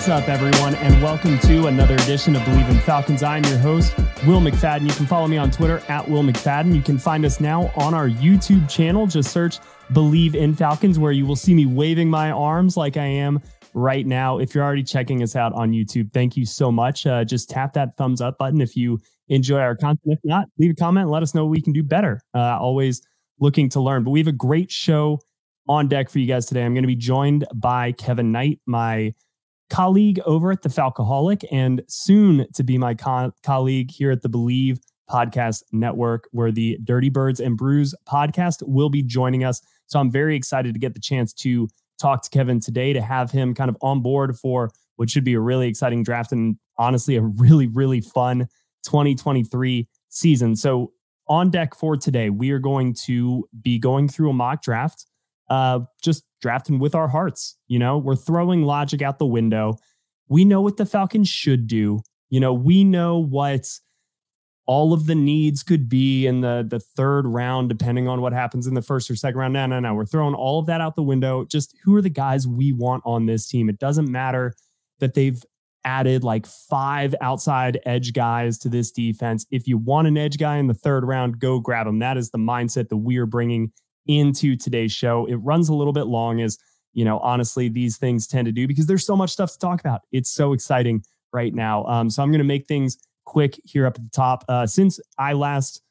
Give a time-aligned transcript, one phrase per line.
[0.00, 3.22] What's up, everyone, and welcome to another edition of Bleav in Falcons.
[3.22, 3.94] I'm your host,
[4.26, 4.88] Will McFadden.
[4.88, 6.74] You can follow me on Twitter at Will McFadden.
[6.74, 9.06] You can find us now on our YouTube channel.
[9.06, 9.58] Just search
[9.92, 13.42] Bleav in Falcons, where you will see me waving my arms like I am
[13.74, 14.38] right now.
[14.38, 17.06] If you're already checking us out on YouTube, thank you so much.
[17.06, 20.00] Uh, just tap that thumbs up button if you enjoy our content.
[20.06, 22.22] If not, leave a comment and let us know we can do better.
[22.34, 23.02] Uh, always
[23.38, 24.04] looking to learn.
[24.04, 25.20] But we have a great show
[25.68, 26.64] on deck for you guys today.
[26.64, 29.12] I'm going to be joined by Kevin Knight, my
[29.70, 34.28] colleague over at the Falcoholic and soon to be my co- colleague here at the
[34.28, 39.60] Bleav Podcast Network, where the Dirty Birds and Brews podcast will be joining us.
[39.86, 41.68] So I'm very excited to get the chance to
[42.00, 45.34] talk to Kevin today to have him kind of on board for what should be
[45.34, 48.48] a really exciting draft and honestly a really, really fun
[48.84, 50.56] 2023 season.
[50.56, 50.92] So
[51.28, 55.06] on deck for today, we are going to be going through a mock draft
[55.50, 57.56] uh, just drafting with our hearts.
[57.68, 59.76] You know, we're throwing logic out the window.
[60.28, 62.00] We know what the Falcons should do.
[62.30, 63.68] You know, we know what
[64.66, 68.68] all of the needs could be in the the third round, depending on what happens
[68.68, 69.52] in the first or second round.
[69.52, 69.94] No, no, no.
[69.94, 71.44] We're throwing all of that out the window.
[71.44, 73.68] Just who are the guys we want on this team?
[73.68, 74.54] It doesn't matter
[75.00, 75.42] that they've
[75.84, 79.46] added like five outside edge guys to this defense.
[79.50, 81.98] If you want an edge guy in the third round, go grab him.
[81.98, 83.72] That is the mindset that we are bringing
[84.06, 85.26] into today's show.
[85.26, 86.58] It runs a little bit long, as
[86.92, 89.80] you know, honestly, these things tend to do because there's so much stuff to talk
[89.80, 90.02] about.
[90.12, 91.84] It's so exciting right now.
[91.84, 94.44] Um, so I'm going to make things quick here up at the top.
[94.48, 95.82] Uh, since I last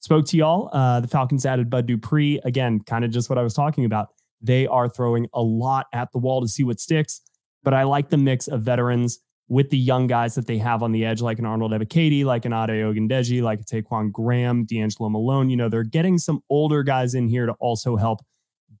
[0.00, 2.40] spoke to y'all, uh, the Falcons added Bud Dupree.
[2.44, 4.08] Again, kind of just what I was talking about.
[4.40, 7.20] They are throwing a lot at the wall to see what sticks,
[7.62, 10.92] but I like the mix of veterans with the young guys that they have on
[10.92, 15.10] the edge, like an Arnold Ebiketie, like an Ade Ogundeji, like a Ta'Quon Graham, D'Angelo
[15.10, 15.50] Malone.
[15.50, 18.20] You know, they're getting some older guys in here to also help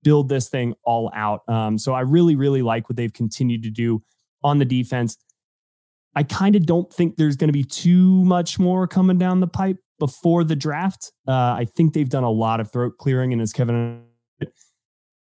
[0.02, 1.40] build this thing all out.
[1.48, 4.02] Um, so I really, really like what they've continued to do
[4.42, 5.16] on the defense.
[6.14, 9.48] I kind of don't think there's going to be too much more coming down the
[9.48, 11.12] pipe before the draft.
[11.26, 14.04] Uh, I think they've done a lot of throat clearing, and as Kevin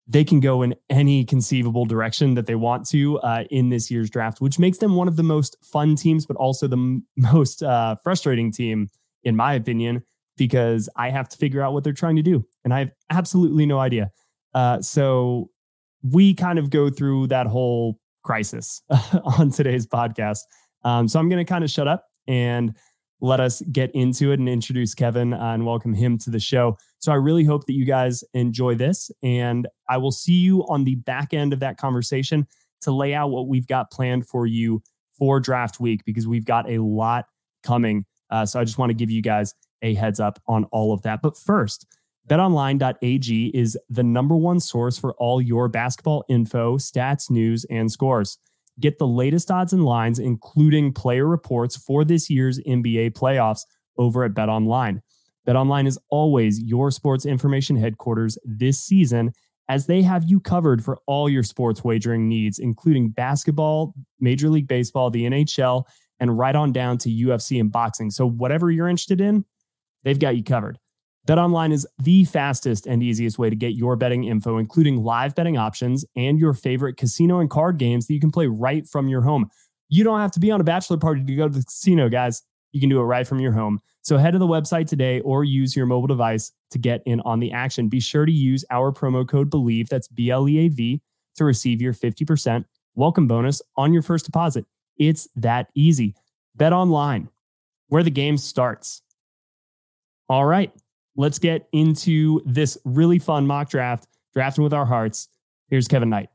[0.08, 4.08] they can go in any conceivable direction that they want to uh, in this year's
[4.08, 7.62] draft, which makes them one of the most fun teams, but also the m- most
[7.62, 8.88] uh, frustrating team,
[9.24, 10.02] in my opinion,
[10.36, 12.46] because I have to figure out what they're trying to do.
[12.64, 14.10] And I have absolutely no idea.
[14.54, 15.50] Uh, so
[16.02, 18.82] we kind of go through that whole crisis
[19.38, 20.40] on today's podcast.
[20.84, 22.76] Um, so I'm going to kind of shut up and
[23.20, 26.76] let us get into it and introduce Kevin and welcome him to the show.
[26.98, 29.10] So I really hope that you guys enjoy this.
[29.22, 32.46] And I will see you on the back end of that conversation
[32.82, 34.82] to lay out what we've got planned for you
[35.18, 37.26] for draft week because we've got a lot
[37.62, 38.04] coming.
[38.30, 41.02] Uh, so I just want to give you guys a heads up on all of
[41.02, 41.22] that.
[41.22, 41.86] But first,
[42.28, 48.38] betonline.ag is the number one source for all your basketball info, stats, news, and scores.
[48.78, 53.60] Get the latest odds and lines, including player reports for this year's NBA playoffs
[53.96, 55.00] over at BetOnline.
[55.46, 59.32] BetOnline is always your sports information headquarters this season
[59.68, 64.68] as they have you covered for all your sports wagering needs, including basketball, Major League
[64.68, 65.84] Baseball, the NHL,
[66.20, 68.10] and right on down to UFC and boxing.
[68.10, 69.44] So, whatever you're interested in,
[70.04, 70.78] they've got you covered.
[71.26, 75.58] BetOnline is the fastest and easiest way to get your betting info, including live betting
[75.58, 79.22] options and your favorite casino and card games that you can play right from your
[79.22, 79.50] home.
[79.88, 82.44] You don't have to be on a bachelor party to go to the casino, guys.
[82.70, 83.80] You can do it right from your home.
[84.02, 87.40] So head to the website today or use your mobile device to get in on
[87.40, 87.88] the action.
[87.88, 91.02] Be sure to use our promo code BLEAV, that's B L E A V,
[91.36, 92.64] to receive your 50%
[92.94, 94.64] welcome bonus on your first deposit.
[94.96, 96.14] It's that easy.
[96.54, 97.30] Bet online,
[97.88, 99.02] where the game starts.
[100.28, 100.72] All right
[101.16, 105.28] let's get into this really fun mock draft, drafting with our hearts.
[105.68, 106.28] Here's Kevin Knight.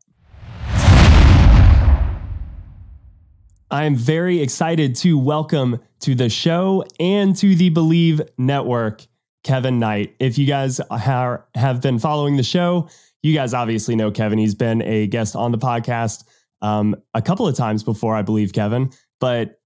[3.70, 9.08] I am very excited to welcome to the show and to the Bleav Network,
[9.46, 10.14] Kevin Knight.
[10.20, 12.90] If you guys are, have been following the show,
[13.24, 14.40] you guys obviously know Kevin.
[14.40, 16.26] He's been a guest on the podcast
[16.62, 18.92] um, a couple of times before, I believe, Kevin.
[19.22, 19.61] But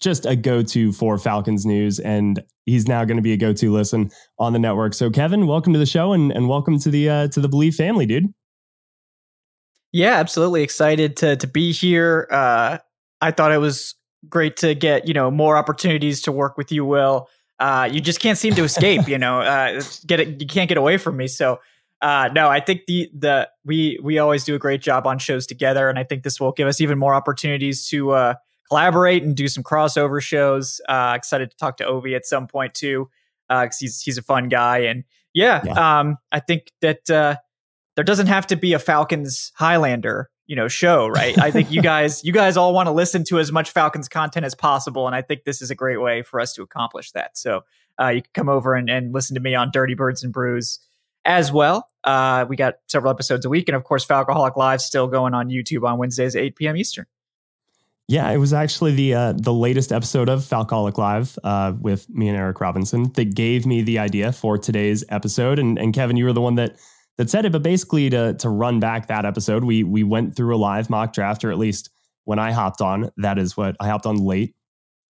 [0.00, 4.10] just a go-to for Falcons news, and he's now going to be a go-to listen
[4.38, 4.94] on the network.
[4.94, 7.74] So, Kevin, welcome to the show, and, and welcome to the uh, to the Bleav
[7.74, 8.32] family, dude.
[9.92, 12.28] Yeah, absolutely excited to to be here.
[12.30, 12.78] Uh,
[13.20, 13.94] I thought it was
[14.28, 17.28] great to get you know more opportunities to work with you, Will.
[17.58, 19.40] Uh, you just can't seem to escape, you know.
[19.40, 21.26] Uh, get it, you can't get away from me.
[21.26, 21.58] So
[22.02, 25.46] Uh, no, I think the the we we always do a great job on shows
[25.46, 28.34] together, and I think this will give us even more opportunities to uh,
[28.68, 30.80] collaborate and do some crossover shows.
[30.88, 33.08] Uh, excited to talk to Ovi at some point too,
[33.48, 35.04] because uh, he's he's a fun guy, and
[35.34, 36.00] yeah, yeah.
[36.00, 37.36] Um, I think that uh,
[37.94, 41.38] there doesn't have to be a Falcons Highlander you know show right?
[41.38, 44.46] I think you guys you guys all want to listen to as much falcons content
[44.46, 47.36] as possible and i think this is a great way for us to accomplish that.
[47.36, 47.64] So
[48.00, 50.80] uh, you can come over and, and listen to me on dirty birds and brews
[51.24, 51.88] as well.
[52.04, 55.48] Uh, we got several episodes a week and of course falcoholic live still going on
[55.48, 57.06] youtube on wednesdays at 8 p.m eastern
[58.08, 62.28] yeah, it was actually the uh, the latest episode of Falcoholic Live uh, with me
[62.28, 65.58] and Eric Robinson that gave me the idea for today's episode.
[65.58, 66.76] And, and Kevin, you were the one that
[67.18, 67.52] that said it.
[67.52, 71.12] But basically, to to run back that episode, we we went through a live mock
[71.12, 71.90] draft, or at least
[72.24, 74.54] when I hopped on, that is what I hopped on late.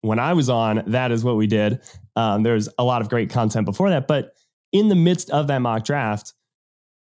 [0.01, 1.81] When I was on, that is what we did.
[2.15, 4.33] Um, there's a lot of great content before that, but
[4.73, 6.33] in the midst of that mock draft,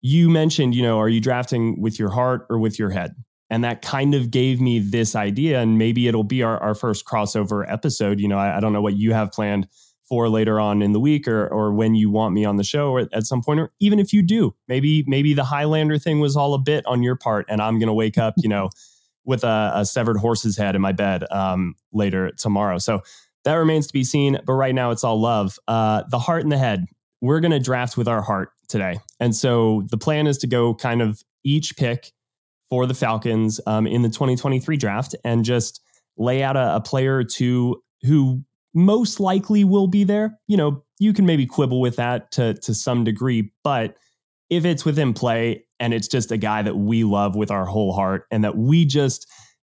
[0.02, 3.16] you mentioned, you know, are you drafting with your heart or with your head?
[3.50, 7.06] And that kind of gave me this idea, and maybe it'll be our, our first
[7.06, 8.20] crossover episode.
[8.20, 9.68] You know, I, I don't know what you have planned
[10.10, 12.92] for later on in the week or or when you want me on the show
[12.92, 16.38] or at some point or even if you do maybe maybe the highlander thing was
[16.38, 18.70] all a bit on your part and i'm going to wake up you know
[19.26, 22.78] with a, a, severed horse's head in my bed um, later tomorrow.
[22.78, 23.02] So
[23.44, 25.60] that remains to be seen but right now it's all love.
[25.68, 26.86] Uh, the heart and the head.
[27.22, 29.00] We're going to draft with our heart today.
[29.20, 32.12] And so the plan is to go kind of each pick
[32.76, 35.80] for the falcons um, in the 2023 draft and just
[36.18, 38.44] lay out a, a player or two who
[38.74, 40.38] most likely will be there.
[40.48, 43.96] You know, you can maybe quibble with that to to some degree, but
[44.50, 47.94] if it's within play and it's just a guy that we love with our whole
[47.94, 49.26] heart and that we just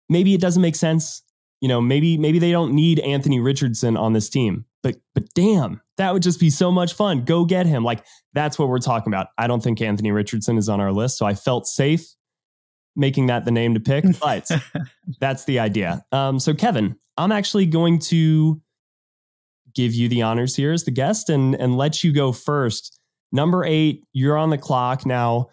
[0.10, 1.22] maybe it doesn't make sense,
[1.62, 4.66] you know, maybe maybe they don't need Anthony Richardson on this team.
[4.82, 7.24] But but damn, that would just be so much fun.
[7.24, 7.84] Go get him.
[7.84, 8.04] Like
[8.34, 9.28] that's what we're talking about.
[9.38, 12.16] I don't think Anthony Richardson is on our list, so I felt safe
[12.96, 14.50] making that the name to pick, but
[15.20, 16.06] that's the idea.
[16.12, 18.62] Um, so Kevin, I'm actually going to
[19.74, 23.00] give you the honors here as the guest and and let you go first.
[23.32, 25.48] Number eight, you're on the clock now.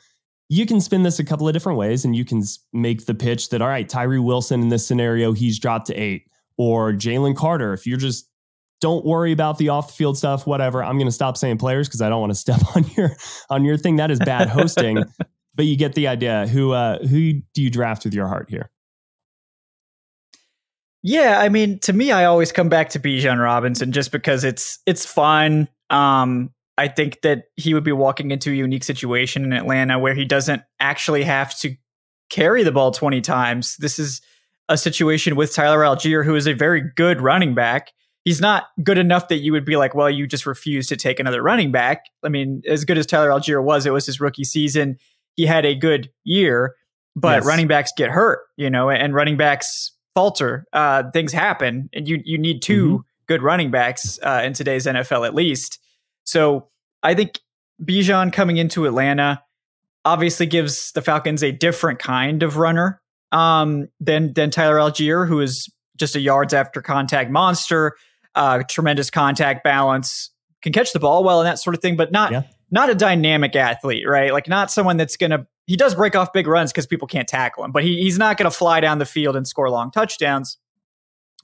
[0.48, 2.42] You can spin this a couple of different ways, and you can
[2.72, 6.26] make the pitch that all right, Tyree Wilson in this scenario, he's dropped to eight,
[6.56, 7.72] or Jalen Carter.
[7.72, 8.28] If you're just
[8.82, 10.82] don't worry about the off the field stuff, whatever.
[10.82, 13.16] I'm going to stop saying players because I don't want to step on your
[13.48, 13.96] on your thing.
[13.96, 15.02] That is bad hosting.
[15.54, 16.46] but you get the idea.
[16.46, 18.70] Who uh, who do you draft with your heart here?
[21.02, 24.78] Yeah, I mean, to me, I always come back to Bijan Robinson just because it's
[24.86, 25.68] it's fun.
[25.90, 30.14] Um, I think that he would be walking into a unique situation in Atlanta where
[30.14, 31.76] he doesn't actually have to
[32.30, 33.76] carry the ball 20 times.
[33.76, 34.22] This is
[34.68, 37.92] a situation with Tyler Allgeier, who is a very good running back.
[38.24, 41.20] He's not good enough that you would be like, well, you just refuse to take
[41.20, 42.04] another running back.
[42.24, 44.96] I mean, as good as Tyler Allgeier was, it was his rookie season.
[45.36, 46.74] He had a good year,
[47.16, 47.46] but yes.
[47.46, 50.66] running backs get hurt, you know, and running backs falter.
[50.72, 52.96] Uh, things happen, and you you need 2 mm-hmm.
[53.26, 55.78] good running backs uh, in today's NFL at least.
[56.24, 56.68] So
[57.02, 57.40] I think
[57.82, 59.42] Bijan coming into Atlanta
[60.04, 63.00] obviously gives the Falcons a different kind of runner
[63.30, 67.96] um, than than Tyler Allgeier, who is just a yards after contact monster,
[68.34, 70.30] uh, tremendous contact balance,
[70.62, 72.42] can catch the ball well and that sort of thing, but not yeah.
[72.72, 74.32] Not a dynamic athlete, right?
[74.32, 77.28] Like not someone that's going to he does break off big runs because people can't
[77.28, 79.92] tackle him, but he, he's not going to fly down the field and score long
[79.92, 80.58] touchdowns.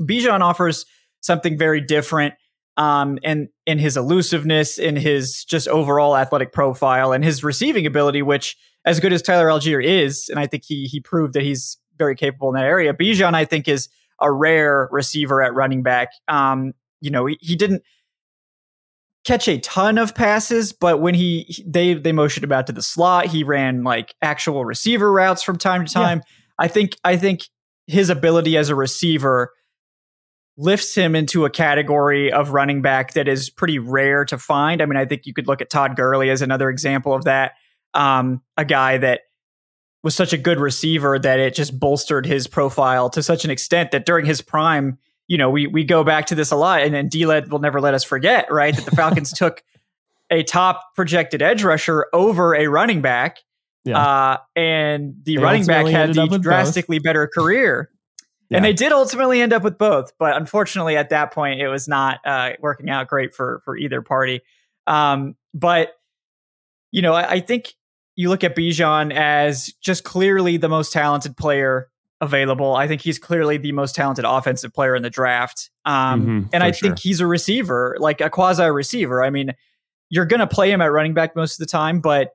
[0.01, 0.87] Bijan offers
[1.21, 2.35] something very different
[2.79, 8.23] um, and in his elusiveness, in his just overall athletic profile, and his receiving ability,
[8.23, 11.77] which as good as Tyler Allgeier is, and I think he he proved that he's
[11.99, 12.95] very capable in that area.
[12.95, 13.89] Bijan, I think, is
[14.21, 16.11] a rare receiver at running back.
[16.29, 17.83] Um, you know, he, he didn't
[19.29, 22.83] catch a ton of passes, but when he they they motioned him out to the
[22.83, 26.19] slot, he ran like actual receiver routes from time to time.
[26.19, 26.65] Yeah.
[26.65, 27.43] I think I think
[27.87, 29.53] his ability as a receiver
[30.57, 34.81] lifts him into a category of running back that is pretty rare to find.
[34.83, 37.53] I mean, I think you could look at Todd Gurley as another example of that.
[37.95, 39.21] Um, a guy that
[40.03, 43.93] was such a good receiver that it just bolstered his profile to such an extent
[43.93, 46.93] that during his prime, you know, we we go back to this a lot, and
[46.93, 48.75] then D-Led will never let us forget, right?
[48.75, 49.63] That the Falcons took
[50.31, 53.39] a top projected edge rusher over a running back,
[53.85, 53.99] yeah.
[53.99, 57.05] uh, and the they running back had the drastically both.
[57.05, 57.91] better career.
[58.51, 58.57] Yeah.
[58.57, 61.87] And they did ultimately end up with both, but unfortunately, at that point, it was
[61.87, 64.41] not uh, working out great for for either party.
[64.87, 65.93] Um, but
[66.91, 67.75] you know, I, I think
[68.17, 72.75] you look at Bijan as just clearly the most talented player available.
[72.75, 75.71] I think he's clearly the most talented offensive player in the draft.
[75.85, 76.89] Um, mm-hmm, and I sure.
[76.89, 79.23] think he's a receiver, like a quasi receiver.
[79.23, 79.55] I mean,
[80.11, 82.35] you're going to play him at running back most of the time, but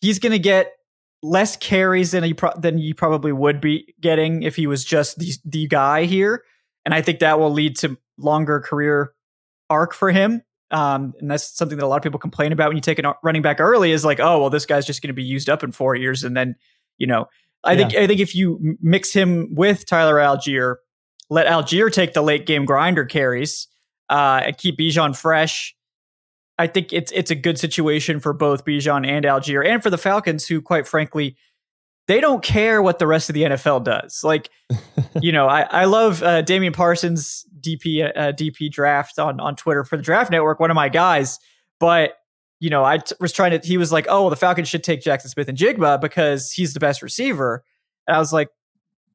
[0.00, 0.72] he's going to get
[1.22, 5.18] less carries than he pro- than you probably would be getting if he was just
[5.18, 6.44] the the guy here,
[6.84, 9.12] and I think that will lead to longer career
[9.68, 10.42] arc for him.
[10.72, 13.14] Um, and that's something that a lot of people complain about when you take a
[13.24, 15.64] running back early is like, oh well, this guy's just going to be used up
[15.64, 16.54] in four years, and then
[16.96, 17.28] you know,
[17.64, 17.76] I yeah.
[17.78, 20.76] think I think if you mix him with Tyler Allgeier,
[21.28, 23.68] let Allgeier take the late game grinder carries,
[24.08, 25.74] uh, and keep Bijan fresh.
[26.58, 29.98] I think it's it's a good situation for both Bijan and Allgeier, and for the
[29.98, 31.36] Falcons, who, quite frankly,
[32.06, 34.24] they don't care what the rest of the NFL does.
[34.24, 34.50] Like,
[35.22, 39.84] you know, I, I love uh, Damian Parsons DP uh, DP draft on on Twitter
[39.84, 41.38] for the Draft Network, one of my guys.
[41.78, 42.14] But
[42.60, 43.66] you know, I t- was trying to.
[43.66, 47.64] He was like, "Oh, the Falcons should take Jackson Smith-Njigba because he's the best receiver."
[48.06, 48.48] And I was like,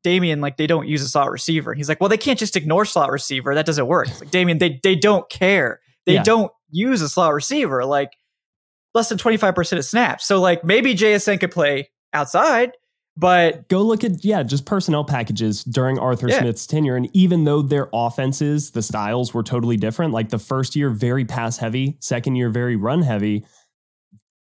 [0.03, 2.55] "Damian, like they don't use a slot receiver." And he's like, "Well, they can't just
[2.55, 3.53] ignore slot receiver.
[3.53, 5.79] That doesn't work." It's like, Damian, they they don't care.
[6.07, 6.23] They yeah.
[6.23, 7.85] don't use a slot receiver.
[7.85, 8.09] Like
[8.95, 10.25] less than twenty five percent of snaps.
[10.25, 12.71] So like maybe JSN could play outside
[13.17, 16.39] but go look at yeah, just personnel packages during Arthur yeah.
[16.39, 20.13] Smith's tenure, and even though their offenses, the styles were totally different.
[20.13, 23.45] Like the first year, very pass heavy; second year, very run heavy.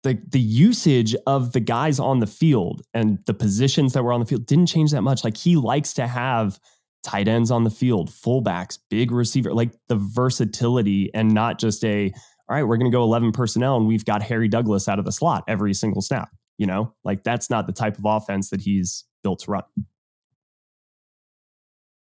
[0.02, 4.20] The the usage of the guys on the field and the positions that were on
[4.20, 5.25] the field didn't change that much.
[5.25, 6.60] Like he likes to have
[7.02, 12.12] tight ends on the field, fullbacks, big receiver, like the versatility, and not just a
[12.48, 15.04] all right, we're going to go 11 personnel and we've got Harry Douglas out of
[15.04, 16.30] the slot every single snap.
[16.58, 19.62] You know, like that's not the type of offense that he's built to run.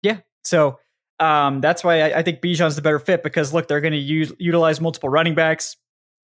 [0.02, 0.20] Yeah.
[0.44, 0.80] So
[1.20, 4.00] um, that's why I, I think Bijan's the better fit because look, they're going to
[4.00, 5.78] use utilize multiple running backs.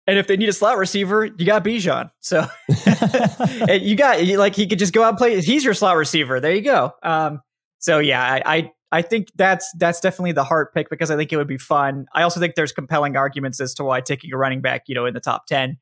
[0.07, 2.11] And if they need a slot receiver, you got Bijan.
[2.19, 2.47] So
[3.67, 5.39] you got like he could just go out and play.
[5.41, 6.39] He's your slot receiver.
[6.39, 6.93] There you go.
[7.03, 7.41] Um,
[7.77, 11.31] so yeah, I, I I think that's that's definitely the heart pick because I think
[11.31, 12.07] it would be fun.
[12.13, 15.05] I also think there's compelling arguments as to why taking a running back, you know,
[15.05, 15.77] in the top ten,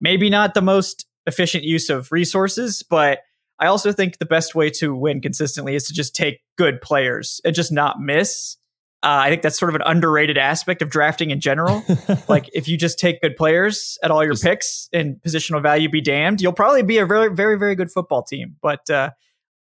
[0.00, 3.20] maybe not the most efficient use of resources, but
[3.58, 7.40] I also think the best way to win consistently is to just take good players
[7.44, 8.56] and just not miss.
[9.04, 11.84] Uh, I think that's sort of an underrated aspect of drafting in general.
[12.28, 15.88] like if you just take good players at all your just, picks and positional value
[15.88, 18.56] be damned, you'll probably be a very, very, very good football team.
[18.62, 19.10] But uh,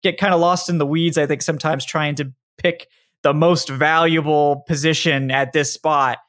[0.01, 1.17] get kind of lost in the weeds.
[1.17, 2.87] I think sometimes trying to pick
[3.23, 6.19] the most valuable position at this spot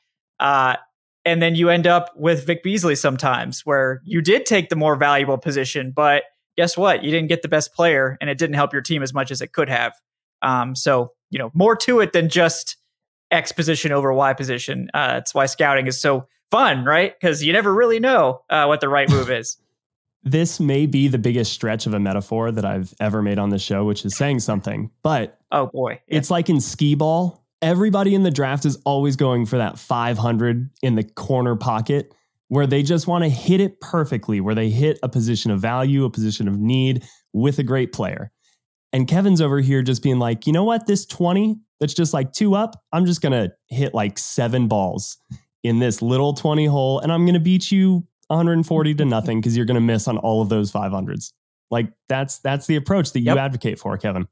[0.40, 0.76] uh,
[1.24, 4.96] and then you end up with Vic Beasley sometimes where you did take the more
[4.96, 6.24] valuable position, but
[6.56, 7.02] guess what?
[7.02, 9.40] You didn't get the best player and it didn't help your team as much as
[9.40, 9.94] it could have.
[10.42, 12.76] Um, so, you know, more to it than just
[13.30, 14.90] X position over Y position.
[14.92, 17.18] Uh, that's why scouting is so fun, right?
[17.18, 19.56] Because you never really know uh, what the right move is.
[20.24, 23.58] this may be the biggest stretch of a metaphor that I've ever made on the
[23.58, 24.90] show, which is saying something.
[25.02, 26.18] But oh boy, yeah.
[26.18, 30.70] it's like in skee ball everybody in the draft is always going for that 500
[30.82, 32.14] in the corner pocket
[32.48, 36.04] where they just want to hit it perfectly, where they hit a position of value,
[36.04, 37.02] a position of need
[37.32, 38.30] with a great player.
[38.92, 40.86] And Kevin's over here just being like, you know what?
[40.86, 45.16] This 20 that's just like two up, I'm just going to hit like seven balls
[45.64, 49.56] in this little 20 hole and I'm going to beat you 140 to nothing because
[49.56, 51.32] you're going to miss on all of those 500s.
[51.70, 53.38] Like that's that's the approach that you yep.
[53.38, 54.28] advocate for, Kevin.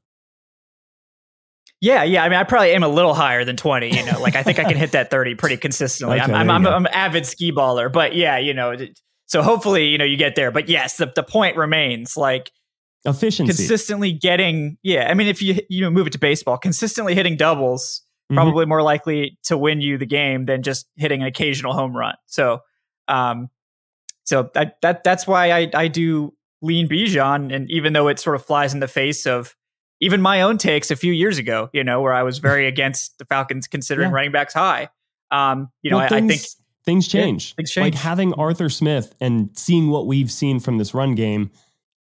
[1.83, 2.23] Yeah, yeah.
[2.23, 3.93] I mean, I probably aim a little higher than 20.
[3.93, 6.15] You know, like I think I can hit that 30 pretty consistently.
[6.15, 8.73] okay, I'm, I'm, I'm, I'm, an avid ski baller, but yeah, you know,
[9.25, 10.49] so hopefully, you know, you get there.
[10.49, 12.53] But yes, the, the point remains like
[13.03, 14.77] efficiency, consistently getting.
[14.81, 18.35] Yeah, I mean, if you you know move it to baseball, consistently hitting doubles mm-hmm.
[18.35, 22.15] probably more likely to win you the game than just hitting an occasional home run.
[22.27, 22.59] So,
[23.09, 23.49] um,
[24.23, 28.37] so that that that's why I I do lean Bijan, and even though it sort
[28.37, 29.53] of flies in the face of
[30.03, 33.17] even my own takes a few years ago, you know, where I was very against
[33.17, 34.15] the Falcons considering yeah.
[34.15, 34.89] running backs high.
[35.31, 36.47] Um, you know, well, I, things, I, think
[36.85, 37.51] things change.
[37.51, 37.95] Yeah, things change.
[37.95, 41.51] Like having Arthur Smith and seeing what we've seen from this run game,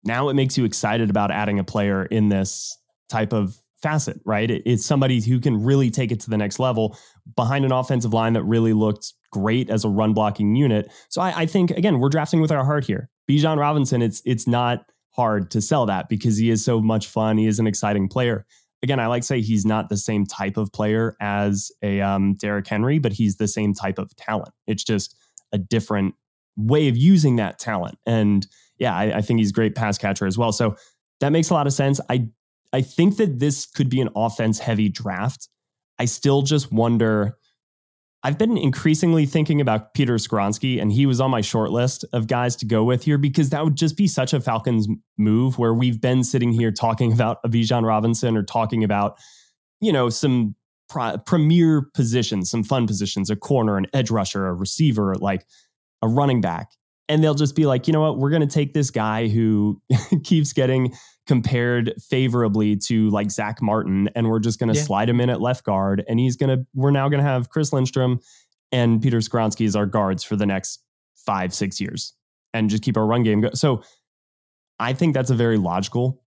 [0.05, 2.77] now it makes you excited about adding a player in this
[3.09, 4.51] type of facet, right?
[4.51, 6.97] It, it's somebody who can really take it to the next level
[7.37, 10.91] behind an offensive line that really looked great as a run blocking unit.
[11.09, 13.09] So I, I think again, we're drafting with our heart here.
[13.29, 17.39] Bijan Robinson, it's it's not hard to sell that because he is so much fun.
[17.39, 18.47] He is an exciting player.
[18.83, 22.35] Again, I like to say he's not the same type of player as a um,
[22.35, 24.55] Derrick Henry, but he's the same type of talent.
[24.67, 25.15] It's just
[25.53, 26.15] a different
[26.57, 27.99] way of using that talent.
[28.07, 28.47] And
[28.79, 30.53] yeah, I, I think he's a great pass catcher as well.
[30.53, 30.77] So
[31.21, 32.01] that makes a lot of sense.
[32.09, 32.29] I
[32.73, 35.49] I think that this could be an offense heavy draft.
[35.99, 37.37] I still just wonder
[38.23, 42.27] I've been increasingly thinking about Peter Skoronski, and he was on my short list of
[42.27, 44.87] guys to go with here because that would just be such a Falcons
[45.17, 49.17] move where we've been sitting here talking about a Bijan Robinson or talking about,
[49.81, 50.55] you know, some
[51.25, 55.47] premier positions, some fun positions, a corner, an edge rusher, a receiver, like
[56.03, 56.73] a running back.
[57.11, 59.83] and they'll just be like, you know what, we're going to take this guy who
[60.25, 60.95] keeps getting
[61.31, 64.85] compared favorably to like Zack Martin, and we're just going to yeah.
[64.85, 66.67] slide him in at left guard, and he's going to.
[66.75, 68.19] We're now going to have Chris Lindstrom
[68.73, 70.83] and Peter Skoronski as our guards for the next
[71.15, 72.15] five, six years,
[72.53, 73.43] and just keep our run game.
[73.43, 73.85] Go- so,
[74.81, 76.21] I think that's a very logical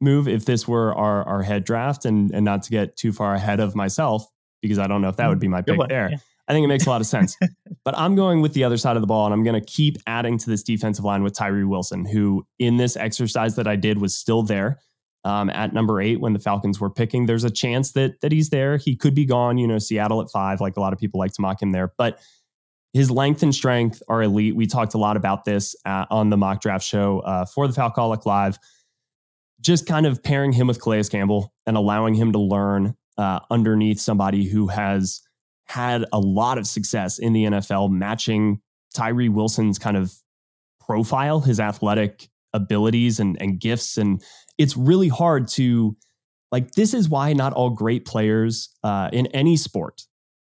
[0.00, 3.36] move if this were our our head draft, and and not to get too far
[3.36, 4.26] ahead of myself
[4.60, 5.42] because I don't know if that would mm-hmm.
[5.42, 6.10] be my pick there.
[6.10, 6.18] Yeah.
[6.48, 7.36] I think it makes a lot of sense.
[7.84, 9.98] but I'm going with the other side of the ball, and I'm going to keep
[10.06, 13.98] adding to this defensive line with Tyree Wilson, who in this exercise that I did
[13.98, 14.78] was still there
[15.24, 17.26] um, at number eight when the Falcons were picking.
[17.26, 18.78] There's a chance that that he's there.
[18.78, 19.58] He could be gone.
[19.58, 21.92] You know, Seattle at five, like a lot of people like to mock him there,
[21.98, 22.18] but
[22.94, 24.56] his length and strength are elite.
[24.56, 27.78] We talked a lot about this uh, on the mock draft show uh, for the
[27.78, 28.58] Falcoholic Live.
[29.60, 34.00] Just kind of pairing him with Calais Campbell and allowing him to learn uh, underneath
[34.00, 35.20] somebody who has
[35.68, 38.60] had a lot of success in the NFL matching
[38.94, 40.12] Tyree Wilson's kind of
[40.80, 43.98] profile, his athletic abilities and, and gifts.
[43.98, 44.22] And
[44.56, 45.94] it's really hard to,
[46.50, 50.02] like, this is why not all great players uh, in any sport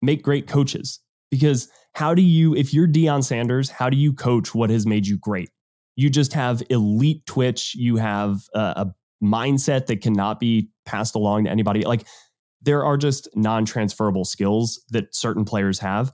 [0.00, 1.00] make great coaches.
[1.31, 5.07] Because how do you, if you're Deion Sanders, how do you coach what has made
[5.07, 5.50] you great?
[5.97, 11.45] You just have elite twitch, you have a, a mindset that cannot be passed along
[11.45, 11.83] to anybody.
[11.83, 12.07] Like,
[12.62, 16.12] there are just non transferable skills that certain players have.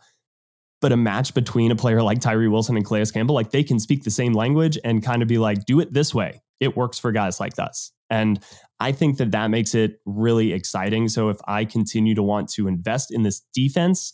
[0.80, 3.80] But a match between a player like Tyree Wilson and Calais Campbell, like they can
[3.80, 6.42] speak the same language and kind of be like, do it this way.
[6.60, 7.92] It works for guys like us.
[8.10, 8.38] And
[8.78, 11.08] I think that that makes it really exciting.
[11.08, 14.12] So if I continue to want to invest in this defense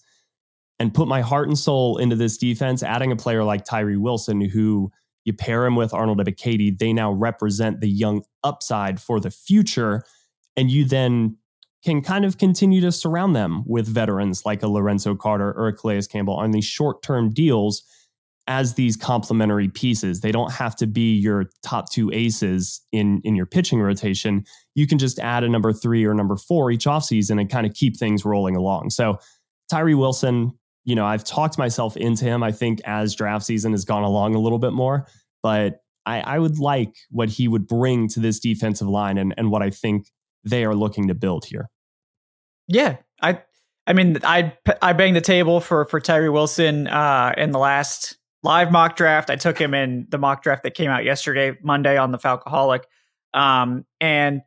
[0.78, 4.40] and put my heart and soul into this defense, adding a player like Tyree Wilson,
[4.40, 4.90] who
[5.24, 10.04] you pair him with Arnold Ebiketie, they now represent the young upside for the future.
[10.56, 11.36] And you then
[11.84, 15.72] can kind of continue to surround them with veterans like a Lorenzo Carter or a
[15.72, 17.82] Calais Campbell on these short term deals
[18.48, 20.20] as these complementary pieces.
[20.20, 24.44] They don't have to be your top two aces in, in your pitching rotation.
[24.74, 27.74] You can just add a number three or number four each offseason and kind of
[27.74, 28.90] keep things rolling along.
[28.90, 29.18] So,
[29.70, 30.52] Tyree Wilson,
[30.84, 34.34] you know, I've talked myself into him, I think, as draft season has gone along
[34.34, 35.06] a little bit more,
[35.42, 39.50] but I, I would like what he would bring to this defensive line and, and
[39.50, 40.08] what I think
[40.44, 41.68] they are looking to build here.
[42.68, 43.42] Yeah, I
[43.86, 48.16] I mean I I banged the table for for Tyree Wilson uh, in the last
[48.42, 49.30] live mock draft.
[49.30, 52.82] I took him in the mock draft that came out yesterday, Monday on the Falcoholic.
[53.34, 54.42] Um, and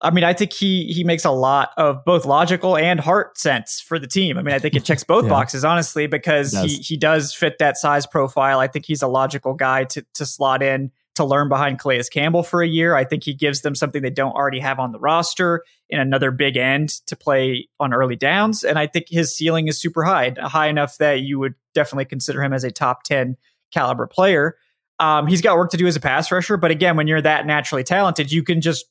[0.00, 3.80] I mean, I think he he makes a lot of both logical and heart sense
[3.80, 4.36] for the team.
[4.36, 5.30] I mean, I think it checks both yeah.
[5.30, 8.58] boxes, honestly, because he he does fit that size profile.
[8.58, 12.42] I think he's a logical guy to to slot in to learn behind Calais Campbell
[12.42, 12.94] for a year.
[12.94, 16.30] I think he gives them something they don't already have on the roster in another
[16.30, 18.64] big end to play on early downs.
[18.64, 22.42] And I think his ceiling is super high, high enough that you would definitely consider
[22.42, 23.36] him as a top 10
[23.72, 24.56] caliber player.
[24.98, 27.46] Um, he's got work to do as a pass rusher, but again, when you're that
[27.46, 28.86] naturally talented, you can just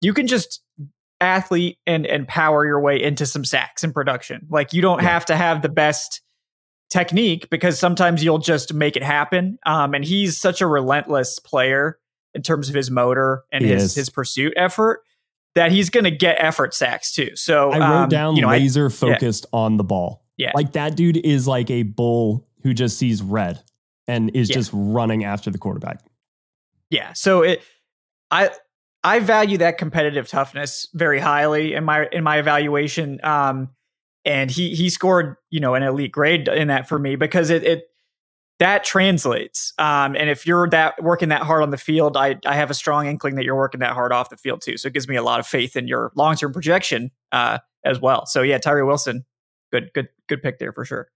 [0.00, 0.62] you can just
[1.20, 4.46] athlete and and power your way into some sacks in production.
[4.50, 5.10] Like you don't yeah.
[5.10, 6.22] have to have the best
[6.92, 9.58] technique because sometimes you'll just make it happen.
[9.64, 11.98] Um, and he's such a relentless player
[12.34, 15.02] in terms of his motor and his his pursuit effort
[15.54, 17.34] that he's going to get effort sacks too.
[17.34, 19.58] So I wrote um, down you know, laser I, focused yeah.
[19.58, 20.22] on the ball.
[20.36, 23.62] Yeah, like that dude is like a bull who just sees red
[24.06, 24.54] and is yeah.
[24.54, 26.00] just running after the quarterback.
[26.90, 27.12] Yeah.
[27.14, 27.62] So it,
[28.30, 28.50] I.
[29.04, 33.18] I value that competitive toughness very highly in my in my evaluation.
[33.24, 33.70] Um,
[34.24, 37.64] and he he scored you know an elite grade in that for me because it,
[37.64, 37.84] it
[38.58, 39.72] that translates.
[39.78, 42.74] Um, and if you're that working that hard on the field, I I have a
[42.74, 44.76] strong inkling that you're working that hard off the field too.
[44.76, 48.00] So it gives me a lot of faith in your long term projection uh, as
[48.00, 48.26] well.
[48.26, 49.24] So yeah, Tyree Wilson,
[49.72, 51.08] good good good pick there for sure.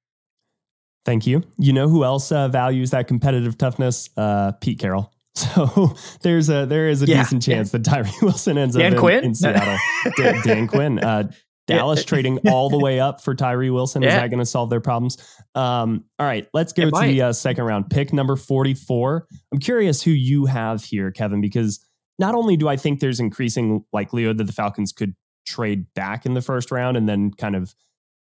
[1.05, 1.45] Thank you.
[1.57, 4.11] You know who else uh, values that competitive toughness?
[4.17, 5.13] Uh, Pete Carroll.
[5.37, 7.79] So there's a there is a yeah, decent chance yeah.
[7.79, 9.77] that Tyree Wilson ends Dan up in, in Seattle.
[10.17, 10.99] Dan, Dan Quinn.
[11.03, 11.25] Uh,
[11.67, 14.03] Dallas trading all the way up for Tyree Wilson.
[14.03, 14.09] Yeah.
[14.09, 15.19] Is that going to solve their problems?
[15.55, 17.07] Um, all right, let's go it to might.
[17.09, 19.27] the uh, second round pick, number 44.
[19.53, 21.85] I'm curious who you have here, Kevin, because
[22.19, 25.15] not only do I think there's increasing likelihood that the Falcons could
[25.47, 27.75] trade back in the first round and then kind of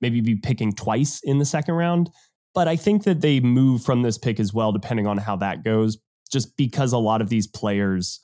[0.01, 2.11] maybe be picking twice in the second round,
[2.55, 5.65] but I think that they move from this pick as well, depending on how that
[5.65, 5.99] goes,
[6.33, 8.21] just because a lot of these players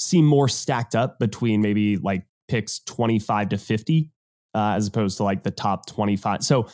[0.00, 4.10] seem more stacked up between maybe like picks 25 to 50
[4.54, 6.44] uh, as opposed to like the top 25.
[6.44, 6.68] So,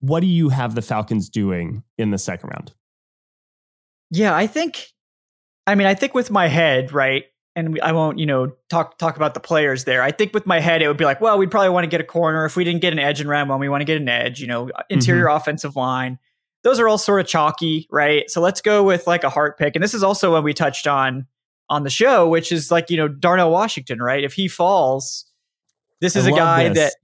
[0.00, 2.72] what do you have the Falcons doing in the second round?
[4.10, 4.88] Yeah, I think,
[5.66, 7.24] I mean, I think with my head, right,
[7.56, 10.02] and I won't, you know, talk talk about the players there.
[10.02, 12.00] I think with my head, it would be like, well, we'd probably want to get
[12.00, 13.60] a corner if we didn't get an edge in round one.
[13.60, 15.36] We want to get an edge, you know, interior mm-hmm.
[15.36, 16.18] offensive line.
[16.64, 18.28] those are all sort of chalky, right?
[18.28, 19.76] So let's go with like a heart pick.
[19.76, 21.26] And this is also when we touched on
[21.70, 24.24] on the show, which is like, you know, Darnell Washington, right?
[24.24, 25.24] If he falls,
[26.00, 26.78] this is I a guy this.
[26.78, 26.94] that,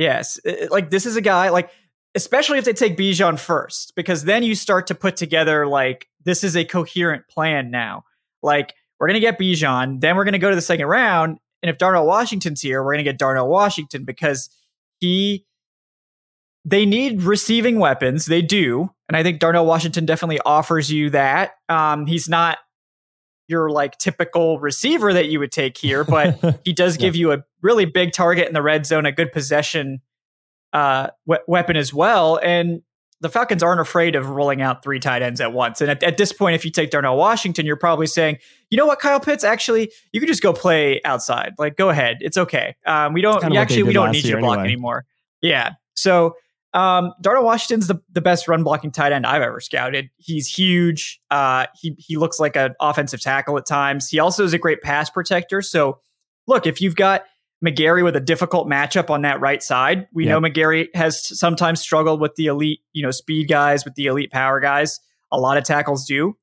[0.00, 1.70] yes, like this is a guy, like,
[2.14, 6.42] especially if they take Bijan first, because then you start to put together like, this
[6.42, 8.04] is a coherent plan now.
[8.42, 11.38] Like, we're going to get Bijan, then we're going to go to the second round.
[11.62, 14.50] And if Darnell Washington's here, we're going to get Darnell Washington because
[14.98, 15.44] he,
[16.64, 18.26] they need receiving weapons.
[18.26, 18.90] They do.
[19.08, 21.52] And I think Darnell Washington definitely offers you that.
[21.68, 22.58] Um, he's not
[23.50, 27.44] your like typical receiver that you would take here, but he does give you a
[27.62, 30.00] really big target in the red zone, a good possession
[30.72, 32.38] uh, we- weapon as well.
[32.42, 32.82] And
[33.20, 35.80] the Falcons aren't afraid of rolling out three tight ends at once.
[35.80, 38.38] And at, at this point, if you take Darnell Washington, you're probably saying,
[38.70, 41.52] you know what, Kyle Pitts, actually, you can just go play outside.
[41.58, 42.18] Like, go ahead.
[42.20, 42.76] It's okay.
[42.86, 44.72] Um, we don't, we actually, we don't need you year to block anyway.
[44.72, 45.04] anymore.
[45.42, 45.72] Yeah.
[45.94, 46.36] So,
[46.72, 50.10] um, Darnell Washington's the, the best run blocking tight end I've ever scouted.
[50.18, 51.20] He's huge.
[51.30, 54.08] Uh, he he looks like an offensive tackle at times.
[54.08, 55.62] He also is a great pass protector.
[55.62, 56.00] So,
[56.46, 57.24] look, if you've got
[57.64, 60.30] McGary with a difficult matchup on that right side, we Yep.
[60.42, 64.30] know McGary has sometimes struggled with the elite, you know, speed guys, with the elite
[64.30, 65.00] power guys.
[65.32, 66.36] A lot of tackles do.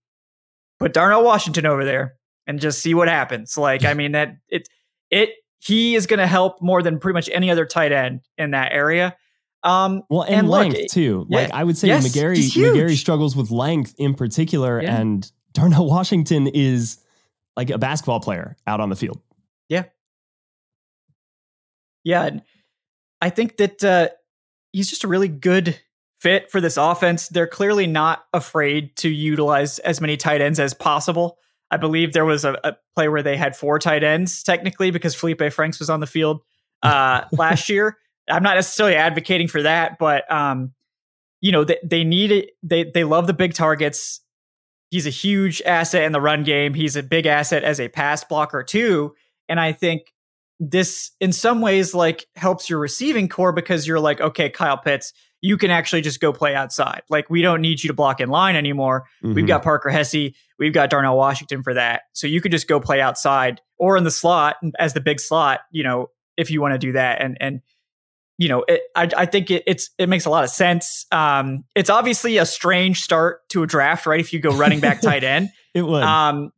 [0.80, 3.58] Put Darnell Washington over there and just see what happens.
[3.58, 4.68] Like, I mean, that it
[5.10, 8.52] it he is going to help more than pretty much any other tight end in
[8.52, 9.16] that area.
[9.64, 11.26] Um, Well, and, And length too.
[11.30, 12.38] yeah, like I would say, yes, McGary.
[12.38, 15.00] McGary struggles with length in particular, Yeah.
[15.00, 16.98] and Darnell Washington is
[17.56, 19.20] like a basketball player out on the field.
[19.70, 19.84] Yeah,
[22.04, 22.40] Yeah.
[23.22, 24.10] I think that uh,
[24.72, 25.80] he's just a really good
[26.22, 27.28] fit for this offense.
[27.30, 31.38] They're clearly not afraid to utilize as many tight ends as possible.
[31.72, 35.16] I believe there was a, a play where they had four tight ends technically because
[35.16, 36.42] Felipe Franks was on the field
[36.84, 37.98] uh, last year.
[38.30, 40.74] I'm not necessarily advocating for that, but um,
[41.42, 42.52] you know they, they need it.
[42.64, 44.22] They they love the big targets.
[44.90, 46.74] He's a huge asset in the run game.
[46.74, 49.14] He's a big asset as a pass blocker too.
[49.50, 50.14] And I think
[50.60, 55.12] this in some ways like helps your receiving corps because you're like, okay, Kyle Pitts,
[55.42, 57.02] you can actually just go play outside.
[57.10, 59.06] Like we don't need you to block in line anymore.
[59.22, 59.48] We've Mhm.
[59.48, 62.04] got Parker Hesse, we've got Darnell Washington for that.
[62.14, 65.60] So you could just go play outside or in the slot as the big slot,
[65.70, 67.22] you know, if you want to do that.
[67.22, 67.62] And and
[68.38, 71.06] you know, it, I I think it, it's it makes a lot of sense.
[71.12, 74.20] Um, it's obviously a strange start to a draft, right?
[74.20, 76.04] If you go running back tight end, it would.
[76.04, 76.52] um,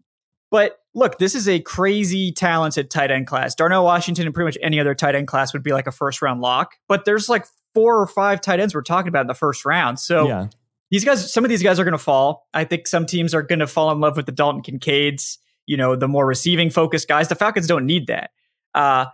[0.51, 3.55] but look, this is a crazy talented tight end class.
[3.55, 6.21] Darnell Washington and pretty much any other tight end class would be like a first
[6.21, 6.75] round lock.
[6.87, 9.99] But there's like four or five tight ends we're talking about in the first round.
[9.99, 10.47] So yeah,
[10.91, 12.47] these guys, some of these guys are going to fall.
[12.53, 15.77] I think some teams are going to fall in love with the Dalton Kincaids, you
[15.77, 17.27] know, the more receiving focused guys.
[17.27, 18.31] The Falcons don't need that.
[18.73, 19.05] Uh,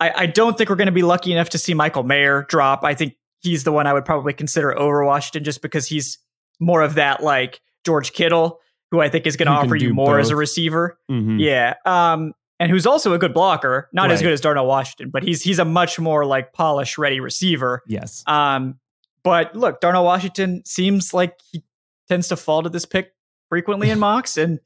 [0.00, 2.84] I, I don't think we're going to be lucky enough to see Michael Mayer drop.
[2.84, 6.18] I think he's the one I would probably consider over Washington just because he's
[6.60, 10.18] more of that like George Kittle, who I think is going to offer you more
[10.18, 10.38] as a both.
[10.40, 10.98] receiver.
[11.10, 11.38] Mhm.
[11.40, 11.74] Yeah.
[11.84, 15.42] Um, and who's also a good blocker, not as good as Darnell Washington, but he's
[15.42, 17.82] he's a much more like polish ready receiver.
[17.88, 18.78] yes, Um,
[19.24, 21.64] but look, Darnell Washington seems like he
[22.08, 23.12] tends to fall to this pick
[23.48, 24.60] frequently in mocks, and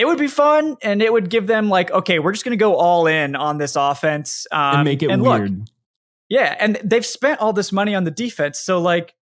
[0.00, 2.62] it would be fun, and it would give them like, okay, we're just going to
[2.62, 5.70] go all in on this offense um, and make it and look, weird.
[6.28, 9.14] yeah, and they've spent all this money on the defense, so like,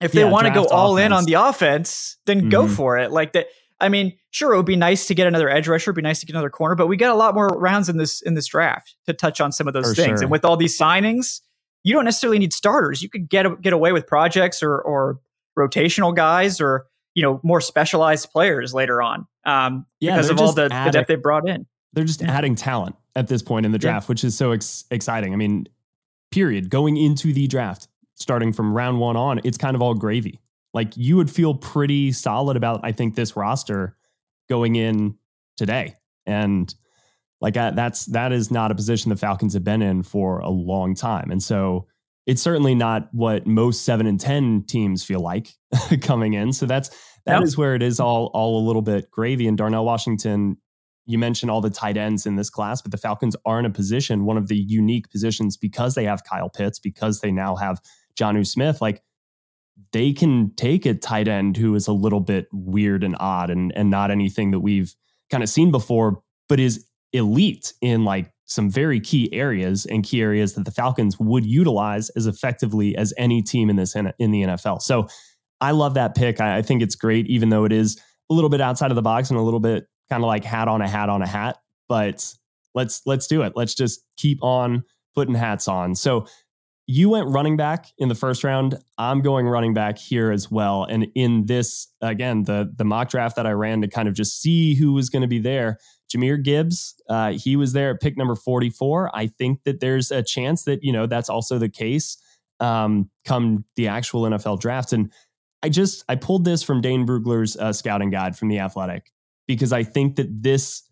[0.00, 2.76] if they Yeah, want to go all in on the offense, then go Mhm.
[2.76, 3.10] for it.
[3.10, 3.46] Like that.
[3.80, 6.20] I mean, sure, it would be nice to get another edge rusher, it'd be nice
[6.20, 8.46] to get another corner, but we got a lot more rounds in this in this
[8.46, 10.18] draft to touch on some of those For things.
[10.20, 10.22] sure.
[10.22, 11.40] And with all these signings,
[11.82, 13.02] you don't necessarily need starters.
[13.02, 15.20] You could get get away with projects or or
[15.58, 20.52] rotational guys or you know more specialized players later on um, Yeah, because of all
[20.52, 21.66] the, the adding- depth they brought in.
[21.94, 22.30] They're just Yeah.
[22.30, 23.90] adding talent at this point in the Yeah.
[23.92, 25.32] draft, which is so ex- exciting.
[25.32, 25.66] I mean,
[26.30, 26.68] period.
[26.70, 30.40] Going into the draft, starting from round one on, it's kind of all gravy.
[30.74, 33.96] Like you would feel pretty solid about, I think, this roster
[34.48, 35.16] going in
[35.56, 35.94] today.
[36.26, 36.72] And
[37.40, 40.50] like I, that's that is not a position the Falcons have been in for a
[40.50, 41.30] long time.
[41.30, 41.86] And so
[42.26, 45.54] it's certainly not what most seven and ten teams feel like
[46.02, 46.52] coming in.
[46.52, 46.90] So that's
[47.24, 47.60] that is No.
[47.62, 49.46] where it is all all a little bit gravy.
[49.48, 50.56] And Darnell Washington,
[51.06, 53.70] you mentioned all the tight ends in this class, but the Falcons are in a
[53.70, 57.80] position, one of the unique positions because they have Kyle Pitts, because they now have
[58.18, 59.02] Jonnu Smith, like
[59.92, 63.72] they can take a tight end who is a little bit weird and odd and
[63.76, 64.94] and not anything that we've
[65.30, 70.22] kind of seen before, but is elite in like some very key areas and key
[70.22, 74.42] areas that the Falcons would utilize as effectively as any team in this in, the
[74.42, 74.80] NFL.
[74.80, 75.08] So
[75.60, 76.40] I love that pick.
[76.40, 79.30] I think it's great, even though it is a little bit outside of the box
[79.30, 81.58] and a little bit kind of like hat on a hat on a hat.
[81.88, 82.32] But
[82.74, 83.54] let's let's do it.
[83.56, 85.94] Let's just keep on putting hats on.
[85.94, 86.26] So
[86.86, 88.78] you went running back in the first round.
[88.96, 90.84] I'm going running back here as well.
[90.84, 94.40] And in this, again, the the mock draft that I ran to kind of just
[94.40, 95.78] see who was going to be there,
[96.14, 99.10] Jahmyr Gibbs, uh, he was there at pick number 44.
[99.14, 102.16] I think that there's a chance that, you know, that's also the case
[102.60, 104.92] um, come the actual NFL draft.
[104.92, 105.12] And
[105.62, 109.10] I just, I pulled this from Dane Brugler's uh, scouting guide from The Athletic
[109.46, 110.82] because I think that this,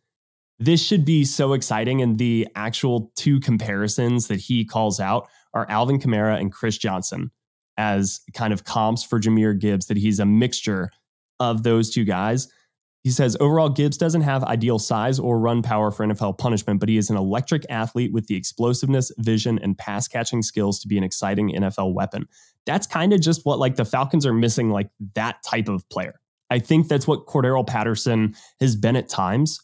[0.59, 2.03] this should be so exciting.
[2.03, 7.31] And the actual two comparisons that he calls out are Alvin Kamara and Chris Johnson
[7.77, 10.91] as kind of comps for Jahmyr Gibbs, that he's a mixture
[11.41, 12.49] of those two guys.
[13.05, 16.89] He says overall, Gibbs doesn't have ideal size or run power for NFL punishment, but
[16.89, 20.97] he is an electric athlete with the explosiveness, vision, and pass catching skills to be
[20.97, 22.27] an exciting NFL weapon.
[22.65, 26.19] That's kind of just what like the Falcons are missing, like that type of player.
[26.49, 29.61] I think that's what Cordarrelle Patterson has been at times,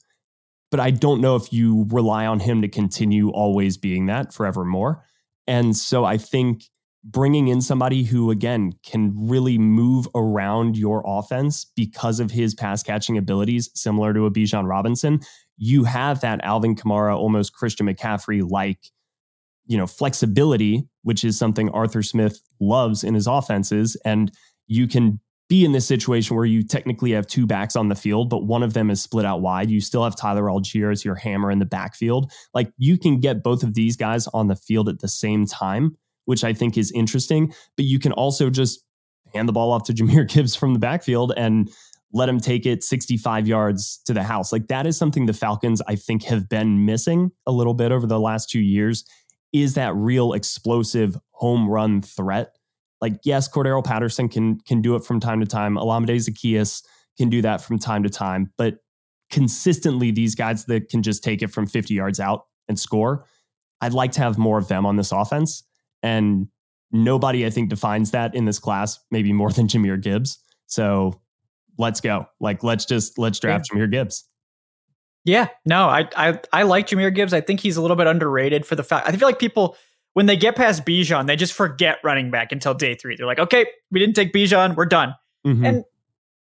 [0.70, 5.02] but I don't know if you rely on him to continue always being that forevermore.
[5.46, 6.64] And so I think
[7.02, 12.82] bringing in somebody who again can really move around your offense because of his pass
[12.82, 15.20] catching abilities similar to a Bijan Robinson
[15.56, 18.90] you have that Alvin Kamara almost Christian McCaffrey like
[19.66, 24.30] you know flexibility which is something Arthur Smith loves in his offenses and
[24.66, 28.30] you can be in this situation where you technically have two backs on the field,
[28.30, 29.68] but one of them is split out wide.
[29.68, 32.30] You still have Tyler Allgeier as your hammer in the backfield.
[32.54, 35.96] Like you can get both of these guys on the field at the same time
[36.30, 37.52] which I think is interesting.
[37.76, 38.84] But you can also just
[39.34, 41.68] hand the ball off to Jahmyr Gibbs from the backfield and
[42.12, 44.52] let him take it 65 yards to the house.
[44.52, 48.06] Like that is something the Falcons, I think, have been missing a little bit over
[48.06, 49.04] the last two years.
[49.52, 52.54] Is that real explosive home run threat?
[53.00, 55.74] Like, yes, Cordarrelle Patterson can can do it from time to time.
[55.74, 56.84] Olamide Zaccheaus
[57.18, 58.76] can do that from time to time, but
[59.30, 63.26] consistently, these guys that can just take it from 50 yards out and score.
[63.80, 65.64] I'd like to have more of them on this offense.
[66.02, 66.48] And
[66.92, 70.38] nobody, I think, defines that in this class, maybe more than Jahmyr Gibbs.
[70.66, 71.20] So
[71.78, 72.26] let's go.
[72.40, 73.78] Like, let's just let's draft yeah.
[73.78, 74.24] Jahmyr Gibbs.
[75.24, 77.34] Yeah, no, I I I like Jahmyr Gibbs.
[77.34, 79.06] I think he's a little bit underrated for the fact.
[79.06, 79.76] I feel like people
[80.14, 83.16] when they get past Bijan, they just forget running back until day three.
[83.16, 85.14] They're like, okay, we didn't take Bijan, we're done.
[85.46, 85.64] Mm-hmm.
[85.64, 85.84] And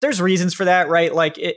[0.00, 1.12] there's reasons for that, right?
[1.12, 1.56] Like it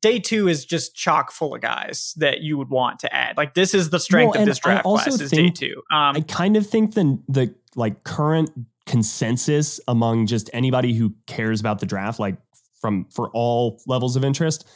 [0.00, 3.36] day two is just chock full of guys that you would want to add.
[3.36, 5.82] Like this is the strength well, of this draft class is day two.
[5.90, 8.50] Um, I kind of think the the like current
[8.86, 12.36] consensus among just anybody who cares about the draft, like
[12.80, 14.66] from for all levels of interest,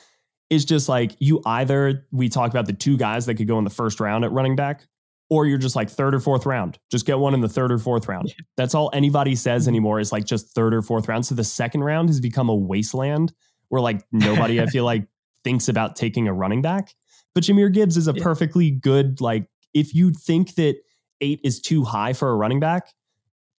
[0.51, 3.65] is just like you either we talk about the two guys that could go in
[3.65, 4.87] the first round at running back,
[5.31, 6.79] or you're just like third or fourth round.
[6.91, 8.29] Just get one in the third or fourth round.
[8.29, 8.45] Yeah.
[8.57, 9.71] That's all anybody says mm-hmm.
[9.71, 11.27] anymore is like just third or fourth round.
[11.27, 13.33] So the second round has become a wasteland
[13.73, 15.07] where like nobody I feel like
[15.45, 16.95] thinks about taking a running back.
[17.35, 18.23] But Jahmyr Gibbs is a yeah.
[18.23, 20.77] perfectly good like if you think that
[21.23, 22.93] 8 is too high for a running back,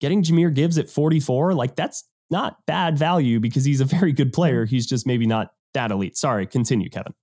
[0.03, 4.35] getting Jahmyr Gibbs at 44, like that's not bad value because he's a very good
[4.35, 4.67] player.
[4.67, 6.19] He's just maybe not that elite.
[6.19, 7.15] Sorry, continue, Kevin.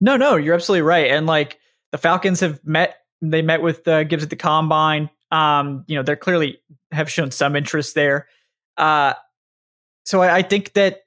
[0.00, 1.10] No, no, you're absolutely right.
[1.10, 1.58] And like
[1.90, 5.10] the Falcons have met, they met with uh, Gibbs at the combine.
[5.32, 6.60] Um, you know, they're clearly
[6.92, 8.28] have shown some interest there.
[8.76, 9.14] Uh,
[10.04, 11.00] so I, I think that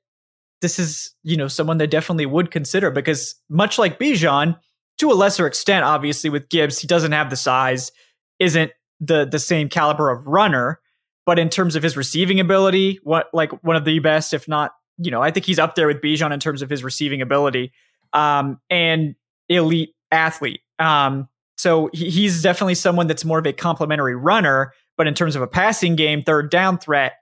[0.62, 4.58] this is, you know, someone they definitely would consider because much like Bijan,
[4.98, 7.92] to a lesser extent, obviously with Gibbs, he doesn't have the size,
[8.40, 10.80] isn't the the same caliber of runner,
[11.26, 14.72] but in terms of his receiving ability, what like one of the best, if not,
[14.98, 17.72] you know, I think he's up there with Bijan in terms of his receiving ability,
[18.14, 19.16] um, and
[19.48, 20.62] elite athlete.
[20.80, 25.36] Um, so he, he's definitely someone that's more of a complementary runner, but in terms
[25.36, 27.14] of a passing game, third down threat,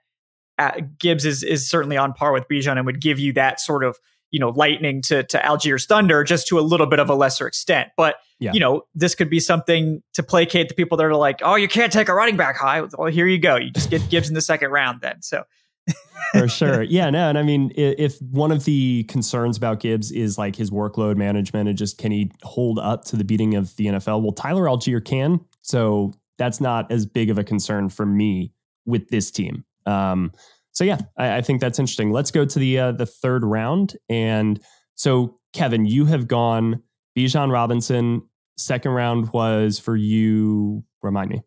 [0.58, 3.84] Uh, Gibbs is is certainly on par with Bijan and would give you that sort
[3.84, 3.98] of
[4.30, 7.46] you know lightning to to Allgeier's thunder just to a little bit of a lesser
[7.46, 7.90] extent.
[7.96, 8.52] But yeah.
[8.52, 11.68] you know this could be something to placate the people that are like, oh, you
[11.68, 12.82] can't take a running back high.
[12.82, 13.56] Well, here you go.
[13.56, 15.22] You just get Gibbs in the second round then.
[15.22, 15.44] So.
[16.32, 16.82] For sure.
[16.82, 17.30] Yeah, no.
[17.30, 21.70] And I mean, if one of the concerns about Gibbs is like his workload management
[21.70, 24.20] and just can he hold up to the beating of the NFL?
[24.20, 25.40] Well, Tyler Allgeier can.
[25.62, 28.52] So that's not as big of a concern for me
[28.84, 29.64] with this team.
[29.88, 30.32] Um,
[30.72, 32.12] so yeah, I, I, think that's interesting.
[32.12, 33.96] Let's go to the uh, the third round.
[34.08, 34.60] And
[34.94, 36.82] so Kevin, you have gone
[37.16, 38.22] Bijan Robinson.
[38.56, 40.84] Second round was for you.
[41.02, 41.42] Remind me.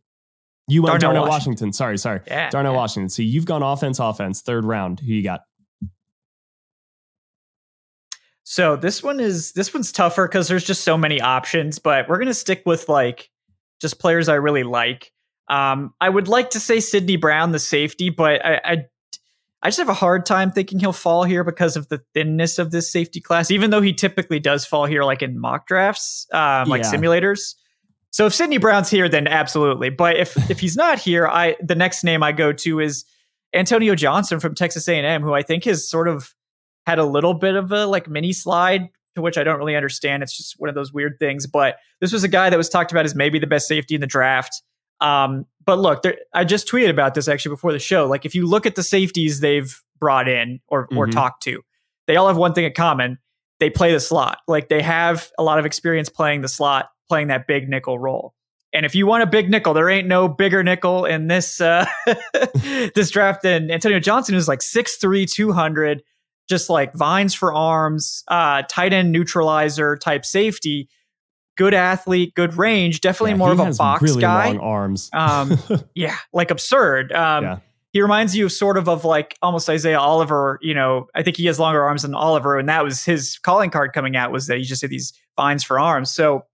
[0.67, 1.67] You went Darnell, Darnell Washington.
[1.67, 1.73] Washington.
[1.73, 2.21] Sorry, sorry.
[2.27, 2.77] Yeah, Darnell yeah.
[2.77, 3.09] Washington.
[3.09, 4.41] So you've gone offense, offense.
[4.41, 4.99] Third round.
[4.99, 5.41] Who you got?
[8.43, 12.19] So this one is this one's tougher because there's just so many options, but we're
[12.19, 13.29] gonna stick with like
[13.81, 15.11] just players I really like.
[15.51, 18.85] Um, I would like to say Sydney Brown, the safety, but I, I,
[19.61, 22.71] I just have a hard time thinking he'll fall here because of the thinness of
[22.71, 23.51] this safety class.
[23.51, 26.91] Even though he typically does fall here, like in mock drafts, um, like yeah.
[26.91, 27.55] simulators.
[28.11, 29.89] So if Sydney Brown's here, then absolutely.
[29.89, 33.03] But if if he's not here, I the next name I go to is
[33.53, 36.33] Antonio Johnson from Texas A&M, who I think has sort of
[36.87, 40.23] had a little bit of a like mini slide to which I don't really understand.
[40.23, 41.45] It's just one of those weird things.
[41.45, 44.01] But this was a guy that was talked about as maybe the best safety in
[44.01, 44.61] the draft.
[45.01, 48.05] Um, but look, there, I just tweeted about this actually before the show.
[48.07, 51.11] Like if you look at the safeties they've brought in or or Mhm.
[51.11, 51.61] talked to,
[52.07, 53.17] they all have one thing in common.
[53.59, 54.39] They play the slot.
[54.47, 58.33] Like they have a lot of experience playing the slot, playing that big nickel role.
[58.73, 61.85] And if you want a big nickel, there ain't no bigger nickel in this uh,
[62.95, 66.03] this draft than Antonio Johnson, who's like 6'3", 200,
[66.49, 70.89] just like vines for arms, uh, tight end neutralizer type safety,
[71.61, 74.47] good athlete, good range, definitely Yeah, more of a box really guy.
[74.47, 75.09] long arms.
[75.13, 75.57] Um,
[75.95, 77.11] yeah, like absurd.
[77.13, 77.57] Um, Yeah.
[77.93, 80.57] He reminds you of sort of of like almost Isaiah Oliver.
[80.61, 83.69] You know, I think he has longer arms than Oliver, and that was his calling
[83.69, 86.09] card coming out was that he just had these vines for arms.
[86.09, 86.45] So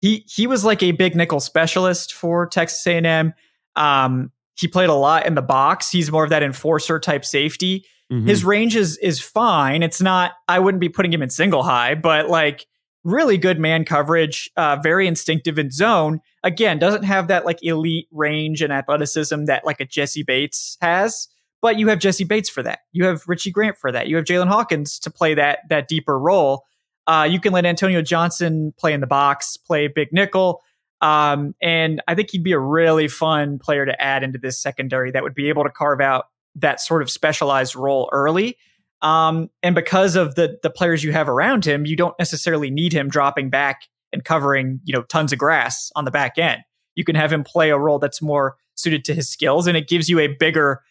[0.00, 3.34] he he was like a big nickel specialist for Texas A and M.
[3.76, 5.90] Um, he played a lot in the box.
[5.90, 8.26] He's more of that enforcer type safety Mhm.
[8.26, 9.82] his range is is fine.
[9.84, 10.32] It's not.
[10.48, 12.66] I wouldn't be putting him in single high, but like
[13.04, 14.50] really good man coverage.
[14.56, 16.20] Uh, very instinctive in zone.
[16.42, 21.28] Again, doesn't have that like elite range and athleticism that like a Jessie Bates has.
[21.62, 22.80] But you have Jessie Bates for that.
[22.92, 24.08] You have Richie Grant for that.
[24.08, 26.64] You have Jaylinn Hawkins to play that that deeper role.
[27.06, 30.62] Uh, you can let Antonio Johnson play in the box, play big nickel.
[31.00, 35.10] Um, and I think he'd be a really fun player to add into this secondary
[35.10, 38.56] that would be able to carve out that sort of specialized role early.
[39.02, 42.92] Um, and because of the the players you have around him, you don't necessarily need
[42.92, 43.82] him dropping back
[44.12, 46.62] and covering you know tons of grass on the back end.
[46.94, 49.88] You can have him play a role that's more suited to his skills, and it
[49.88, 50.82] gives you a bigger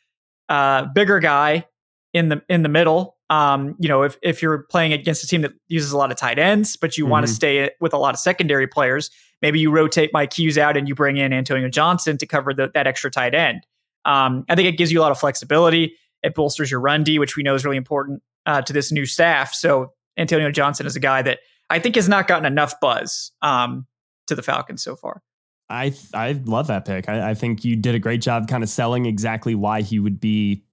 [0.48, 1.66] uh, bigger guy
[2.14, 3.18] in the in the middle.
[3.30, 6.18] Um, you know, if if you're playing against a team that uses a lot of
[6.18, 9.72] tight ends, but you want to stay with a lot of secondary players, maybe you
[9.72, 13.12] rotate Mike Hughes out and you bring in Antonio Johnson to cover the, that extra
[13.12, 13.68] tight end.
[14.06, 15.96] Um, I think it gives you a lot of flexibility.
[16.24, 19.06] It bolsters your run D, which we know is really important uh, to this new
[19.06, 19.54] staff.
[19.54, 23.88] So Antonio Johnson is a guy that I think has not gotten enough buzz um,
[24.28, 25.22] to the Falcons so far.
[25.70, 27.08] I I love that pick.
[27.08, 30.20] I, I think you did a great job kind of selling exactly why he would
[30.20, 30.64] be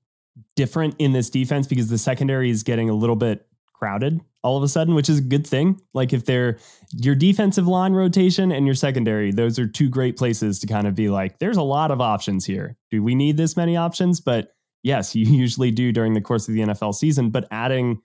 [0.54, 4.62] different in this defense because the secondary is getting a little bit crowded all of
[4.62, 5.80] a sudden, which is a good thing.
[5.92, 6.58] Like if they're
[6.92, 10.94] your defensive line rotation and your secondary, those are two great places to kind of
[10.94, 12.76] be like, there's a lot of options here.
[12.90, 14.20] Do we need this many options?
[14.20, 14.55] But
[14.86, 17.30] yes, you usually do during the course of the NFL season.
[17.30, 18.00] But adding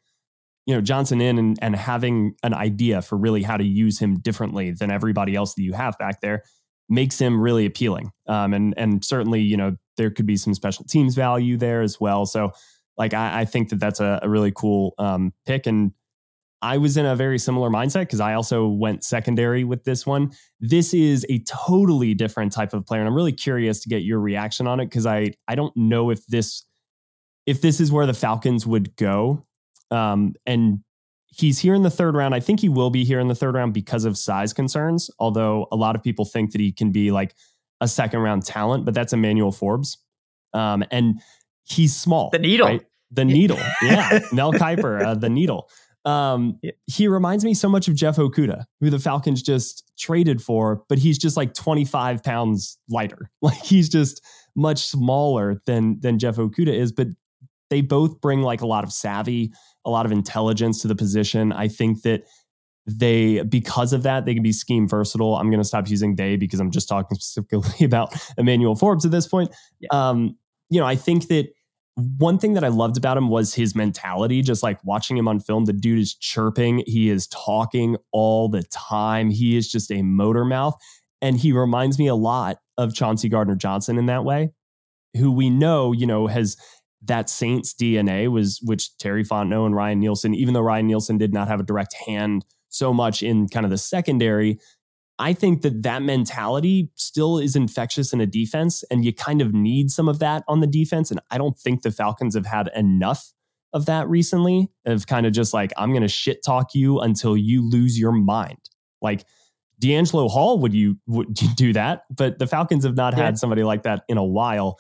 [0.66, 4.20] you know Johnson in and, and having an idea for really how to use him
[4.20, 6.44] differently than everybody else that you have back there
[6.90, 8.12] makes him really appealing.
[8.28, 12.00] Um, and and certainly you know there could be some special teams value there as
[12.00, 12.26] well.
[12.26, 12.52] So
[12.98, 15.68] like I, I think that that's a, a really cool um, pick.
[15.68, 15.92] And
[16.62, 20.32] I was in a very similar mindset because I also went secondary with this one.
[20.60, 24.20] This is a totally different type of player, and I'm really curious to get your
[24.20, 26.64] reaction on it because I I don't know if this
[27.46, 29.44] if this is where the Falcons would go.
[29.90, 30.80] Um, and
[31.28, 32.34] he's here in the third round.
[32.36, 35.10] I think he will be here in the third round because of size concerns.
[35.20, 37.34] Although a lot of people think that he can be like
[37.82, 39.98] a second round talent, but that's Emmanuel Forbes.
[40.54, 41.20] Um, and
[41.64, 42.30] he's small.
[42.32, 42.68] The needle.
[42.68, 42.82] right?
[43.12, 43.60] The needle.
[43.82, 44.20] Yeah.
[44.32, 45.70] Mel Kiper, uh, the needle.
[46.06, 46.72] Um, Yeah.
[46.88, 50.98] he reminds me so much of Jeff Okudah, who the Falcons just traded for, but
[50.98, 53.30] he's just like 25 pounds lighter.
[53.42, 54.22] Like he's just
[54.56, 57.08] much smaller than than Jeff Okudah is, but
[57.72, 59.52] they both bring like a lot of savvy,
[59.86, 61.52] a lot of intelligence to the position.
[61.52, 62.26] I think that
[62.86, 65.38] they because of that they can be scheme versatile.
[65.38, 69.12] I'm going to stop using they because I'm just talking specifically about Emmanuel Forbes at
[69.12, 69.50] this point.
[69.80, 69.88] Yeah.
[69.92, 70.38] Um,
[70.70, 71.48] you know, I think that
[71.96, 74.42] one thing that I loved about him was his mentality.
[74.42, 78.64] Just like watching him on film, the dude is chirping, he is talking all the
[78.64, 79.30] time.
[79.30, 80.76] He is just a motor mouth,
[81.22, 84.52] and he reminds me a lot of Chauncey Gardner Johnson in that way,
[85.16, 86.58] who we know, you know, has
[87.04, 91.34] that Saints DNA was which Terry Fontenot and Ryan Nielsen, even though Ryan Nielsen did
[91.34, 94.60] not have a direct hand so much in kind of the secondary,
[95.20, 99.54] I think that that mentality still is infectious in a defense, and you kind of
[99.54, 101.12] need some of that on the defense.
[101.12, 103.32] And I don't think the Falcons have had enough
[103.74, 104.70] of that recently.
[104.86, 108.12] Of kind of just like I'm going to shit talk you until you lose your
[108.12, 108.58] mind.
[109.02, 109.26] Like
[109.82, 112.04] DeAngelo Hall, would you would you do that?
[112.16, 113.26] But the Falcons have not Yeah.
[113.26, 114.80] had somebody like that in a while.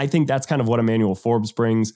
[0.00, 1.92] I think that's kind of what Emmanuel Forbes brings.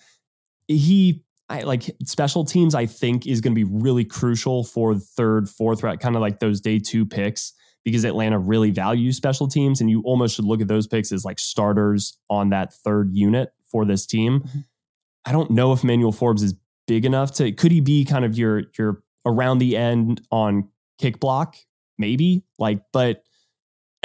[0.68, 5.48] He I like special teams, I think is going to be really crucial for third,
[5.48, 9.80] fourth round, kind of like those day two picks, because Atlanta really values special teams.
[9.80, 13.52] And you almost should look at those picks as like starters on that third unit
[13.66, 14.40] for this team.
[14.40, 14.64] Mhm.
[15.24, 16.54] I don't know if Manuel Forbes is
[16.86, 21.20] big enough to could he be kind of your your around the end on kick
[21.20, 21.56] block
[21.96, 22.44] maybe.
[22.58, 23.22] Like, but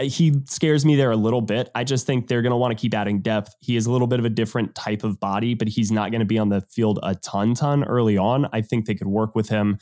[0.02, 1.70] he scares me there a little bit.
[1.76, 3.56] I just think they're going to want to keep adding depth.
[3.60, 6.20] He is a little bit of a different type of body, but he's not going
[6.20, 8.47] to be on the field a ton, ton early on.
[8.54, 9.78] I think they could work with him.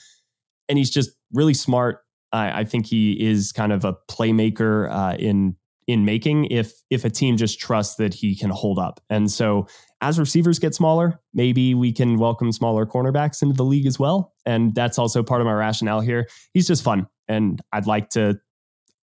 [0.69, 2.03] And he's just really smart.
[2.31, 5.55] I, I think he is kind of a playmaker uh, in
[5.87, 8.99] in making if if a team just trusts that he can hold up.
[9.09, 9.67] And so
[10.01, 14.33] as receivers get smaller, maybe we can welcome smaller cornerbacks into the league as well.
[14.45, 16.27] And that's also part of my rationale here.
[16.53, 17.07] He's just fun.
[17.27, 18.39] And I'd like to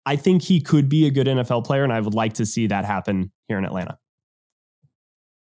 [0.05, 2.67] I think he could be a good NFL player, and I would like to see
[2.67, 3.97] that happen here in Atlanta.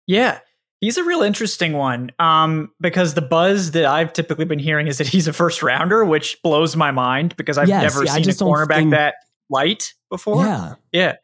[0.07, 0.39] Yeah,
[0.81, 4.97] he's a real interesting one um, because the buzz that I've typically been hearing is
[4.97, 8.33] that he's a first rounder, which blows my mind because I've yes, never seen a
[8.33, 8.91] cornerback think...
[8.91, 9.15] that
[9.49, 10.45] light before.
[10.45, 11.15] Yeah, yeah.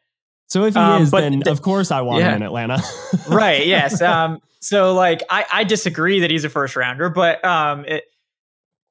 [0.46, 2.30] So if he um, is, then th- of course I want yeah.
[2.30, 2.82] him in Atlanta.
[3.28, 3.66] right.
[3.66, 4.00] Yes.
[4.00, 8.04] Um, so like I, I disagree that he's a first rounder, but um, it,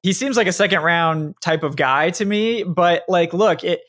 [0.03, 2.63] he seems like a second round type of guy to me.
[2.63, 3.81] But like, look, it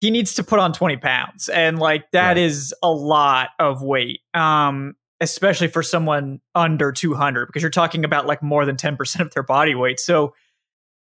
[0.00, 2.38] he needs to put on 20 pounds and like that right.
[2.38, 8.26] is a lot of weight um especially for someone under 200 because you're talking about
[8.26, 10.34] like more than 10% of their body weight so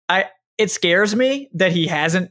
[0.08, 0.26] i
[0.58, 2.30] it scares me that he hasn't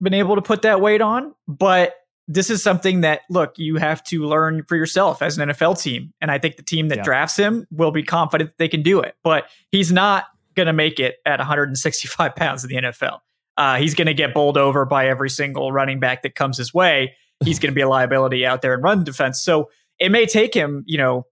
[0.00, 1.94] been able to put that weight on but
[2.28, 6.12] this is something that look you have to learn for yourself as an NFL team
[6.20, 7.04] and I think the team that yeah.
[7.04, 10.24] drafts him will be confident they can do it but he's not
[10.54, 13.20] going to make it at 165 pounds in the NFL
[13.56, 16.74] uh, he's going to get bowled over by every single running back that comes his
[16.74, 17.14] way.
[17.44, 19.40] He's going to be a liability out there in run defense.
[19.42, 21.26] So it may take him, you know,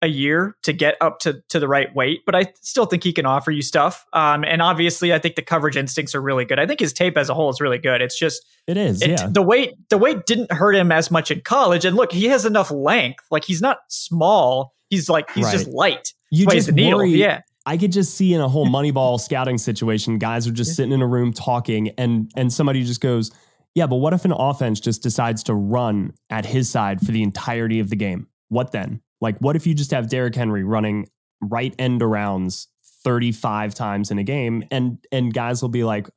[0.00, 3.12] a year to get up to to the right weight, but I still think he
[3.12, 4.06] can offer you stuff.
[4.12, 6.58] Um, and obviously, I think the coverage instincts are really good.
[6.58, 8.00] I think his tape as a whole is really good.
[8.00, 9.26] It's just it is it, yeah.
[9.28, 11.84] The weight the weight didn't hurt him as much in college.
[11.84, 13.24] And look, he has enough length.
[13.30, 14.72] Like he's not small.
[14.88, 15.52] He's like he's right.
[15.52, 16.12] just light.
[16.30, 17.10] You just worry.
[17.10, 17.40] Yeah.
[17.68, 21.02] I could just see in a whole Moneyball scouting situation, guys are just sitting in
[21.02, 23.30] a room talking, and and somebody just goes,
[23.74, 27.22] "Yeah, but what if an offense just decides to run at his side for the
[27.22, 28.26] entirety of the game?
[28.48, 29.02] What then?
[29.20, 31.08] Like, what if you just have Derrick Henry running
[31.42, 32.68] right end arounds
[33.04, 36.08] 35 times in a game, and and guys will be like,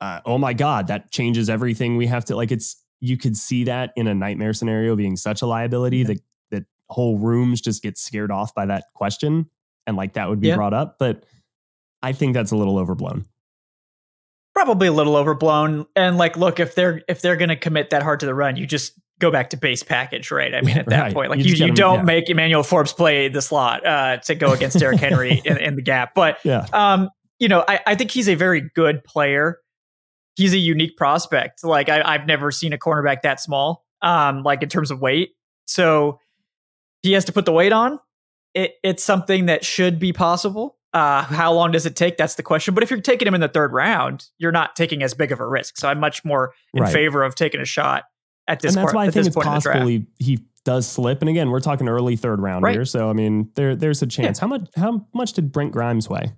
[0.00, 1.96] uh, "Oh my god, that changes everything.
[1.96, 5.42] We have to like it's." You could see that in a nightmare scenario being such
[5.42, 6.06] a liability yeah.
[6.06, 6.20] that
[6.52, 9.50] that whole rooms just get scared off by that question
[9.86, 10.56] and like that would be yeah.
[10.56, 10.96] brought up.
[10.98, 11.24] But
[12.02, 13.24] I think that's a little overblown.
[14.54, 15.86] Probably a little overblown.
[15.96, 18.56] And like, look, if they're if they're going to commit that hard to the run,
[18.56, 20.54] you just go back to base package, right?
[20.54, 21.14] I mean, at that right.
[21.14, 22.04] point, like you, you, you don't yeah.
[22.04, 25.82] make Emmanuel Forbes play the slot uh, to go against Derrick Henry in, in, the
[25.82, 26.14] gap.
[26.14, 26.66] But yeah.
[26.72, 29.58] um, you know, I, I think he's a very good player.
[30.36, 31.64] He's a unique prospect.
[31.64, 35.30] Like I, have never seen a cornerback that small, um, like in terms of weight.
[35.66, 36.18] So
[37.02, 37.98] he has to put the weight on
[38.54, 40.76] it, it's something that should be possible.
[40.92, 42.16] Uh, how long does it take?
[42.16, 42.72] That's the question.
[42.72, 45.40] But if you're taking him in the third round, you're not taking as big of
[45.40, 45.76] a risk.
[45.76, 46.92] So I'm much more in right.
[46.92, 48.04] favor of taking a shot
[48.46, 48.70] at this.
[48.70, 51.20] And that's part, why I think it's possible he, he, does slip.
[51.20, 52.72] And again, we're talking early third round right.
[52.72, 54.38] here, so I mean, there there's a chance.
[54.38, 54.40] Yeah.
[54.40, 56.32] How much how much did Brent Grimes weigh?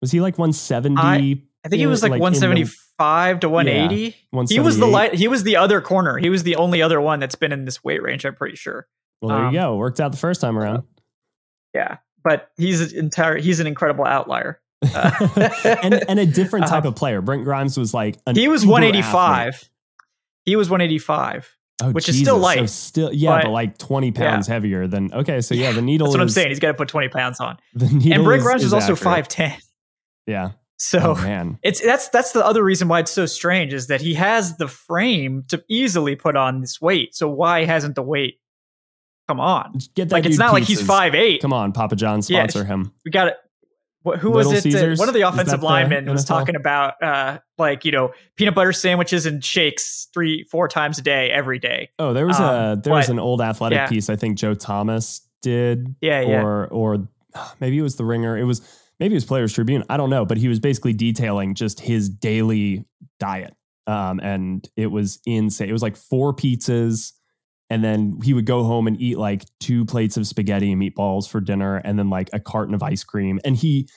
[0.00, 1.00] Was he like 170?
[1.00, 4.16] I, I think he was like, like 175 the, to 180.
[4.32, 5.14] Yeah, he was the light.
[5.14, 6.18] He was the other corner.
[6.18, 8.26] He was the only other one that's been in this weight range.
[8.26, 8.88] I'm pretty sure.
[9.22, 9.76] Well, there um, you go.
[9.76, 10.82] Worked out the first time around.
[11.74, 13.38] Yeah, but he's an entire.
[13.38, 14.60] He's an incredible outlier.
[14.94, 17.22] and and a different type uh, of player.
[17.22, 19.54] Brent Grimes was like he was 185.
[19.54, 19.68] Athlete.
[20.44, 21.56] He was 185.
[21.82, 22.20] Oh, which Jesus.
[22.20, 22.60] is still light.
[22.60, 24.54] So still, yeah, but, but, like 20 pounds yeah.
[24.54, 26.48] heavier than, okay, so yeah, the needle That's what is, I'm saying.
[26.50, 27.58] He's got to put 20 pounds on.
[27.74, 29.56] The needle and Brent Grimes is, is also 5'10.
[30.26, 30.52] Yeah.
[30.76, 31.58] So oh, man.
[31.62, 34.66] it's that's that's the other reason why it's so strange is that he has the
[34.66, 37.14] frame to easily put on this weight.
[37.14, 38.40] So why hasn't the weight
[39.28, 39.78] come on.
[39.94, 40.52] Get that like it's not pizzas.
[40.52, 41.42] like he's five eight.
[41.42, 42.92] Come on, Papa John, sponsor yeah, him.
[43.04, 43.36] We got it.
[44.04, 44.62] Who Little was it?
[44.62, 44.98] Caesars?
[44.98, 49.26] One of the offensive linemen was talking about uh, like you know peanut butter sandwiches
[49.26, 51.90] and shakes three four times a day every day.
[51.98, 53.88] Oh, there was um, a there was an old athletic yeah.
[53.88, 55.94] piece I think Joe Thomas did.
[56.00, 56.42] Yeah, yeah.
[56.42, 57.08] Or or
[57.60, 58.36] maybe it was the Ringer.
[58.36, 58.60] It was
[58.98, 59.84] maybe it was Players Tribune.
[59.88, 62.84] I don't know, but he was basically detailing just his daily
[63.20, 63.54] diet.
[63.86, 65.68] Um, and it was insane.
[65.68, 67.12] It was like four pizzas
[67.72, 71.26] and then he would go home and eat like two plates of spaghetti and meatballs
[71.26, 73.40] for dinner and then like a carton of ice cream.
[73.46, 73.88] And he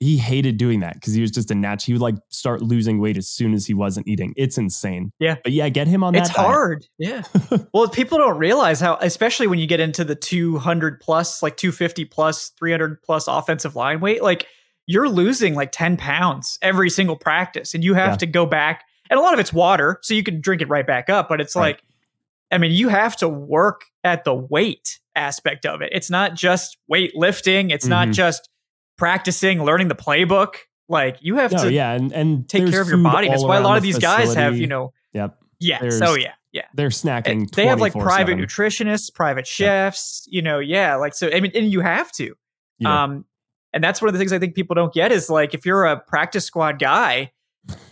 [0.00, 3.00] he hated doing that because he was just a natch he would like start losing
[3.00, 4.34] weight as soon as he wasn't eating.
[4.36, 5.12] It's insane.
[5.18, 5.36] Yeah.
[5.42, 6.86] But yeah get him on it's that hard.
[6.98, 7.22] Yeah.
[7.72, 12.04] Well people don't realize how especially when you get into the 200 plus like 250
[12.04, 14.46] plus 300 plus offensive line weight like
[14.86, 18.16] you're losing like 10 pounds every single practice and you have yeah.
[18.16, 18.84] to go back.
[19.08, 21.40] And a lot of it's water so you can drink it right back up but
[21.40, 21.62] it's right.
[21.62, 21.82] like
[22.50, 25.90] I mean, you have to work at the weight aspect of it.
[25.92, 27.70] It's not just weight lifting.
[27.70, 27.90] It's mm-hmm.
[27.90, 28.48] not just
[28.96, 30.54] practicing, learning the playbook.
[30.88, 33.28] Like you have No, to yeah, and and take care of your body.
[33.28, 35.78] That's why a lot of these guys have, you know, Yep, yeah.
[35.80, 36.66] There's- So yeah, yeah.
[36.74, 37.26] they're snacking.
[37.26, 38.44] And they have like private 24/7.
[38.44, 40.94] nutritionists, private chefs, you know, yeah.
[40.94, 42.36] Like so I mean and you have to.
[42.78, 43.04] Yeah.
[43.04, 43.24] Um
[43.72, 45.84] and that's one of the things I think people don't get is like if you're
[45.86, 47.32] a practice squad guy,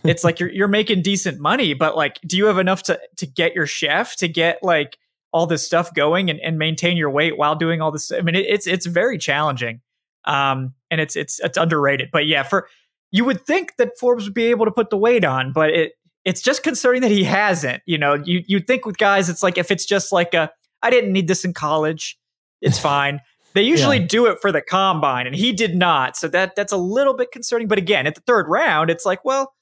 [0.05, 3.27] it's like you're you're making decent money, but like do you have enough to to
[3.27, 4.99] get your chef to get like
[5.33, 8.13] all this stuff going and, and maintain your weight while doing all this?
[8.13, 9.81] I mean it, it's it's very challenging.
[10.25, 12.11] Um and it's it's it's underrated.
[12.13, 12.69] But yeah, for
[13.11, 15.93] you would think that Forbes would be able to put the weight on, but it
[16.25, 17.83] it's just concerning that he hasn't.
[17.87, 20.51] You know, you you'd think with guys, it's like if it's just like a
[20.83, 22.19] I didn't need this in college,
[22.61, 23.21] it's fine.
[23.55, 24.07] They usually Yeah.
[24.07, 26.17] do it for the combine, and he did not.
[26.17, 27.69] So that that's a little bit concerning.
[27.69, 29.53] But again, at the third round, it's like, well,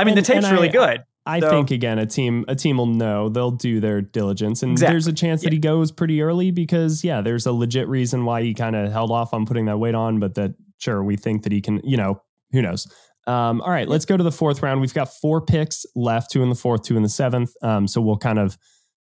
[0.00, 1.00] I mean, And- the tape's really I- good.
[1.26, 4.72] I So- think again, a team a team will know they'll do their diligence, and
[4.72, 4.94] Exactly.
[4.94, 8.42] there's a chance that he goes pretty early because yeah, there's a legit reason why
[8.42, 11.42] he kind of held off on putting that weight on, but that sure we think
[11.42, 12.22] that he can, you know,
[12.52, 12.86] who knows.
[13.26, 14.80] Um, all right, let's go to the fourth round.
[14.80, 17.52] We've got four picks left, two in the fourth, two in the seventh.
[17.62, 18.56] Um, so we'll kind of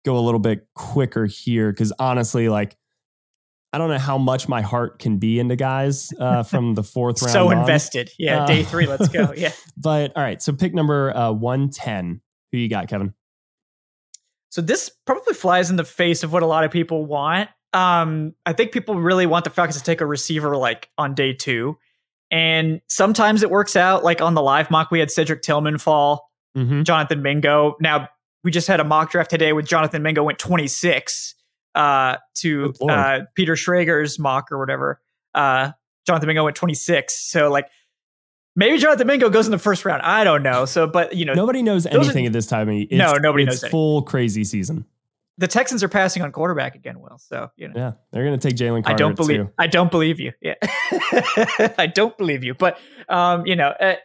[0.03, 2.75] go a little bit quicker here because honestly, like.
[3.73, 7.21] I don't know how much my heart can be into guys uh, from the fourth
[7.21, 7.31] round.
[7.31, 7.59] So on.
[7.59, 8.11] invested.
[8.19, 8.85] Yeah, Uh, day three.
[8.87, 9.33] Let's go.
[9.37, 9.51] Yeah.
[9.77, 12.21] But all right, so pick number uh, one ten.
[12.51, 13.13] Who you got, Kevin?
[14.49, 17.49] So this probably flies in the face of what a lot of people want.
[17.73, 21.31] Um, I think people really want the Falcons to take a receiver like on day
[21.33, 21.77] two.
[22.29, 24.03] And sometimes it works out.
[24.03, 26.83] Like on the live mock, we had Cedric Tillman fall, Mm-hmm.
[26.83, 27.75] Jonathan Mingo.
[27.79, 28.09] Now
[28.43, 31.33] we just had a mock draft today with Jonathan Mingo went 26
[31.75, 35.01] uh, to uh, Peter Schrager's mock or whatever.
[35.33, 35.71] Uh,
[36.05, 37.13] Jonathan Mingo went 26.
[37.31, 37.67] So like
[38.55, 40.01] maybe Jonathan Mingo goes in the first round.
[40.01, 40.65] I don't know.
[40.65, 42.69] So, but you know, Nobody knows those are- anything at this time.
[42.69, 44.85] It's, No, nobody it's knows full crazy season.
[45.37, 47.17] the Texans are passing on quarterback again, Will.
[47.17, 47.73] So, you know.
[47.75, 49.37] Yeah, they're going to take Jalen Carter I don't believe.
[49.41, 49.49] too.
[49.57, 50.33] I don't believe you.
[50.41, 50.55] Yeah,
[51.77, 52.53] I don't believe you.
[52.53, 52.77] But
[53.09, 53.95] um, you know, uh,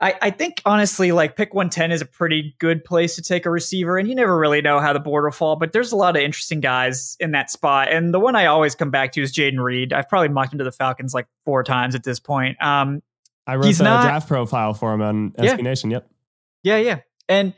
[0.00, 3.44] I I think honestly, like pick one ten is a pretty good place to take
[3.46, 5.56] a receiver, and you never really know how the board will fall.
[5.56, 8.74] But there's a lot of interesting guys in that spot, and the one I always
[8.74, 9.92] come back to is Jayden Reed.
[9.92, 12.56] I've probably mocked him to the Falcons like four times at this point.
[12.62, 13.02] Um,
[13.46, 15.54] I wrote the not- draft profile for him on Yeah.
[15.56, 15.90] SB Nation.
[15.90, 16.08] Yep.
[16.62, 16.98] Yeah, yeah.
[17.28, 17.54] And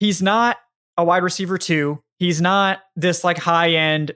[0.00, 0.56] he's not
[0.96, 2.02] a wide receiver too.
[2.18, 4.12] He's not this like high end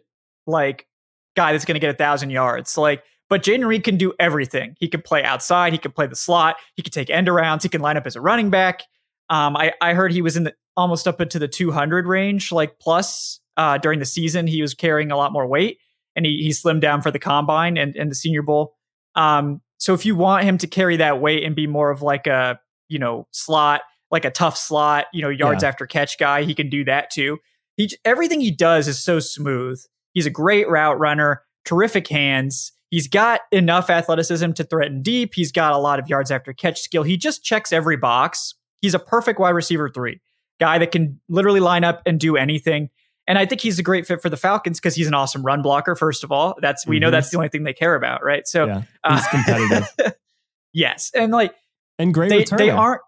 [0.47, 0.87] like
[1.35, 2.79] guy that's going to get a thousand yards.
[2.79, 4.74] Like, but Jayden Reed can do everything.
[4.79, 5.72] He can play outside.
[5.72, 6.57] He can play the slot.
[6.74, 7.62] He can take end arounds.
[7.62, 8.83] He can line up as a running back.
[9.31, 12.79] Um, I I heard he was in the almost up into the 200 range, like
[12.79, 14.47] plus uh, during the season.
[14.47, 15.79] He was carrying a lot more weight,
[16.14, 18.74] and he he slimmed down for the combine and and the Senior Bowl.
[19.14, 22.27] Um, so if you want him to carry that weight and be more of like
[22.27, 22.59] a
[22.89, 25.68] you know slot like a tough slot, you know, yards Yeah.
[25.68, 26.45] after catch guy.
[26.45, 27.39] He can do that too.
[27.77, 29.83] He everything he does is so smooth.
[30.12, 32.70] He's a great route runner, terrific hands.
[32.97, 35.34] He's got enough athleticism to threaten deep.
[35.34, 37.03] He's got a lot of yards after catch skill.
[37.03, 38.55] He just checks every box.
[38.80, 40.22] He's a perfect wide receiver three
[40.59, 42.88] guy that can literally line up and do anything.
[43.26, 45.61] And I think he's a great fit for the Falcons because he's an awesome run
[45.61, 45.94] blocker.
[45.94, 47.12] First of all, that's we know Mhm.
[47.12, 48.47] that's the only thing they care about, right?
[48.47, 49.88] So yeah, uh, he's competitive
[50.72, 51.55] yes, and like
[51.99, 52.59] and great they returner.
[52.59, 53.03] they aren't.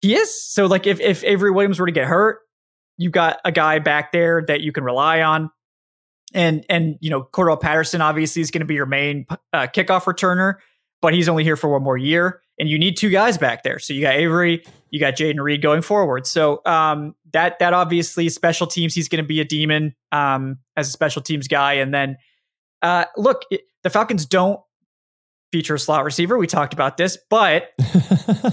[0.00, 2.38] He is so like if if Avery Williams were to get hurt,
[2.96, 5.50] you've got a guy back there that you can rely on,
[6.34, 10.04] and and you know Cordarrelle Patterson obviously is going to be your main uh, kickoff
[10.04, 10.54] returner,
[11.00, 13.78] but he's only here for one more year, and you need two guys back there.
[13.78, 16.26] So you got Avery, you got Jayden Reed going forward.
[16.26, 20.88] So um, that that obviously special teams, he's going to be a demon um, as
[20.88, 22.16] a special teams guy, and then
[22.82, 24.60] uh, look, it, the Falcons don't
[25.50, 26.36] feature a slot receiver.
[26.36, 27.70] We talked about this, but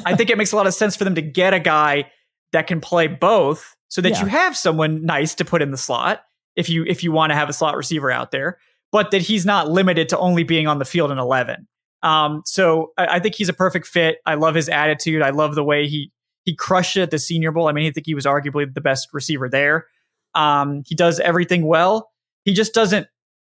[0.05, 2.09] I think it makes a lot of sense for them to get a guy
[2.53, 4.21] that can play both so that Yeah.
[4.21, 6.23] you have someone nice to put in the slot
[6.56, 8.58] if you if you want to have a slot receiver out there,
[8.91, 11.68] but that he's not limited to only being on the field in 11.
[12.03, 14.18] Um, so I, I think he's a perfect fit.
[14.26, 15.22] I love his attitude.
[15.22, 16.12] I love the way he
[16.43, 17.68] he crushed it at the Senior Bowl.
[17.68, 19.88] I mean, I think he was arguably the best receiver there.
[20.36, 22.12] Um, he does everything well.
[22.43, 23.08] He just doesn't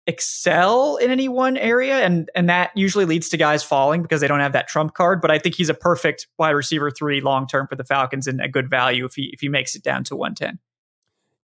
[0.07, 4.27] excel in any one area and and that usually leads to guys falling because they
[4.27, 7.45] don't have that trump card but i think he's a perfect wide receiver 3 long
[7.45, 10.03] term for the falcons and a good value if he if he makes it down
[10.03, 10.57] to 110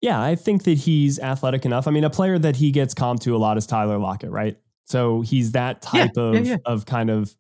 [0.06, 1.88] yeah, I think that he's athletic enough.
[1.88, 4.56] I mean, a player that he gets comped to a lot is Tyler Lockett, right?
[4.86, 6.58] So he's that type yeah, of yeah.
[6.64, 7.36] of kind of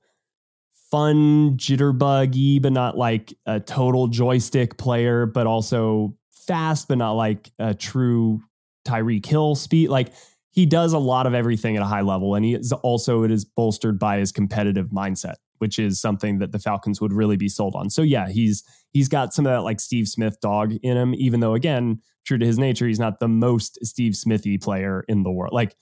[0.89, 7.51] fun jitterbuggy, but not like a total joystick player, but also fast, but not like
[7.59, 8.41] a true
[8.83, 9.89] Tyreek Hill speed.
[9.89, 10.11] Like
[10.49, 13.29] he does a lot of everything at a high level, and he is also it
[13.29, 17.47] is bolstered by his competitive mindset, which is something that the Falcons would really be
[17.47, 17.91] sold on.
[17.91, 21.41] So yeah, he's he's got some of that like Steve Smith dog in him, even
[21.41, 25.31] though again, true to his nature, he's not the most Steve Smithy player in the
[25.31, 25.53] world.
[25.53, 25.75] Like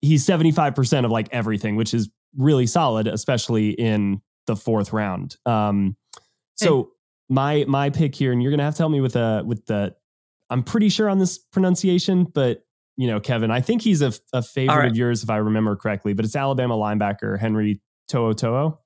[0.00, 5.36] he's 75% of like everything, which is really solid, especially in the fourth round.
[5.46, 5.96] Um,
[6.54, 6.90] so
[7.28, 9.94] my my pick here, and you're gonna have to help me with the with the.
[10.50, 12.64] I'm pretty sure on this pronunciation, but
[12.96, 14.90] you know, Kevin, I think he's a, a favorite right.
[14.90, 16.12] of yours if I remember correctly.
[16.12, 18.78] But it's Alabama linebacker Henry To'o To'o.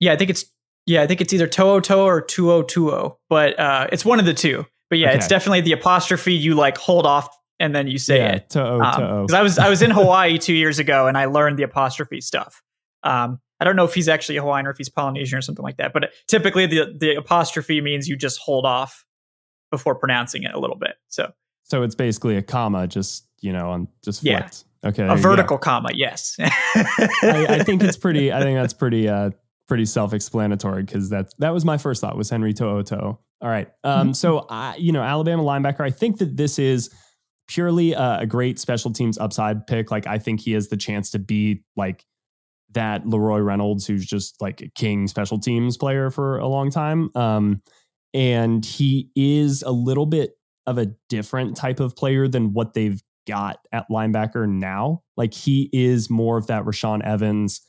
[0.00, 0.44] Yeah, I think it's
[0.86, 4.26] yeah, I think it's either To'o To'o or Tuo Tuo, but uh, it's one of
[4.26, 4.66] the two.
[4.90, 5.18] But yeah, Okay.
[5.18, 6.34] it's definitely the apostrophe.
[6.34, 7.28] You like hold off
[7.58, 8.50] and then you say yeah, it.
[8.50, 9.22] To'o To'o.
[9.26, 12.20] Because I was I was in Hawaii two years ago and I learned the apostrophe
[12.20, 12.62] stuff.
[13.02, 15.78] Um, I don't know if he's actually Hawaiian or if he's Polynesian or something like
[15.78, 15.92] that.
[15.92, 19.04] But typically the the apostrophe means you just hold off
[19.70, 20.96] before pronouncing it a little bit.
[21.08, 21.32] So
[21.64, 24.48] So it's basically a comma, just you know, on just Yeah.
[24.84, 26.36] Okay, a vertical comma, yes.
[26.38, 28.32] I, I think it's pretty.
[28.32, 29.08] I think that's pretty.
[29.08, 29.30] Uh,
[29.68, 33.18] pretty self-explanatory because that that was my first thought was Henry To'oto.
[33.40, 33.68] All right.
[33.84, 34.14] Um.
[34.14, 35.80] So I, you know, Alabama linebacker.
[35.80, 36.90] I think that this is
[37.48, 39.90] purely a, a great special teams upside pick.
[39.90, 42.04] Like I think he has the chance to be like
[42.72, 47.10] that LaRoy Reynolds, who's just like a king special teams player for a long time.
[47.14, 47.62] Um,
[48.14, 50.32] and he is a little bit
[50.66, 55.02] of a different type of player than what they've got at linebacker now.
[55.16, 57.60] Like he is more of that Rashaan Evans.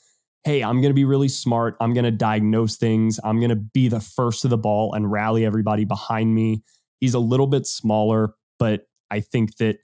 [0.44, 1.76] Hey, I'm going to be really smart.
[1.80, 3.20] I'm going to diagnose things.
[3.24, 6.64] I'm going to be the first to the ball and rally everybody behind me.
[7.00, 9.80] He's a little bit smaller, but I think that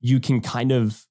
[0.00, 1.04] you can kind of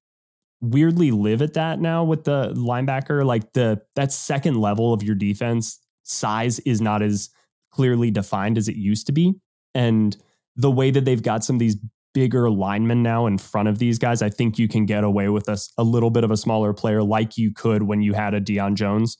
[0.60, 3.24] weirdly live at that now with the linebacker.
[3.24, 7.30] Like the that second level of your defense size is not as
[7.70, 9.34] clearly defined as it used to be.
[9.74, 10.16] And
[10.56, 11.76] the way that they've got some of these
[12.12, 15.48] bigger linemen now in front of these guys, I think you can get away with
[15.48, 18.40] a, a little bit of a smaller player like you could when you had a
[18.40, 19.16] Deion Jones.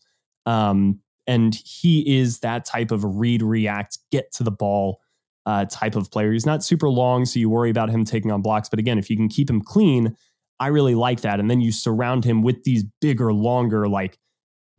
[0.47, 5.01] Um, and he is that type of read, react, get to the ball
[5.47, 6.32] uh, type of player.
[6.32, 8.68] He's not super long, so you worry about him taking on blocks.
[8.68, 10.16] But again, if you can keep him clean,
[10.59, 11.41] I really like that.
[11.41, 14.18] And then you surround him with these bigger, longer, like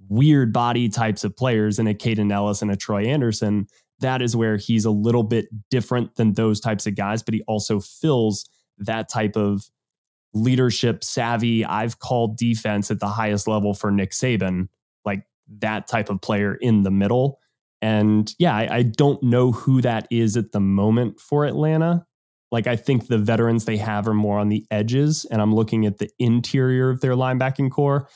[0.09, 3.67] weird body types of players and a Kaden Elliss and a Troy Anderson.
[4.01, 7.41] That is where he's a little bit different than those types of guys, but he
[7.47, 9.69] also fills that type of
[10.33, 11.65] leadership savvy.
[11.65, 14.67] I've called defense at the highest level for Nick Saban,
[15.05, 15.23] like
[15.59, 17.39] that type of player in the middle.
[17.81, 22.05] And yeah, I, I don't know who that is at the moment for Atlanta.
[22.51, 25.85] Like I think the veterans they have are more on the edges, and I'm looking
[25.85, 28.09] at the interior of their linebacking corps,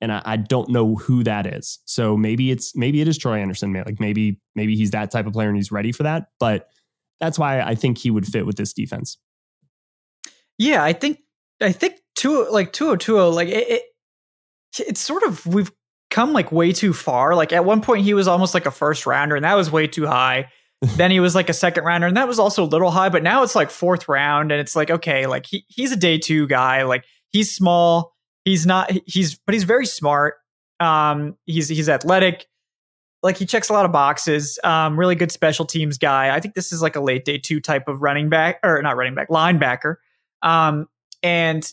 [0.00, 1.78] and I, I don't know who that is.
[1.84, 3.72] So maybe it's maybe it is Troy Anderson.
[3.72, 6.28] Like maybe maybe he's that type of player and he's ready for that.
[6.38, 6.68] But
[7.20, 9.18] that's why I think he would fit with this defense.
[10.58, 11.20] Yeah, I think
[11.60, 13.82] I think two like two oh two oh like it, it
[14.80, 15.72] it's sort of we've
[16.10, 17.34] come like way too far.
[17.34, 19.86] Like at one point he was almost like a first rounder and that was way
[19.86, 20.50] too high.
[20.96, 23.22] then he was like a second rounder and that was also a little high, but
[23.22, 26.46] now it's like fourth round and it's like okay, like he he's a day 2
[26.48, 26.82] guy.
[26.82, 28.15] Like he's small,
[28.46, 30.36] he's not he's but he's very smart.
[30.80, 32.46] Um he's he's athletic.
[33.22, 34.58] Like he checks a lot of boxes.
[34.64, 36.34] Um really good special teams guy.
[36.34, 38.96] I think this is like a late day 2 type of running back or not
[38.96, 39.96] running back, linebacker.
[40.42, 40.88] Um,
[41.22, 41.70] and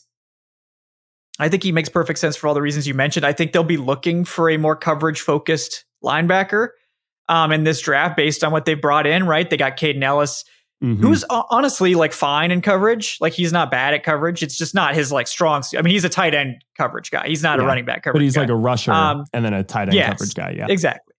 [1.39, 3.25] I think he makes perfect sense for all the reasons you mentioned.
[3.25, 6.69] I think they'll be looking for a more coverage focused linebacker
[7.29, 9.49] um, in this draft based on what they brought in, right?
[9.49, 10.43] They got Kaden Elliss,
[10.83, 10.99] Mhm.
[10.99, 13.17] who's honestly like fine in coverage.
[13.21, 14.43] Like he's not bad at coverage.
[14.43, 15.63] It's just not his like strong.
[15.77, 17.27] I mean, he's a tight end coverage guy.
[17.27, 18.41] He's not Yeah, a running back coverage but he's guy.
[18.41, 20.09] like a rusher Um, and then a tight end yes.
[20.09, 20.55] coverage guy.
[20.57, 20.65] Yeah.
[20.69, 21.13] Exactly.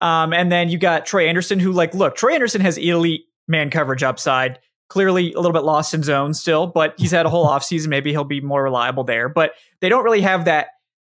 [0.00, 3.68] Um, and then you got Trey Anderson, who, like, look, Trey Anderson has elite man
[3.68, 4.58] coverage upside.
[4.88, 7.88] Clearly, a little bit lost in zone still, but he's had a whole offseason.
[7.88, 9.28] Maybe he'll be more reliable there.
[9.28, 9.52] But
[9.82, 10.68] they don't really have that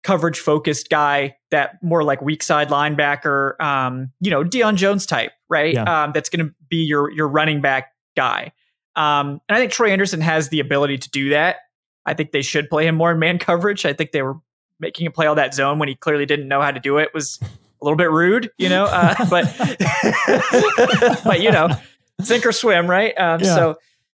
[0.02, 5.30] coverage focused guy, that more like weak side linebacker, um, you know, Deion Jones type,
[5.48, 5.74] right?
[5.74, 5.84] Yeah.
[6.04, 8.52] Um, that's going to be your your running back guy.
[8.94, 11.56] Um, and I think Troy Anderson has the ability to do that.
[12.04, 13.86] I think they should play him more in man coverage.
[13.86, 14.36] I think they were
[14.80, 17.14] making him play all that zone when he clearly didn't know how to do it
[17.14, 18.84] was a little bit rude, you know.
[18.84, 19.54] Uh, but
[21.24, 21.68] but you know,
[22.20, 23.16] sink or swim, right?
[23.18, 23.54] Um, Yeah.
[23.54, 23.76] So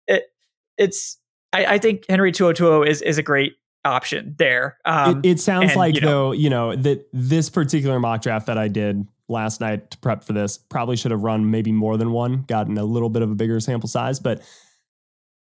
[0.07, 0.33] it
[0.79, 1.19] it's
[1.53, 4.79] I, I think Henry two hundred two is is a great option there.
[4.85, 8.23] Um, it, it sounds and, like you know- though, you know, that this particular mock
[8.23, 11.73] draft that I did last night to prep for this probably should have run maybe
[11.73, 14.43] more than one, gotten a little bit of a bigger sample size, but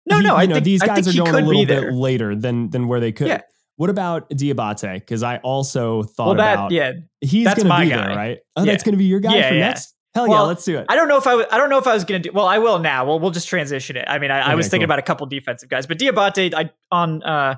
[0.07, 2.34] no, he- no, I know, think these guys think are going a little bit later
[2.36, 3.26] than than where they could.
[3.28, 3.41] Yeah.
[3.76, 4.95] What about Diabate?
[4.95, 7.97] Because I also thought Well, that about yeah, he's that's going to my be guy.
[8.07, 8.39] there, right?
[8.57, 8.72] Oh, Yeah.
[8.72, 9.61] that's going to be your guy Yeah, for yeah.
[9.68, 9.95] next.
[10.14, 10.86] Hell yeah, let's do it.
[10.89, 12.34] I don't know if I I don't know if I was going to do.
[12.34, 13.05] Well, I will now.
[13.07, 14.05] Well, we'll just transition it.
[14.09, 14.95] I mean, I, I Okay, was thinking cool.
[14.95, 17.57] about a couple defensive guys, but Diabate, I on uh,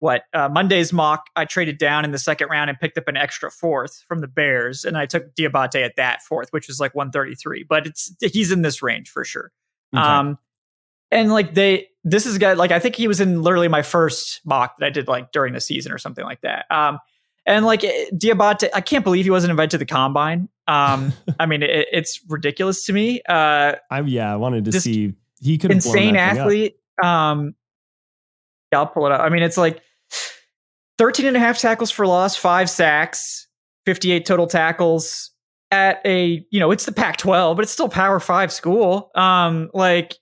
[0.00, 3.16] what uh, Monday's mock, I traded down in the second round and picked up an
[3.16, 6.94] extra fourth from the Bears, and I took Diabate at that fourth, which was like
[6.94, 7.64] one thirty three.
[7.68, 9.50] But it's he's in this range for sure.
[9.94, 10.02] Okay.
[10.02, 10.38] Um,
[11.10, 13.82] and like they, this is a guy like I think he was in literally my
[13.82, 16.66] first mock that I did like during the season or something like that.
[16.70, 16.98] Um,
[17.46, 20.50] And like eh, Diabate, I can't believe he wasn't invited to the combine.
[20.66, 23.22] Um, I mean, it, it's ridiculous to me.
[23.26, 26.76] Uh, I yeah, I wanted to see he could insane athlete.
[27.02, 27.54] Um,
[28.70, 29.22] yeah, I'll pull it up.
[29.22, 29.80] I mean, it's like
[30.98, 33.46] 13 and a half tackles for loss, five sacks,
[33.86, 35.30] 58 total tackles
[35.70, 39.10] at a, you know, it's the Pac 12, but it's still Power Five school.
[39.14, 40.16] Um, like,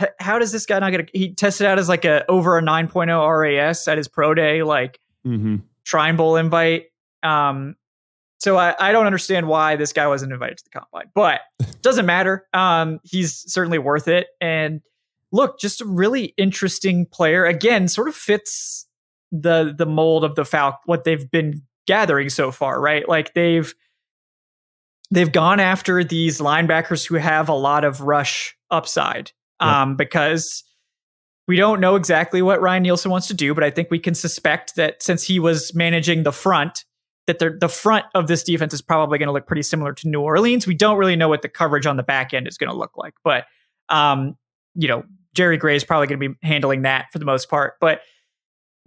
[0.00, 2.58] h- how does this guy not get a, he tested out as like a over
[2.58, 5.56] a 9.0 RAS at his pro day, like mm-hmm.
[5.84, 6.86] Shrine Bowl invite.
[7.22, 7.76] Um,
[8.40, 11.40] so I, I don't understand why this guy wasn't invited to the combine, but
[11.82, 12.46] doesn't matter.
[12.52, 14.28] Um, he's certainly worth it.
[14.40, 14.80] And
[15.32, 17.44] look, just a really interesting player.
[17.44, 18.87] Again, sort of fits
[19.32, 23.08] the the mold of the Falcon, what they've been gathering so far, right?
[23.08, 23.74] Like they've
[25.10, 29.32] they've gone after these linebackers who have a lot of rush upside.
[29.60, 30.62] Um, because
[31.48, 34.14] we don't know exactly what Ryan Nielsen wants to do, but I think we can
[34.14, 36.84] suspect that since he was managing the front,
[37.26, 40.08] that the the front of this defense is probably going to look pretty similar to
[40.08, 40.66] New Orleans.
[40.66, 42.96] We don't really know what the coverage on the back end is going to look
[42.96, 43.46] like, but
[43.88, 44.36] um,
[44.74, 45.04] you know,
[45.34, 47.74] Jerry Gray is probably going to be handling that for the most part.
[47.80, 48.02] But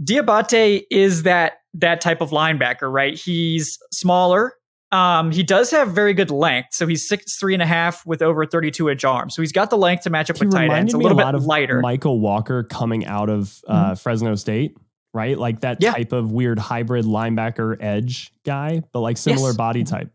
[0.04, 3.18] Diabate is that that type of linebacker, right?
[3.18, 4.54] He's smaller.
[4.91, 8.22] Um, he does have very good length, so he's six three and a half with
[8.22, 9.36] over thirty two inch arms.
[9.36, 10.93] So he's got the length to match up he with tight ends.
[10.93, 11.82] A little a bit lighter.
[11.82, 13.93] Mykal Walker coming out of uh, mm-hmm.
[13.95, 14.76] Fresno State,
[15.14, 15.38] right?
[15.38, 15.93] Like that yeah.
[15.93, 19.58] type of weird hybrid linebacker edge guy, but like similar yes.
[19.58, 20.10] body type.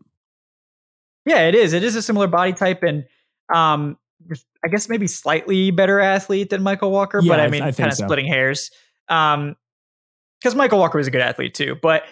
[1.25, 1.73] Yeah, it is.
[1.73, 3.05] It is a similar body type, and
[3.51, 3.97] um,
[4.63, 7.89] I guess maybe slightly better athlete than Mykal Walker, yeah, but I mean, I kind
[7.89, 8.05] of so.
[8.05, 8.69] splitting hairs.
[9.09, 9.55] Um,
[10.41, 11.75] because Mykal Walker was a good athlete too.
[11.81, 12.03] But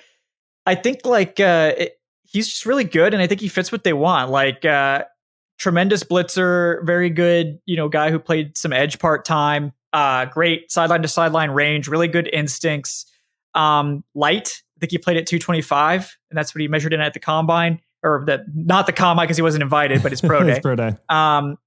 [0.65, 3.83] I think like uh, it, he's just really good, and I think he fits what
[3.83, 4.31] they want.
[4.31, 5.05] Like uh,
[5.57, 9.73] tremendous blitzer, very good, you know, guy who played some edge part time.
[9.93, 13.05] Uh, great sideline to sideline range, really good instincts.
[13.53, 14.61] Um, light.
[14.75, 17.79] I think he played at 225, and that's what he measured in at the combine,
[18.03, 20.49] or the not the combine because he wasn't invited, but his pro day.
[20.49, 20.97] his pro day.
[21.07, 21.57] Um,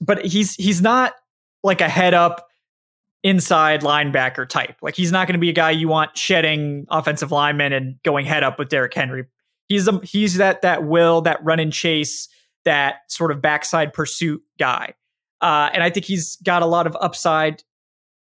[0.00, 1.12] but he's he's not
[1.62, 2.48] like a head up
[3.24, 4.76] inside linebacker type.
[4.82, 8.26] Like he's not going to be a guy you want shedding offensive linemen and going
[8.26, 9.24] head up with Derrick Henry.
[9.66, 12.28] He's a, he's that that will that run and chase
[12.66, 14.94] that sort of backside pursuit guy.
[15.40, 17.62] Uh, and I think he's got a lot of upside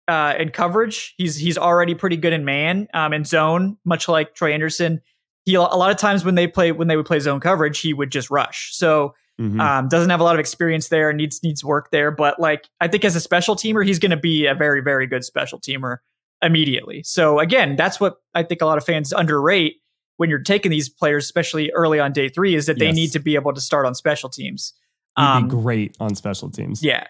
[0.07, 1.15] uh, in coverage.
[1.17, 5.01] He's he's already pretty good in man um, in zone, much like Troy Anderson.
[5.45, 7.93] He a lot of times when they play when they would play zone coverage, he
[7.93, 8.75] would just rush.
[8.75, 9.59] So Mm-hmm.
[9.59, 12.11] Um, doesn't have a lot of experience there, needs needs work there.
[12.11, 15.07] But like I think as a special teamer, he's going to be a very very
[15.07, 15.97] good special teamer
[16.43, 17.01] immediately.
[17.03, 19.77] So again, that's what I think a lot of fans underrate
[20.17, 22.95] when you're taking these players, especially early on day three, is that they yes.
[22.95, 24.73] need to be able to start on special teams.
[25.15, 26.83] Um, be great on special teams.
[26.83, 27.05] Yeah.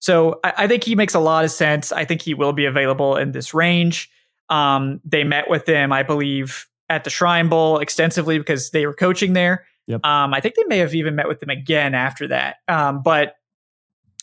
[0.00, 1.92] So I, I, think he makes a lot of sense.
[1.92, 4.10] I think he will be available in this range.
[4.50, 8.94] Um, they met with him, I believe, at the Shrine Bowl extensively because they were
[8.94, 9.66] coaching there.
[9.90, 10.04] Yep.
[10.04, 12.56] Um, I think they may have even met with him again after that.
[12.68, 13.34] Um, but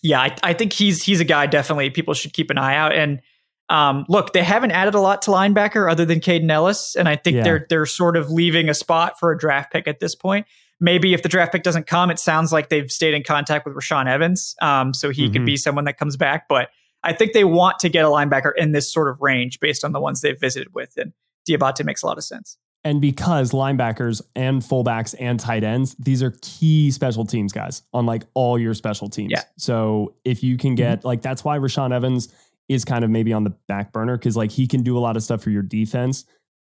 [0.01, 2.93] yeah, I, I, think he's he's a guy definitely people should keep an eye out.
[2.93, 3.21] And
[3.69, 7.15] um, look, they haven't added a lot to linebacker other than Kaden Elliss, and I
[7.15, 7.43] think yeah.
[7.43, 10.47] they're they're sort of leaving a spot for a draft pick at this point.
[10.79, 13.75] Maybe if the draft pick doesn't come, it sounds like they've stayed in contact with
[13.75, 15.33] Rashaan Evans, um, so he mm-hmm.
[15.33, 16.47] could be someone that comes back.
[16.47, 16.69] But
[17.03, 19.91] I think they want to get a linebacker in this sort of range based on
[19.91, 21.11] the ones they've visited with, and
[21.49, 22.57] Diabate makes a lot of sense.
[22.83, 28.05] And because linebackers and fullbacks and tight ends, these are key special teams guys on
[28.05, 29.31] like all your special teams.
[29.31, 29.43] Yeah.
[29.57, 31.07] So if you can get mm-hmm.
[31.07, 32.33] like that's why Rashaan Evans
[32.69, 35.17] is kind of maybe on the back burner because like he can do a lot
[35.17, 36.25] of stuff for your defense,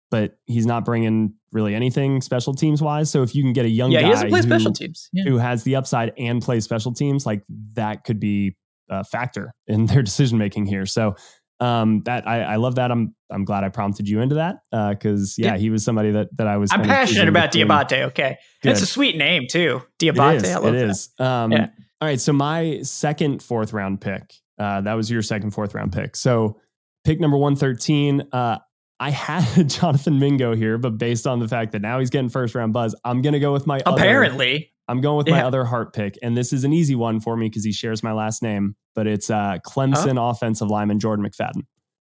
[0.10, 3.10] but he's not bringing really anything special teams wise.
[3.10, 5.10] So if you can get a young yeah, guy he play who, special teams.
[5.14, 5.24] Yeah.
[5.26, 7.44] who has the upside and plays special teams, like
[7.74, 8.56] that could be
[8.90, 10.86] a factor in their decision making here.
[10.86, 11.16] So
[11.60, 12.92] um, that I, I, love that.
[12.92, 16.12] I'm I'm glad I prompted you into that because uh, yeah, yeah, he was somebody
[16.12, 16.72] that that I was.
[16.72, 18.04] I'm passionate about Diabate.
[18.08, 18.72] Okay, Good.
[18.72, 20.36] it's a sweet name too, Diabate.
[20.36, 20.52] It is.
[20.52, 21.10] I love it is.
[21.20, 21.68] Um, yeah.
[22.00, 24.34] All right, so my second fourth round pick.
[24.58, 26.16] Uh, that was your second fourth round pick.
[26.16, 26.60] So
[27.04, 28.24] pick number one thirteen.
[28.32, 28.58] Uh,
[29.00, 32.56] I had Jonathan Mingo here, but based on the fact that now he's getting first
[32.56, 34.56] round buzz, I'm gonna go with my apparently.
[34.56, 35.36] Other, I'm going with yeah.
[35.36, 38.04] my other heart pick, and this is an easy one for me because he shares
[38.04, 40.30] my last name but it's uh, Clemson oh.
[40.30, 41.64] offensive lineman Jordan McFadden.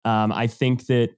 [0.04, 1.10] Um, I think that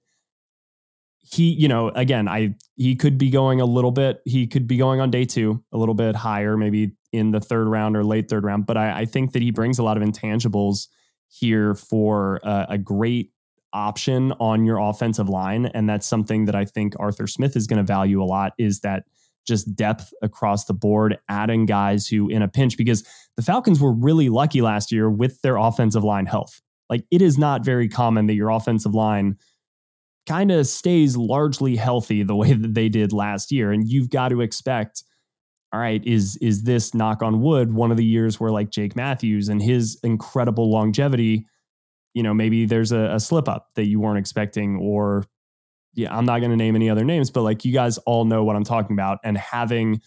[1.18, 4.20] he, you know, again, I he could be going a little bit.
[4.24, 7.66] He could be going on day two a little bit higher, maybe in the third
[7.66, 8.66] round or late third round.
[8.66, 10.86] But I, I think that he brings a lot of intangibles
[11.28, 13.32] here for a, a great
[13.72, 17.78] option on your offensive line, and that's something that I think Arthur Smith is going
[17.78, 18.52] to value a lot.
[18.58, 19.04] Is that
[19.46, 23.06] just depth across the board, adding guys who in a pinch, because
[23.36, 26.62] the Falcons were really lucky last year with their offensive line health.
[26.88, 29.36] Like it is not very common that your offensive line
[30.26, 33.72] kind of stays largely healthy the way that they did last year.
[33.72, 35.04] And you've got to expect,
[35.72, 38.96] all right, is is this knock on wood one of the years where like Jake
[38.96, 41.46] Matthews and his incredible longevity,
[42.14, 45.24] you know, maybe there's a, a slip up that you weren't expecting, or
[45.94, 48.44] yeah, I'm not going to name any other names, but like you guys all know
[48.44, 50.00] what I'm talking about, and having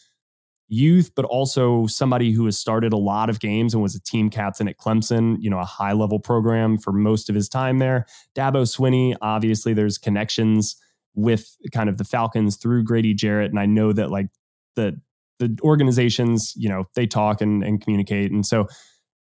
[0.69, 4.29] youth, but also somebody who has started a lot of games and was a team
[4.29, 8.05] captain at Clemson, you know, a high level program for most of his time there.
[8.35, 10.75] Dabo Swinney, obviously, there's connections
[11.15, 13.49] with kind of the Falcons through Grady Jarrett.
[13.49, 14.27] And I know that like
[14.75, 15.01] the,
[15.39, 18.31] the organizations, you know, they talk and, and communicate.
[18.31, 18.67] And so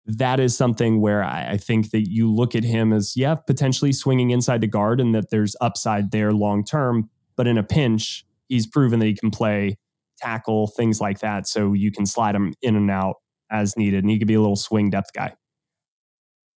[0.06, 3.92] that is something where I, I think that you look at him as, yeah, potentially
[3.92, 7.10] swinging inside the guard and that there's upside there long term.
[7.36, 9.78] But in a pinch, he's proven that he can play
[10.24, 11.46] tackle, things like that.
[11.46, 13.16] So you can slide him in and out
[13.50, 14.04] as needed.
[14.04, 15.34] And he could be a little swing depth guy.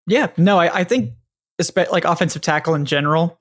[0.06, 1.12] Yeah, no, I, I think
[1.90, 3.38] like offensive tackle in general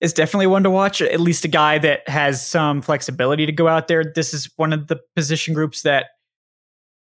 [0.00, 1.00] is definitely one to watch.
[1.00, 4.04] At least a guy that has some flexibility to go out there.
[4.04, 6.06] This is one of the position groups that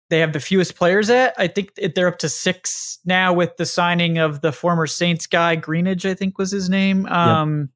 [0.10, 1.34] they have the fewest players at.
[1.38, 5.58] I think they're up to six now with the signing of the former Saints guy,
[5.58, 7.06] Greenidge, I think was his name.
[7.06, 7.70] Um.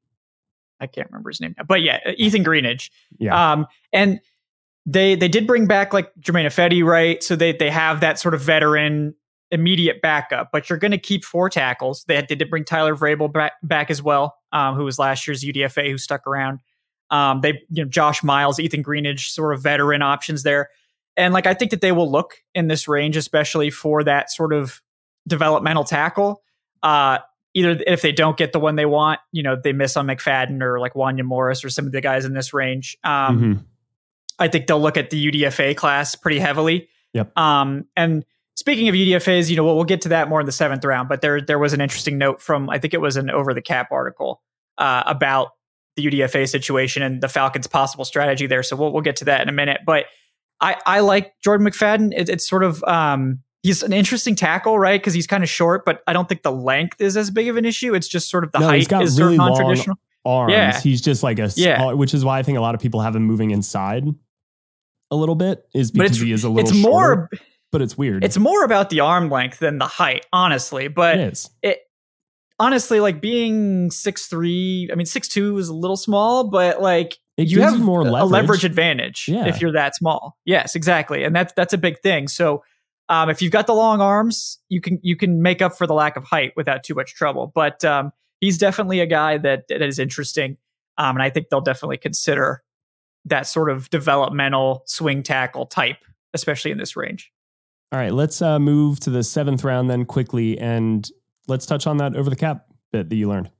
[0.80, 1.64] I can't remember his name, now.
[1.64, 2.90] but yeah, Ethan Greenidge.
[3.18, 3.52] Yeah.
[3.52, 4.20] Um, and
[4.88, 7.22] they they did bring back like Germain Ifedi, right?
[7.22, 9.14] So they they have that sort of veteran
[9.50, 12.04] immediate backup, but you're going to keep four tackles.
[12.04, 15.42] They, they did bring Tyler Vrabel back, back as well, um, who was last year's
[15.42, 16.60] UDFA who stuck around.
[17.10, 20.70] Um, they you know Josh Miles, Ethan Greenidge, sort of veteran options there,
[21.18, 24.54] and like I think that they will look in this range, especially for that sort
[24.54, 24.80] of
[25.26, 26.42] developmental tackle.
[26.82, 27.18] Uh,
[27.52, 30.62] either if they don't get the one they want, you know, they miss on McFadden
[30.62, 32.96] or like Wanya Morris or some of the guys in this range.
[33.04, 33.62] Um, mm-hmm
[34.38, 36.88] I think they'll look at the UDFA class pretty heavily.
[37.14, 37.36] Yep.
[37.36, 38.24] Um, and
[38.54, 41.08] speaking of UDFAs, you know, we'll, we'll get to that more in the seventh round.
[41.08, 43.62] But there there was an interesting note from I think it was an over the
[43.62, 44.42] cap article
[44.76, 45.50] uh, about
[45.96, 48.62] the UDFA situation and the Falcons' possible strategy there.
[48.62, 49.80] So we'll we'll get to that in a minute.
[49.86, 50.06] But
[50.60, 52.12] I I like Jordan McFadden.
[52.16, 55.00] It, it's sort of um, he's an interesting tackle, right?
[55.00, 57.56] Because he's kind of short, but I don't think the length is as big of
[57.56, 57.94] an issue.
[57.94, 59.96] It's just sort of the no, height is really sort of non-traditional.
[60.24, 60.52] Arms.
[60.52, 60.78] Yeah.
[60.78, 61.92] He's just like a yeah.
[61.92, 64.04] which is why I think a lot of people have him moving inside
[65.10, 67.30] a little bit is because he is a little it's shorter, more
[67.70, 68.24] but it's weird.
[68.24, 70.88] It's more about the arm length than the height, honestly.
[70.88, 71.78] But it, it
[72.58, 74.88] honestly like being six three.
[74.92, 78.22] I mean, six two is a little small, but like it you have more leverage.
[78.22, 79.46] a leverage advantage yeah.
[79.46, 80.36] if you're that small.
[80.44, 82.28] Yes, exactly, and that's that's a big thing.
[82.28, 82.62] So.
[83.10, 85.94] Um, if you've got the long arms, you can you can make up for the
[85.94, 87.50] lack of height without too much trouble.
[87.54, 90.58] But um, he's definitely a guy that, that is interesting,
[90.98, 92.62] um, and I think they'll definitely consider
[93.28, 96.04] that sort of developmental swing tackle type,
[96.34, 97.32] especially in this range.
[97.92, 101.08] All right, let's uh, move to the seventh round then quickly, and
[101.46, 103.50] let's touch on that over the cap bit that you learned.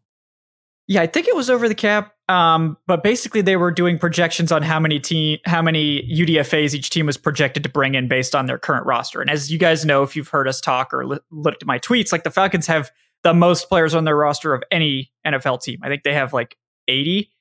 [0.87, 4.51] Yeah, I think it was over the cap, um, but basically they were doing projections
[4.51, 8.35] on how many team, how many UDFA's each team was projected to bring in based
[8.35, 9.21] on their current roster.
[9.21, 11.79] And as you guys know, if you've heard us talk or li- looked at my
[11.79, 12.91] tweets, like the Falcons have
[13.23, 15.79] the most players on their roster of any NFL team.
[15.83, 16.57] I think they have like
[16.87, 17.33] eighty.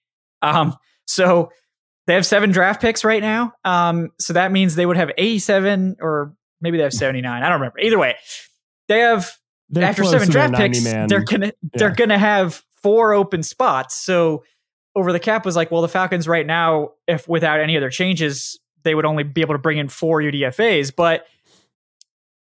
[0.41, 0.75] Um,
[1.05, 1.51] so
[2.07, 3.53] they have seven draft picks right now.
[3.63, 7.43] Um, so that means they would have 87 or maybe they have 79.
[7.43, 7.79] I don't remember.
[7.79, 8.15] Either way,
[8.87, 9.31] they have
[9.69, 11.07] they're after seven draft picks, man.
[11.07, 11.69] they're gonna yeah.
[11.73, 13.95] they're gonna have four open spots.
[13.95, 14.43] So
[14.95, 18.59] over the cap was like, well, the Falcons right now, if without any other changes,
[18.83, 21.27] they would only be able to bring in four UDFAs, but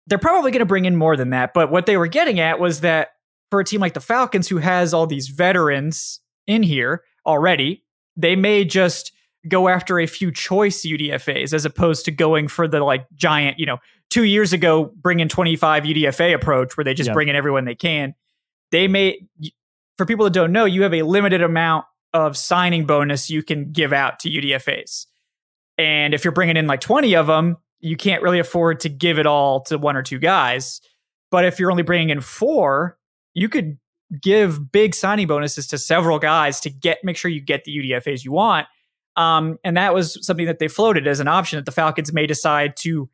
[0.07, 1.53] they're probably going to bring in more than that.
[1.53, 3.11] But what they were getting at was that
[3.49, 7.83] for a team like the Falcons, who has all these veterans in here already,
[8.17, 9.12] they may just
[9.47, 13.65] go after a few choice UDFAs as opposed to going for the like giant, you
[13.65, 13.77] know,
[14.09, 17.13] two years ago, bring in 25 UDFA approach where they just yep.
[17.13, 18.13] bring in everyone they can.
[18.71, 19.19] They may,
[19.97, 23.71] for people that don't know, you have a limited amount of signing bonus you can
[23.71, 25.07] give out to UDFAs.
[25.77, 29.19] And if you're bringing in like 20 of them, you can't really afford to give
[29.19, 30.79] it all to one or two guys.
[31.31, 32.97] But if you're only bringing in four,
[33.33, 33.77] you could
[34.21, 38.23] give big signing bonuses to several guys to get make sure you get the UDFAs
[38.23, 38.67] you want
[39.15, 42.25] um, and that was something that they floated as an option that the Falcons may
[42.25, 43.09] decide to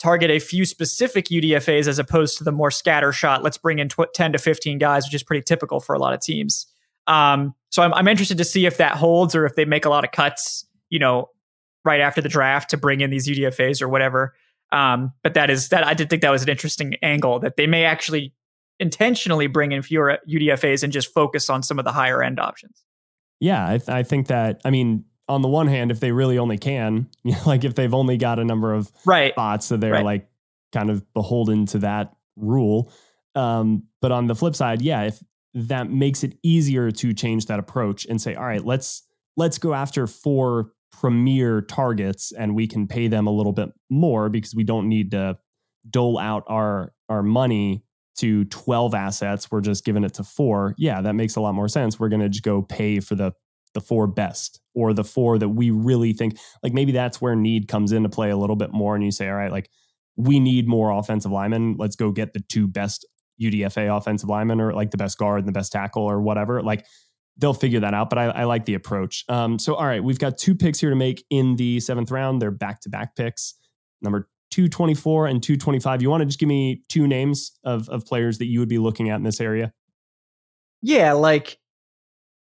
[0.00, 3.42] target a few specific UDFAs as opposed to the more scatter shot.
[3.42, 6.12] Let's bring in tw- 10 to 15 guys, which is pretty typical for a lot
[6.12, 6.66] of teams.
[7.06, 9.90] Um, so I'm, I'm interested to see if that holds or if they make a
[9.90, 11.28] lot of cuts, you know,
[11.84, 14.34] right after the draft to bring in these UDFAs or whatever.
[14.72, 17.66] Um, but that is that I did think that was an interesting angle that they
[17.66, 18.34] may actually
[18.80, 22.82] intentionally bring in fewer UDFAs and just focus on some of the higher end options.
[23.42, 24.60] Yeah, I, th- I think that.
[24.64, 27.74] I mean, on the one hand, if they really only can, you know, like if
[27.74, 29.32] they've only got a number of right.
[29.32, 30.04] spots, so they're right.
[30.04, 30.28] like
[30.72, 32.92] kind of beholden to that rule.
[33.34, 35.20] Um, but on the flip side, yeah, if
[35.54, 39.02] that makes it easier to change that approach and say, all right, let's
[39.36, 44.28] let's go after four premier targets and we can pay them a little bit more
[44.28, 45.36] because we don't need to
[45.90, 47.82] dole out our our money
[48.16, 51.68] to 12 assets we're just giving it to four yeah that makes a lot more
[51.68, 53.32] sense we're going to just go pay for the
[53.74, 57.68] the four best or the four that we really think like maybe that's where need
[57.68, 59.70] comes into play a little bit more and you say all right like
[60.16, 63.06] we need more offensive linemen let's go get the two best
[63.40, 66.84] UDFA offensive linemen or like the best guard and the best tackle or whatever like
[67.38, 68.10] they'll figure that out.
[68.10, 69.24] But I, I like the approach.
[69.28, 72.42] Um, so, all right, we've got two picks here to make in the seventh round.
[72.42, 73.54] They're back to back picks,
[74.00, 76.02] number 224 and 225.
[76.02, 78.78] You want to just give me two names of, of players that you would be
[78.78, 79.72] looking at in this area?
[80.82, 81.58] Yeah, like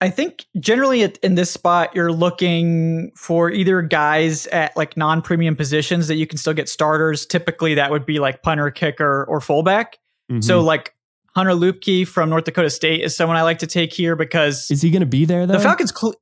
[0.00, 5.56] I think generally in this spot, you're looking for either guys at like non premium
[5.56, 7.26] positions that you can still get starters.
[7.26, 9.98] Typically, that would be like punter, kicker, or fullback.
[10.30, 10.42] Mm-hmm.
[10.42, 10.94] So, like
[11.34, 14.82] Hunter Luepke from North Dakota State is someone I like to take here because is
[14.82, 15.46] he going to be there?
[15.46, 15.92] Though the Falcons.
[15.94, 16.14] Cl-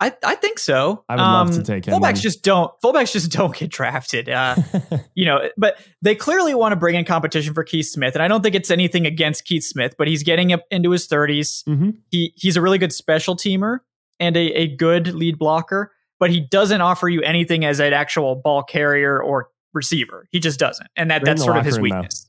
[0.00, 1.04] I, I think so.
[1.08, 1.94] I would um, love to um, take him.
[1.94, 2.72] Fullbacks just don't.
[2.82, 4.28] Fullbacks just don't get drafted.
[4.28, 4.56] Uh,
[5.14, 8.28] you know, but they clearly want to bring in competition for Keith Smith, and I
[8.28, 11.64] don't think it's anything against Keith Smith, but he's getting up into his 30s.
[11.64, 11.90] Mm-hmm.
[12.10, 13.78] He he's a really good special teamer
[14.20, 18.36] and a, a good lead blocker, but he doesn't offer you anything as an actual
[18.36, 20.28] ball carrier or receiver.
[20.30, 22.28] He just doesn't, and that that's sort of his weakness.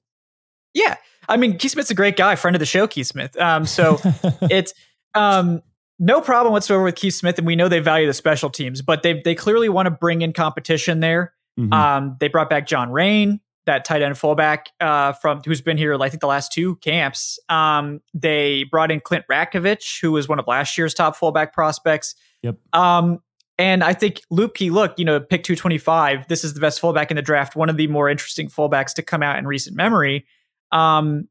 [0.74, 0.98] Yeah,
[1.28, 3.40] I mean, Keith Smith's a great guy, friend of the show, Keith Smith.
[3.40, 4.00] Um, so
[4.42, 4.74] it's
[5.14, 5.62] um,
[6.00, 9.04] no problem whatsoever with Keith Smith, and we know they value the special teams, but
[9.04, 11.34] they they clearly want to bring in competition there.
[11.60, 11.74] Mm-hmm.
[11.74, 16.02] Um, they brought back John Raine, that tight end fullback uh, from who's been here,
[16.02, 17.38] I think, the last two camps.
[17.50, 22.16] Um, they brought in Clint Ratkovich, who was one of last year's top fullback prospects.
[22.42, 22.58] Yep.
[22.74, 23.20] Um,
[23.58, 26.30] and I think Luepke, look, you know, pick 225.
[26.30, 29.04] This is the best fullback in the draft, one of the more interesting fullbacks to
[29.04, 30.26] come out in recent memory.
[30.72, 31.28] Um,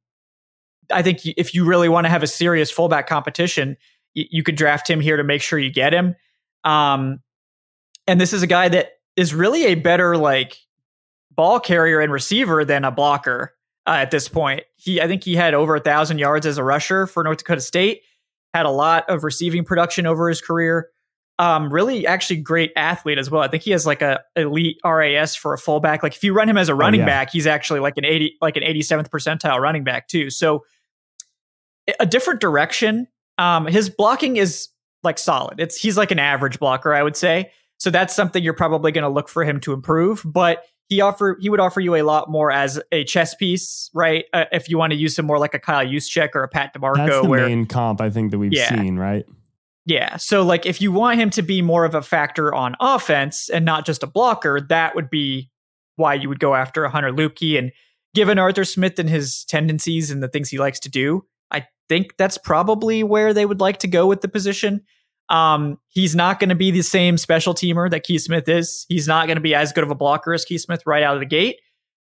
[0.93, 3.77] I think if you really want to have a serious fullback competition,
[4.15, 6.15] you, you could draft him here to make sure you get him.
[6.65, 7.21] Um,
[8.07, 10.57] and this is a guy that is really a better like
[11.31, 13.55] ball carrier and receiver than a blocker
[13.87, 14.63] uh, at this point.
[14.77, 17.61] He, I think he had over a thousand yards as a rusher for North Dakota
[17.61, 18.03] State.
[18.55, 20.89] Had a lot of receiving production over his career
[21.39, 23.43] um, really actually great athlete as well.
[23.43, 26.03] I think he has like a elite RAS for a fullback.
[26.03, 27.11] Like if you run him as a oh, running oh, yeah.
[27.11, 30.31] back, he's actually like an 80, like an 87th percentile running back too.
[30.31, 30.65] So
[32.01, 33.07] a different direction.
[33.39, 34.69] Um, his blocking is
[35.03, 35.61] like solid.
[35.61, 37.53] It's he's like an average blocker, I would say.
[37.79, 40.23] So that's something you're probably going to look for him to improve.
[40.25, 44.25] But he offer he would offer you a lot more as a chess piece, right?
[44.33, 46.75] Uh, if you want to use him more like a Kyle Juszczyk or a Pat
[46.75, 48.69] DiMarco, That's the where, main comp I think that we've yeah.
[48.69, 49.25] seen, right?
[49.85, 50.17] Yeah.
[50.17, 53.65] So, like, if you want him to be more of a factor on offense and
[53.65, 55.51] not just a blocker, that would be
[55.97, 57.59] why you would go after a Hunter Luepke.
[57.59, 57.73] And
[58.15, 61.25] given Arthur Smith and his tendencies and the things he likes to do,
[61.89, 64.83] think that's probably where they would like to go with the position.
[65.29, 68.87] Um, he's not going to be the same special teamer that Keith Smith is.
[68.89, 71.15] He's not going to be as good of a blocker as Keith Smith right out
[71.15, 71.57] of the gate.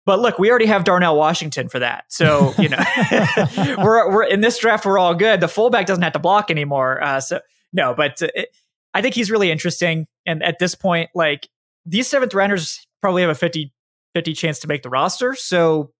[0.06, 2.04] But look, we already have Darnell Washington for that.
[2.08, 2.82] So, you know,
[3.78, 5.40] we're, we're in this draft, we're all good.
[5.40, 7.02] The fullback doesn't have to block anymore.
[7.02, 7.40] Uh, so
[7.72, 8.48] no, but uh, it,
[8.92, 10.06] I think he's really interesting.
[10.26, 11.48] And at this point, like
[11.86, 13.72] these seventh rounders probably have a 50
[14.14, 15.34] 50 chance to make the roster.
[15.34, 15.90] So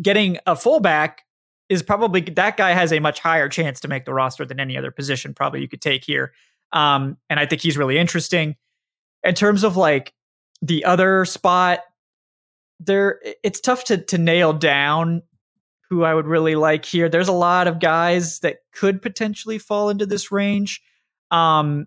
[0.00, 1.24] getting a fullback
[1.68, 4.76] is probably that guy has a much higher chance to make the roster than any
[4.76, 6.32] other position probably you could take here.
[6.72, 8.56] Um, and I think he's really interesting.
[9.24, 10.14] In terms of like
[10.62, 11.80] the other spot,
[12.80, 15.22] there it's tough to to nail down
[15.90, 17.08] who I would really like here.
[17.08, 20.82] There's a lot of guys that could potentially fall into this range.
[21.30, 21.86] Um,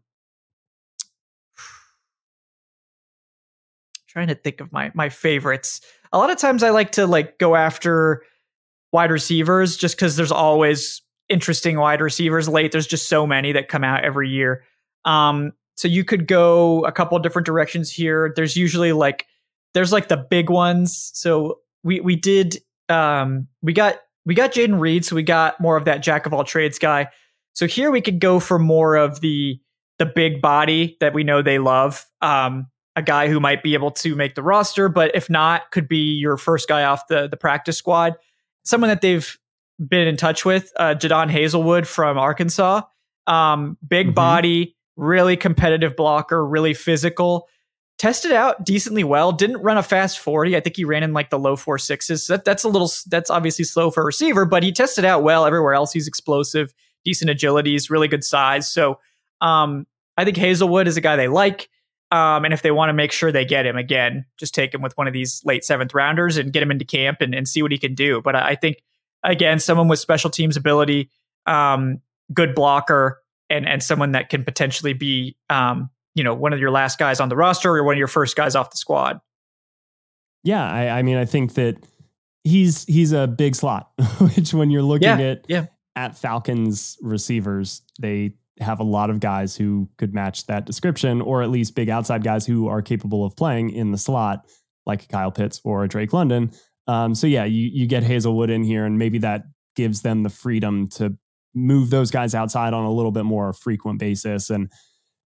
[4.08, 5.82] trying to think of my my favorites.
[6.12, 8.24] A lot of times I like to like go after
[8.92, 12.72] wide receivers just because there's always interesting wide receivers late.
[12.72, 14.64] There's just so many that come out every year.
[15.06, 18.34] Um, so you could go a couple different directions here.
[18.36, 19.26] There's usually like
[19.74, 21.12] there's like the big ones.
[21.14, 22.58] So we we did
[22.90, 26.34] um, we got we got Jayden Reed, so we got more of that jack of
[26.34, 27.08] all trades guy.
[27.54, 29.60] So here we could go for more of the
[29.98, 32.06] the big body that we know they love.
[32.22, 35.88] Um, a guy who might be able to make the roster, but if not, could
[35.88, 38.16] be your first guy off the the practice squad.
[38.64, 39.38] Someone that they've
[39.86, 42.82] been in touch with, uh, Jadon Haselwood from Arkansas.
[43.28, 44.16] Um, big mm-hmm.
[44.16, 47.48] body, really competitive blocker, really physical
[48.02, 49.32] tested out decently well.
[49.32, 50.58] Didn't run a fast 40.
[50.58, 52.26] I think he ran in like the low four sixes.
[52.26, 55.22] So that, that's a little, that's obviously slow for a receiver, but he tested out
[55.22, 55.94] well everywhere else.
[55.94, 56.74] He's explosive,
[57.06, 58.68] decent agilities, really good size.
[58.74, 59.00] So
[59.40, 59.86] um,
[60.18, 61.70] I think Haselwood is a guy they like.
[62.12, 64.82] Um, and if they want to make sure they get him again, just take him
[64.82, 67.62] with one of these late seventh rounders and get him into camp and, and see
[67.62, 68.22] what he can do.
[68.22, 68.84] But I think,
[69.24, 71.10] again, someone with special teams ability,
[71.46, 72.02] um,
[72.34, 76.72] good blocker and and someone that can potentially be um, you know one of your
[76.72, 79.20] last guys on the roster or one of your first guys off the squad.
[80.44, 81.78] Yeah, I, I mean, I think that
[82.44, 83.92] he's he's a big slot,
[84.36, 85.66] which when you're looking Yeah, at yeah.
[85.96, 91.42] at Falcons receivers, they have a lot of guys who could match that description, or
[91.42, 94.46] at least big outside guys who are capable of playing in the slot,
[94.86, 96.52] like Kyle Pitts or Drake London.
[96.88, 99.44] Um, so yeah, you you get Haselwood in here, and maybe that
[99.76, 101.16] gives them the freedom to
[101.54, 104.50] move those guys outside on a little bit more frequent basis.
[104.50, 104.72] And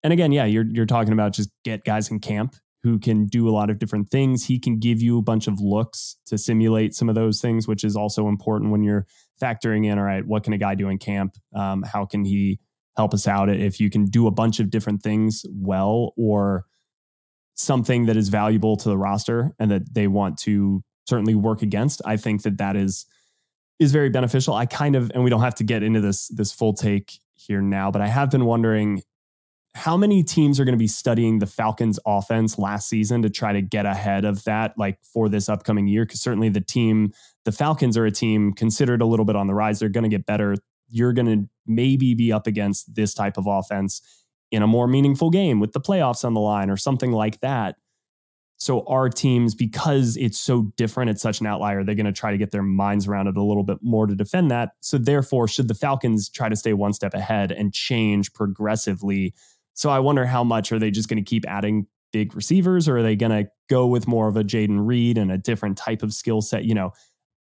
[0.04, 3.48] and again, yeah, you're you're talking about just get guys in camp who can do
[3.48, 4.46] a lot of different things.
[4.46, 7.84] He can give you a bunch of looks to simulate some of those things, which
[7.84, 9.06] is also important when you're
[9.40, 10.00] factoring in.
[10.00, 11.36] All right, what can a guy do in camp?
[11.56, 12.60] Um, how can he
[12.98, 13.50] help us out?
[13.50, 16.66] If you can do a bunch of different things well, or
[17.56, 22.02] something that is valuable to the roster and that they want to certainly work against,
[22.06, 23.06] I think that that is
[23.80, 24.54] is very beneficial.
[24.54, 27.62] I kind of, and we don't have to get into this this full take here
[27.62, 29.02] now, but I have been wondering
[29.74, 33.54] how many teams are going to be studying the Falcons offense last season to try
[33.54, 36.06] to get ahead of that, like for this upcoming year?
[36.06, 37.14] Because certainly the team,
[37.46, 39.80] the Falcons are a team considered a little bit on the rise.
[39.80, 40.58] They're going to get better.
[40.92, 44.02] You're going to maybe be up against this type of offense
[44.52, 47.76] in a more meaningful game with the playoffs on the line or something like that.
[48.58, 52.32] So our teams, because it's so different, it's such an outlier, they're going to try
[52.32, 54.74] to get their minds around it a little bit more to defend that.
[54.82, 59.34] So therefore, should the Falcons try to stay one step ahead and change progressively?
[59.74, 62.98] So I wonder how much are they just going to keep adding big receivers, or
[62.98, 66.04] are they going to go with more of a Jayden Reed and a different type
[66.04, 66.64] of skill set?
[66.64, 66.92] You know,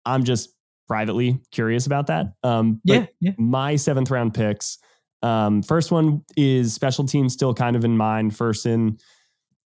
[0.06, 0.50] I'm just
[0.88, 2.28] privately curious about that.
[2.44, 3.32] Um, but Yeah, yeah.
[3.38, 4.78] my seventh round picks.
[5.24, 8.98] Um, first one is special teams still kind of in mind, first in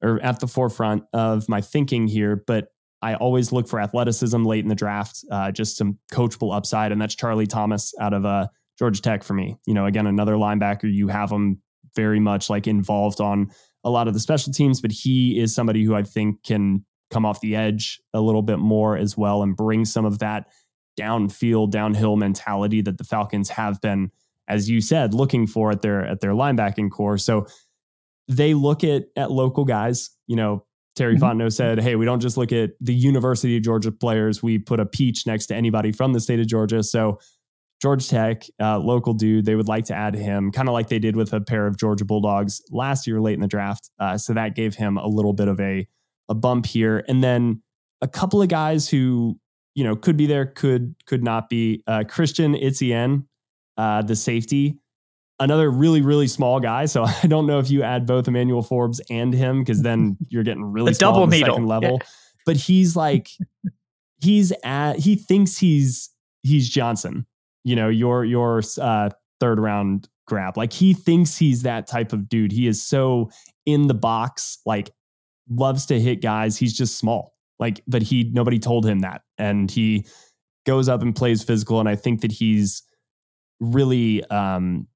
[0.02, 2.68] or at the forefront of my thinking here, but
[3.02, 7.02] I always look for athleticism late in the draft, uh, just some coachable upside, and
[7.02, 8.48] that's Charlie Thomas out of uh,
[8.78, 9.58] Georgia Tech for me.
[9.66, 10.92] You know, again, another linebacker.
[10.92, 11.62] You have him
[11.96, 13.52] very much like involved on
[13.84, 17.26] a lot of the special teams, but he is somebody who I think can come
[17.26, 20.48] off the edge a little bit more as well and bring some of that
[21.00, 24.12] downfield, downhill mentality that the Falcons have been,
[24.48, 27.18] as you said, looking for at their at their linebacking corps.
[27.18, 27.48] So
[28.28, 30.10] they look at at local guys.
[30.28, 30.66] You know,
[30.96, 31.20] Terry Mhm.
[31.20, 34.42] Fontenot said, "Hey, we don't just look at the University of Georgia players.
[34.42, 37.20] We put a peach next to anybody from the state of Georgia." So
[37.82, 40.98] Georgia Tech, uh, local dude, they would like to add him, kind of like they
[40.98, 43.92] did with a pair of Georgia Bulldogs last year, late in the draft.
[44.00, 45.86] Uh, so that gave him a little bit of a
[46.28, 47.62] a bump here, and then
[48.02, 49.38] a couple of guys who
[49.76, 51.84] you know could be there, could could not be.
[51.86, 53.26] Uh, Christian Izien,
[53.78, 54.80] uh, the safety,
[55.40, 56.86] another really really small guy.
[56.86, 60.44] So I don't know if you add both Emmanuel Forbes and him because then you're
[60.44, 61.54] getting really The double the needle.
[61.56, 62.00] second level.
[62.02, 62.08] Yeah.
[62.46, 63.30] But he's like
[64.22, 66.10] he's at he thinks he's
[66.44, 67.26] he's Johnson.
[67.64, 69.10] You know your your uh,
[69.40, 70.58] third round grab.
[70.58, 72.52] Like he thinks he's that type of dude.
[72.52, 73.30] He is so
[73.66, 74.60] in the box.
[74.66, 74.90] Like
[75.50, 76.58] loves to hit guys.
[76.58, 77.35] He's just small.
[77.60, 80.06] Like, but he nobody told him that, and he
[80.66, 81.80] goes up and plays physical.
[81.80, 82.84] And I think that he's
[83.60, 84.88] really um,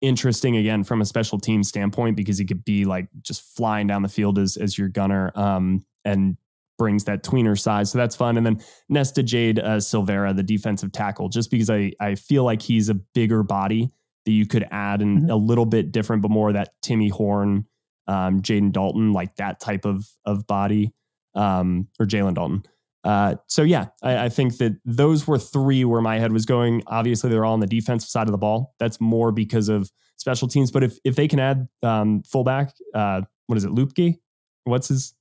[0.00, 4.02] interesting again from a special team standpoint because he could be like just flying down
[4.02, 6.36] the field as as your gunner um, and
[6.78, 7.90] brings that tweener size.
[7.90, 8.36] So that's fun.
[8.36, 12.62] And then Nesta Jade uh, Silvera, the defensive tackle, just because I I feel like
[12.62, 13.90] he's a bigger body
[14.24, 15.30] that you could add and Mhm.
[15.30, 17.64] a little bit different, but more that Timmy Horne,
[18.08, 20.92] um, Jaden Dalton, like that type of of body,
[21.36, 22.64] um, or Jalen Dalton.
[23.04, 26.82] Uh, so yeah, I, I think that those were three where my head was going.
[26.88, 28.74] Obviously, they're all on the defensive side of the ball.
[28.80, 30.72] That's more because of special teams.
[30.72, 34.18] But if if they can add um, fullback, uh, what is it, Lupke?
[34.64, 35.14] What's his?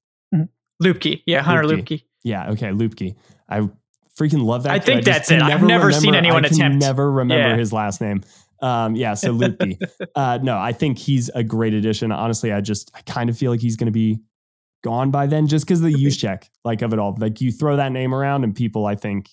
[0.82, 1.22] Lupke.
[1.28, 1.84] Yeah, Hunter Lupke.
[1.88, 2.04] Lupke.
[2.24, 3.16] Yeah, okay, Lupke.
[3.48, 3.70] I
[4.20, 4.72] freaking love that.
[4.72, 5.40] I think just that's it.
[5.40, 6.78] can I've never seen remember- anyone I attempt.
[6.80, 7.56] Never remember Yeah.
[7.58, 8.22] his last name.
[8.62, 9.78] Um, yeah, so Lupke.
[10.16, 12.12] uh, no, I think he's a great addition.
[12.12, 14.20] Honestly, I just I kind of feel like he's going to be
[14.86, 17.16] gone by then, just because of the Juszczyk, like of it all.
[17.18, 19.30] Like you throw that name around, and people I think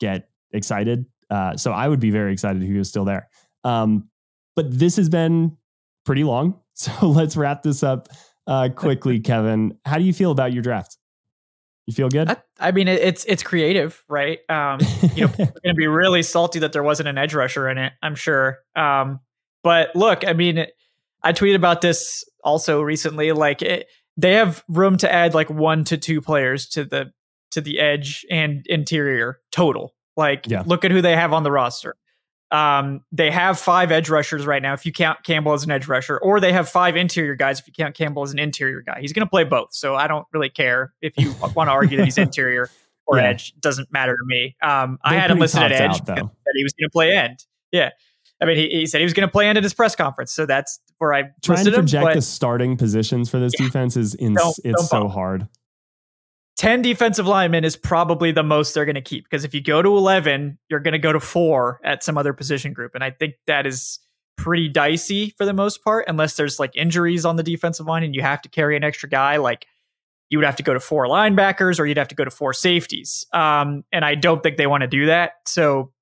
[0.00, 1.06] get excited.
[1.30, 3.28] Uh, so I would be very excited if he was still there.
[3.62, 4.08] Um,
[4.56, 5.56] but this has been
[6.04, 8.08] pretty long, so let's wrap this up
[8.48, 9.20] uh, quickly.
[9.30, 10.98] Kevin, how do you feel about your draft?
[11.86, 12.28] You feel good?
[12.28, 14.40] I, I mean, it's it's creative, right?
[14.48, 14.80] Um,
[15.14, 17.68] you know, people are going to be really salty that there wasn't an edge rusher
[17.68, 17.92] in it.
[18.02, 18.58] I'm sure.
[18.74, 19.20] Um,
[19.62, 20.66] but look, I mean,
[21.22, 23.30] I tweeted about this also recently.
[23.32, 23.86] Like, it,
[24.20, 27.12] they have room to add like one to two players to the
[27.52, 29.94] to the edge and interior total.
[30.16, 30.62] Like, Yeah.
[30.66, 31.96] look at who they have on the roster.
[32.52, 35.86] Um, they have five edge rushers right now, if you count Campbell as an edge
[35.86, 39.00] rusher, or they have five interior guys if you count Campbell as an interior guy.
[39.00, 41.96] He's going to play both, so I don't really care if you want to argue
[41.98, 42.68] that he's interior
[43.06, 43.28] or Yeah.
[43.28, 43.54] edge.
[43.60, 44.56] Doesn't matter to me.
[44.62, 46.14] Um, I had him listed at edge out, though.
[46.14, 47.44] because that he was going to play end.
[47.72, 47.90] Yeah.
[48.40, 50.46] I mean, he, he said he was going to play into his press conference, so
[50.46, 54.14] that's where I trying to project him, the starting positions for this yeah, defense is
[54.14, 55.48] ins- don't, it's don't so hard.
[56.60, 59.80] 10 defensive linemen is probably the most they're going to keep because if you go
[59.80, 62.94] to 11, you're going to go to four at some other position group.
[62.94, 63.98] And I think that is
[64.36, 68.14] pretty dicey for the most part, unless there's like injuries on the defensive line and
[68.14, 69.38] you have to carry an extra guy.
[69.38, 69.66] Like
[70.28, 72.52] you would have to go to four linebackers or you'd have to go to four
[72.52, 73.24] safeties.
[73.32, 75.32] Um, and I don't think they want to do that.
[75.46, 75.92] So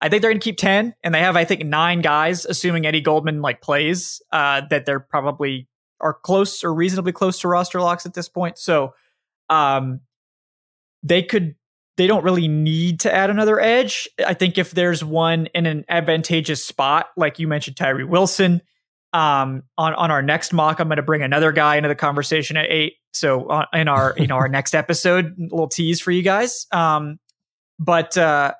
[0.00, 2.86] I think they're going to keep 10 and they have, I think, nine guys, assuming
[2.86, 5.68] Eddie Goldman like plays, uh, that they're probably
[6.00, 8.58] are close or reasonably close to roster locks at this point.
[8.58, 8.94] So,
[9.48, 10.00] um,
[11.02, 11.54] they could,
[11.96, 14.06] they don't really need to add another edge.
[14.24, 18.60] I think if there's one in an advantageous spot, like you mentioned, Tyree Wilson,
[19.14, 22.58] um, on, on our next mock, I'm going to bring another guy into the conversation
[22.58, 22.94] at eight.
[23.14, 26.66] So uh, in our, you know, our next episode, a little tease for you guys.
[26.70, 27.18] Um,
[27.78, 28.52] but, uh,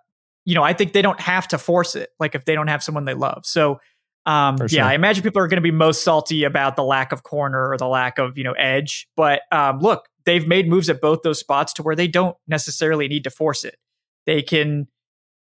[0.46, 2.10] you know, I think they don't have to force it.
[2.18, 3.44] Like if they don't have someone they love.
[3.44, 3.80] So,
[4.24, 4.68] um, sure.
[4.70, 7.68] yeah, I imagine people are going to be most salty about the lack of corner
[7.68, 9.08] or the lack of you know edge.
[9.16, 13.08] But um, look, they've made moves at both those spots to where they don't necessarily
[13.08, 13.76] need to force it.
[14.24, 14.86] They can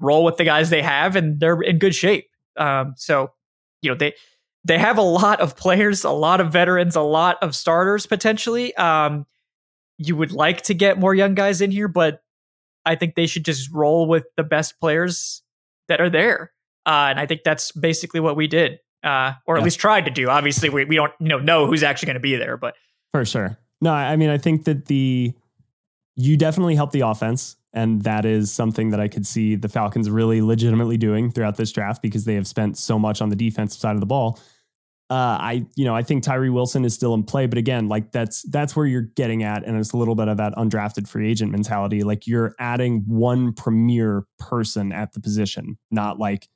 [0.01, 2.27] roll with the guys they have, and they're in good shape.
[2.57, 3.33] Um, so,
[3.83, 4.15] you know, they
[4.65, 8.75] they have a lot of players, a lot of veterans, a lot of starters potentially.
[8.77, 9.27] Um,
[9.99, 12.23] you would like to get more young guys in here, but
[12.87, 15.43] I think they should just roll with the best players
[15.89, 16.53] that are there.
[16.87, 19.65] Uh, and I think that's basically what we did, uh, or at yeah.
[19.65, 20.29] least tried to do.
[20.29, 22.75] Obviously, we, we don't you know know who's actually going to be there, but
[23.13, 23.59] for sure.
[23.81, 25.35] No, I mean, I think that the
[26.15, 30.09] you definitely help the offense, and that is something that I could see the Falcons
[30.09, 33.81] really legitimately doing throughout this draft because they have spent so much on the defensive
[33.81, 34.39] side of the ball
[35.09, 38.13] uh, I you know I think Tyree Wilson is still in play, but again, like
[38.13, 41.31] that's that's where you're getting at, and it's a little bit of that undrafted free
[41.31, 42.03] agent mentality.
[42.03, 46.49] Like you're adding one premier person at the position, not like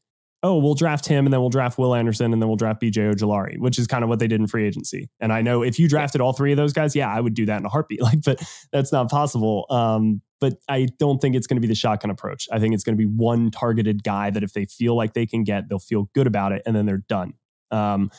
[0.43, 3.13] oh we'll draft him and then we'll draft Will Anderson and then we'll draft BJ
[3.15, 5.11] Ojulari, which is kind of what they did in free agency.
[5.21, 7.47] And I know if you drafted all three of those guys, yeah, I would do
[7.47, 8.01] that in a heartbeat.
[8.11, 9.67] Like, but that's not possible.
[9.71, 12.49] Um, but I don't think it's going to be the shotgun approach.
[12.51, 15.27] I think it's going to be one targeted guy that if they feel like they
[15.27, 17.35] can get, they'll feel good about it, and then they're done.
[17.71, 18.11] Um,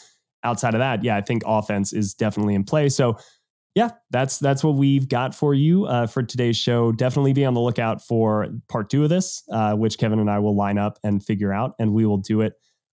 [0.44, 2.90] outside of that, yeah, I think offense is definitely in play.
[2.90, 3.18] So
[3.76, 6.92] yeah, that's that's what we've got for you uh, for today's show.
[6.92, 10.40] Definitely be on the lookout for part two of this, uh, which Kevin and I
[10.40, 12.54] will line up and figure out, and we will do it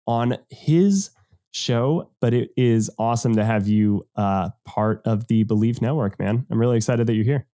[0.06, 1.10] on his
[1.52, 2.10] show.
[2.20, 6.44] But it is awesome to have you uh, part of the Bleav Network, man.
[6.50, 7.46] I'm really excited that you're here.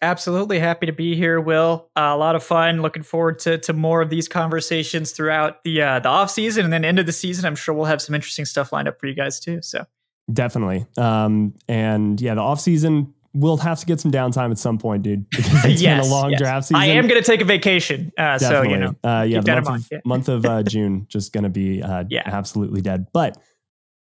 [0.00, 1.88] Absolutely happy to be here, Will.
[1.96, 2.82] Uh, a lot of fun.
[2.82, 6.72] Looking forward to to more of these conversations throughout the uh, the off season and
[6.72, 7.44] then end of the season.
[7.44, 9.60] I'm sure we'll have some interesting stuff lined up for you guys too.
[9.62, 9.84] So
[10.32, 14.78] definitely, um, and yeah, the off season we'll have to get some downtime at some
[14.78, 15.26] point, dude.
[15.36, 16.40] Because it's yes, been a long yes.
[16.40, 16.76] draft season.
[16.82, 19.88] I am going to take a vacation, uh, so you know, uh, yeah, month of,
[19.90, 19.98] yeah.
[20.04, 22.22] month of uh, June just going to be uh, yeah.
[22.24, 23.38] absolutely dead, but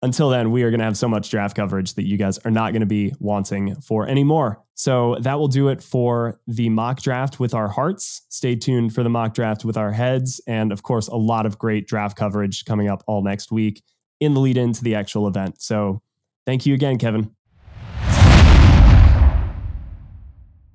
[0.04, 2.50] until then, we are going to have so much draft coverage that you guys are
[2.50, 4.64] not going to be wanting for anymore.
[4.74, 8.24] So that will do it for the mock draft with our hearts.
[8.30, 10.42] Stay tuned for the mock draft with our heads.
[10.48, 13.84] And of course, a lot of great draft coverage coming up all next week
[14.20, 15.62] in the lead into the actual event.
[15.62, 16.02] So
[16.48, 17.36] thank you again, Kevin.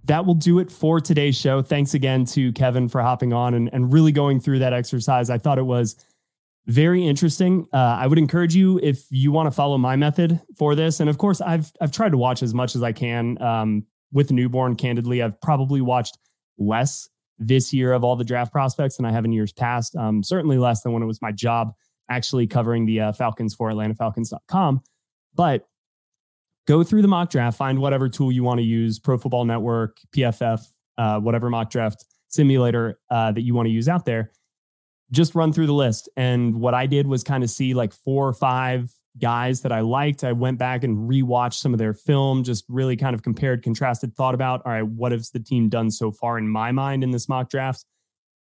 [0.05, 1.63] That will do it for today's show.
[1.63, 5.31] Thanks again to Kevin for hopping on and, and really going through that exercise.
[5.31, 5.97] I thought it was
[6.67, 7.67] very interesting.
[7.73, 10.99] Uh, I would encourage you if you want to follow my method for this.
[11.01, 14.33] And of course, I've I've tried to watch as much as I can um, with
[14.33, 14.75] newborn.
[14.75, 16.19] Candidly, I've probably watched
[16.59, 19.95] less this year of all the draft prospects than I have in years past.
[19.95, 21.73] Um, certainly less than when it was my job
[22.09, 24.81] actually covering the uh, Falcons for AtlantaFalcons.com.
[25.35, 25.69] But
[26.67, 29.99] go through the mock draft, find whatever tool you want to use, Pro Football Network,
[30.17, 30.67] PFF,
[30.99, 34.33] uh, whatever mock draft simulator uh, that you want to use out there
[35.11, 36.09] just run through the list.
[36.17, 39.81] And what I did was kind of see like four or five guys that I
[39.81, 40.25] liked.
[40.25, 44.15] I went back and rewatched some of their film, just really kind of compared, contrasted,
[44.15, 47.13] thought about, all right, what has the team done so far in my mind in
[47.13, 47.85] this mock draft?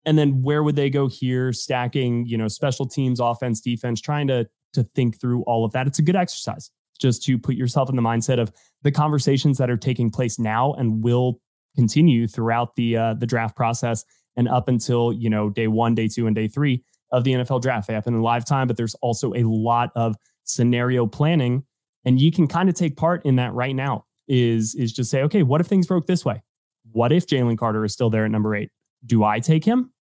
[0.06, 4.28] And then where would they go here, stacking, you know, special teams, offense, defense, trying
[4.28, 5.88] to to think through all of that.
[5.88, 8.52] It's a good exercise just to put yourself in the mindset of
[8.84, 11.42] the conversations that are taking place now and will
[11.76, 14.04] continue throughout the uh, the draft process
[14.36, 17.62] and up until, you know, day one, day two, and day three of the NFL
[17.62, 17.88] draft.
[17.88, 21.64] They happen in live time, but there's also a lot of scenario planning.
[22.06, 24.06] And you can kind of take part in that right now.
[24.28, 26.42] Is is just say, okay, what if things broke this way?
[26.92, 28.70] What if Jalen Carter is still there at number eight?
[29.06, 29.92] Do I take him?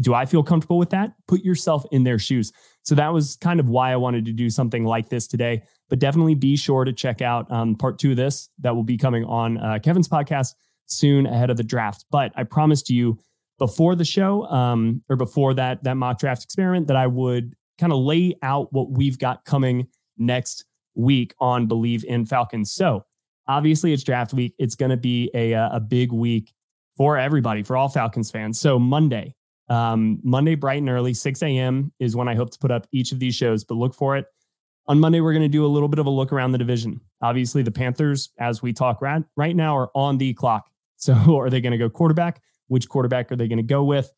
[0.00, 1.12] Do I feel comfortable with that?
[1.26, 2.52] Put yourself in their shoes.
[2.82, 5.62] So that was kind of why I wanted to do something like this today.
[5.90, 8.96] But definitely be sure to check out um, part two of this that will be
[8.96, 10.54] coming on uh, Kevin's podcast
[10.86, 12.06] soon ahead of the draft.
[12.10, 13.18] But I promised you
[13.62, 17.92] before the show um, or before that that mock draft experiment that I would kind
[17.92, 19.86] of lay out what we've got coming
[20.18, 20.64] next
[20.96, 22.72] week on Bleav in Falcons.
[22.72, 23.04] So
[23.46, 24.56] obviously it's draft week.
[24.58, 26.52] It's going to be a a big week
[26.96, 28.58] for everybody, for all Falcons fans.
[28.58, 29.36] So Monday,
[29.68, 31.92] um, Monday bright and early, 6 a.m.
[32.00, 34.26] is when I hope to put up each of these shows, but look for it.
[34.88, 37.00] On Monday, we're going to do a little bit of a look around the division.
[37.20, 40.68] Obviously, the Panthers, as we talk right, right now, are on the clock.
[40.96, 42.42] So, are they going to go quarterback?
[42.72, 44.10] Which quarterback are they going to go with?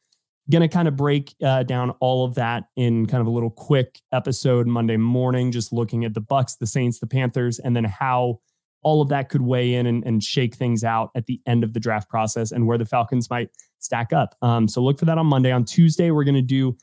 [0.51, 3.51] Going to kind of break uh, down all of that in kind of a little
[3.51, 7.85] quick episode Monday morning, just looking at the Bucs, the Saints, the Panthers, and then
[7.85, 8.41] how
[8.83, 11.73] all of that could weigh in and, and shake things out at the end of
[11.73, 13.49] the draft process and where the Falcons might
[13.79, 14.35] stack up.
[14.43, 15.51] Um, so look for that on Monday.
[15.51, 16.77] On Tuesday, we're going to do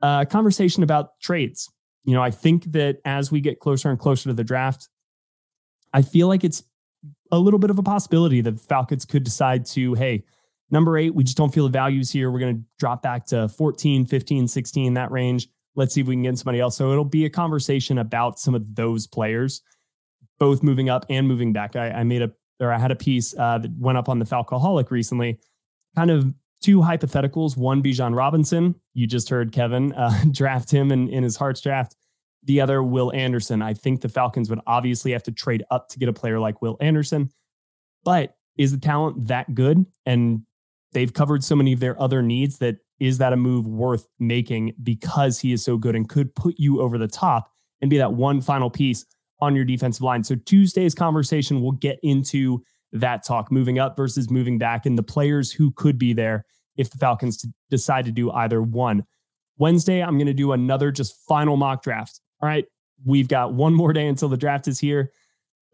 [0.00, 1.68] a conversation about trades
[2.04, 4.88] you know, I think that as we get closer and closer to the draft,
[5.92, 6.62] I feel like it's
[7.30, 10.24] a little bit of a possibility that Falcons could decide to, hey,
[10.70, 12.30] number eight, we just don't feel the values here.
[12.30, 15.48] We're going to drop back to 14, 15, 16, that range.
[15.76, 16.76] Let's see if we can get somebody else.
[16.76, 19.62] So it'll be a conversation about some of those players,
[20.38, 21.76] both moving up and moving back.
[21.76, 24.24] I, I made a, or I had a piece uh, that went up on the
[24.24, 25.38] Falcoholic recently,
[25.96, 27.56] kind of two hypotheticals.
[27.56, 28.74] One, Bijan Robinson.
[28.94, 31.96] You just heard Kevin uh, draft him in, in his Hearts draft.
[32.44, 33.60] The other, Will Anderson.
[33.60, 36.62] I think the Falcons would obviously have to trade up to get a player like
[36.62, 37.30] Will Anderson.
[38.02, 39.84] But is the talent that good?
[40.06, 40.42] And
[40.92, 44.74] they've covered so many of their other needs that is that a move worth making
[44.82, 47.50] because he is so good and could put you over the top
[47.80, 49.06] and be that one final piece
[49.40, 50.22] on your defensive line.
[50.22, 52.62] So Tuesday's conversation will get into
[52.92, 56.44] that talk, moving up versus moving back, and the players who could be there
[56.76, 59.04] if the Falcons decide to do either one.
[59.58, 62.20] Wednesday, I'm going to do another just final mock draft.
[62.42, 62.64] All right,
[63.04, 65.12] we've got one more day until the draft is here.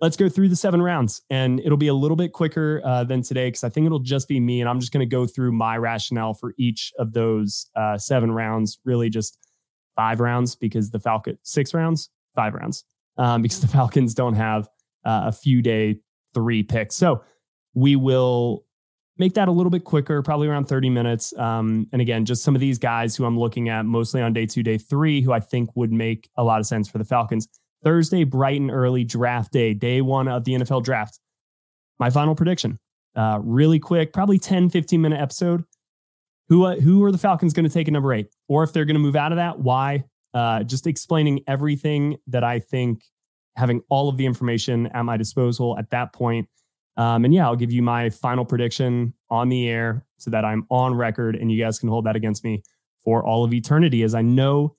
[0.00, 3.22] Let's go through the seven rounds, and it'll be a little bit quicker uh, than
[3.22, 5.52] today because I think it'll just be me, and I'm just going to go through
[5.52, 8.78] my rationale for each of those uh, seven rounds.
[8.84, 9.38] Really, just
[9.96, 12.84] five rounds because the Falcon six rounds, five rounds
[13.18, 14.68] um, because the Falcons don't have
[15.04, 16.00] uh, a few day
[16.34, 16.94] three picks.
[16.94, 17.22] So
[17.74, 18.64] we will
[19.18, 21.36] make that a little bit quicker, probably around 30 minutes.
[21.38, 24.46] Um, and again, just some of these guys who I'm looking at mostly on day
[24.46, 27.48] two, day three, who I think would make a lot of sense for the Falcons.
[27.84, 31.20] Thursday, bright and early draft day, day one of the NFL draft.
[31.98, 32.78] My final prediction,
[33.14, 35.64] uh, really quick, probably 10, 15 minute episode.
[36.48, 38.28] Who, uh, who are the Falcons going to take at number eight?
[38.48, 40.04] Or if they're going to move out of that, why?
[40.32, 43.02] Uh, just explaining everything that I think
[43.56, 46.48] having all of the information at my disposal at that point.
[46.96, 50.66] Um, and yeah, I'll give you my final prediction on the air so that I'm
[50.70, 52.62] on record and you guys can hold that against me
[53.02, 54.76] for all of eternity, as I know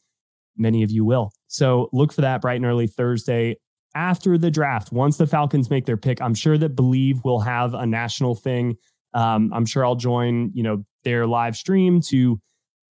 [0.57, 1.31] many of you will.
[1.47, 3.57] So look for that bright and early Thursday
[3.95, 4.91] after the draft.
[4.91, 8.77] Once the Falcons make their pick, I'm sure that Bleav will have a national thing.
[9.13, 12.39] Um, I'm sure I'll join, you know, their live stream to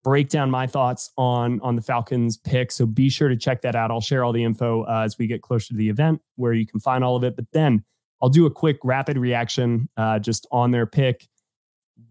[0.05, 2.73] break down my thoughts on on the Falcons pick.
[2.73, 3.91] So be sure to check that out.
[3.91, 6.67] I'll share all the info uh, as we get closer to the event where you
[6.67, 7.37] can find all of it.
[7.37, 7.85] But then
[8.21, 11.27] I'll do a quick rapid reaction uh, just on their pick,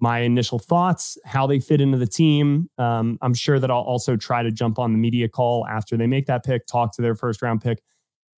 [0.02, 2.70] my initial thoughts, how they fit into the team.
[2.78, 6.08] Um, I'm sure that I'll also try to jump on the media call after they
[6.08, 7.82] make that pick, talk to their first round pick.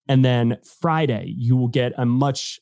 [0.07, 2.59] And then Friday, you will get a much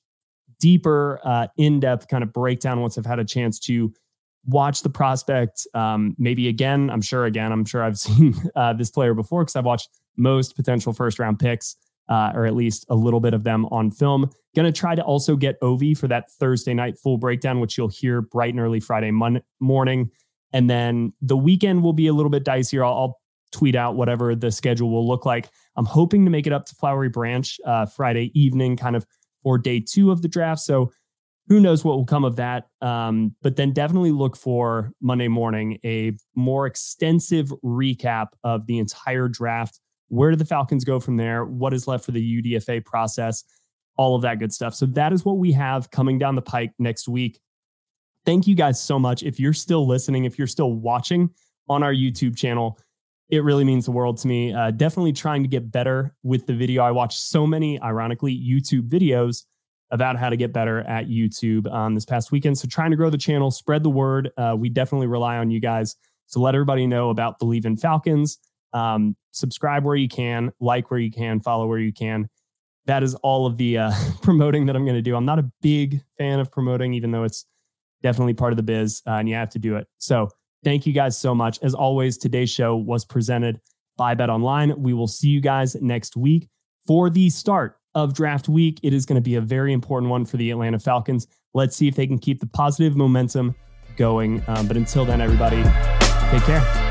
[0.59, 3.91] deeper, uh, in depth kind of breakdown once I've had a chance to
[4.45, 6.89] watch the prospect um, maybe again.
[6.91, 10.55] I'm sure again, I'm sure I've seen uh, this player before because I've watched most
[10.55, 11.75] potential first round picks,
[12.09, 14.29] uh, or at least a little bit of them on film.
[14.55, 17.87] Going to try to also get Ovi for that Thursday night full breakdown, which you'll
[17.87, 20.09] hear bright and early Friday mon- morning.
[20.53, 22.85] And then the weekend will be a little bit dicier.
[22.85, 23.21] I'll, I'll,
[23.51, 25.49] tweet out whatever the schedule will look like.
[25.75, 29.05] I'm hoping to make it up to Flowery Branch uh, Friday evening, kind of
[29.43, 30.61] for day two of the draft.
[30.61, 30.89] So
[31.47, 32.67] who knows what will come of that.
[32.81, 39.27] Um, but then definitely look for Monday morning a more extensive recap of the entire
[39.27, 39.80] draft.
[40.11, 41.45] Where do the Falcons go from there?
[41.45, 43.45] What is left for the UDFA process?
[43.95, 44.75] All of that good stuff.
[44.75, 47.39] So that is what we have coming down the pike next week.
[48.25, 49.23] Thank you guys so much.
[49.23, 51.29] If you're still listening, if you're still watching
[51.69, 52.77] on our YouTube channel,
[53.29, 54.53] it really means the world to me.
[54.53, 56.83] Uh, definitely trying to get better with the video.
[56.83, 59.45] I watch so many, ironically, YouTube videos
[59.91, 62.57] about how to get better at YouTube um, this past weekend.
[62.57, 64.31] So trying to grow the channel, spread the word.
[64.35, 65.95] Uh, we definitely rely on you guys
[66.31, 68.39] to let everybody know about Bleav in Falcons.
[68.73, 72.29] Um, subscribe where you can, like where you can, follow where you can.
[72.85, 73.91] That is all of the uh,
[74.21, 75.15] promoting that I'm going to do.
[75.15, 77.45] I'm not a big fan of promoting, even though it's
[78.01, 79.87] definitely part of the biz uh, and you have to do it.
[79.97, 80.29] So
[80.63, 81.59] thank you guys so much.
[81.61, 83.59] As always, today's show was presented
[83.97, 84.81] by Bet Online.
[84.81, 86.49] We will see you guys next week
[86.87, 88.79] for the start of draft week.
[88.83, 91.27] It is going to be a very important one for the Atlanta Falcons.
[91.53, 93.55] Let's see if they can keep the positive momentum
[93.97, 94.43] going.
[94.47, 95.61] Um, but until then, everybody,
[96.31, 96.90] take care.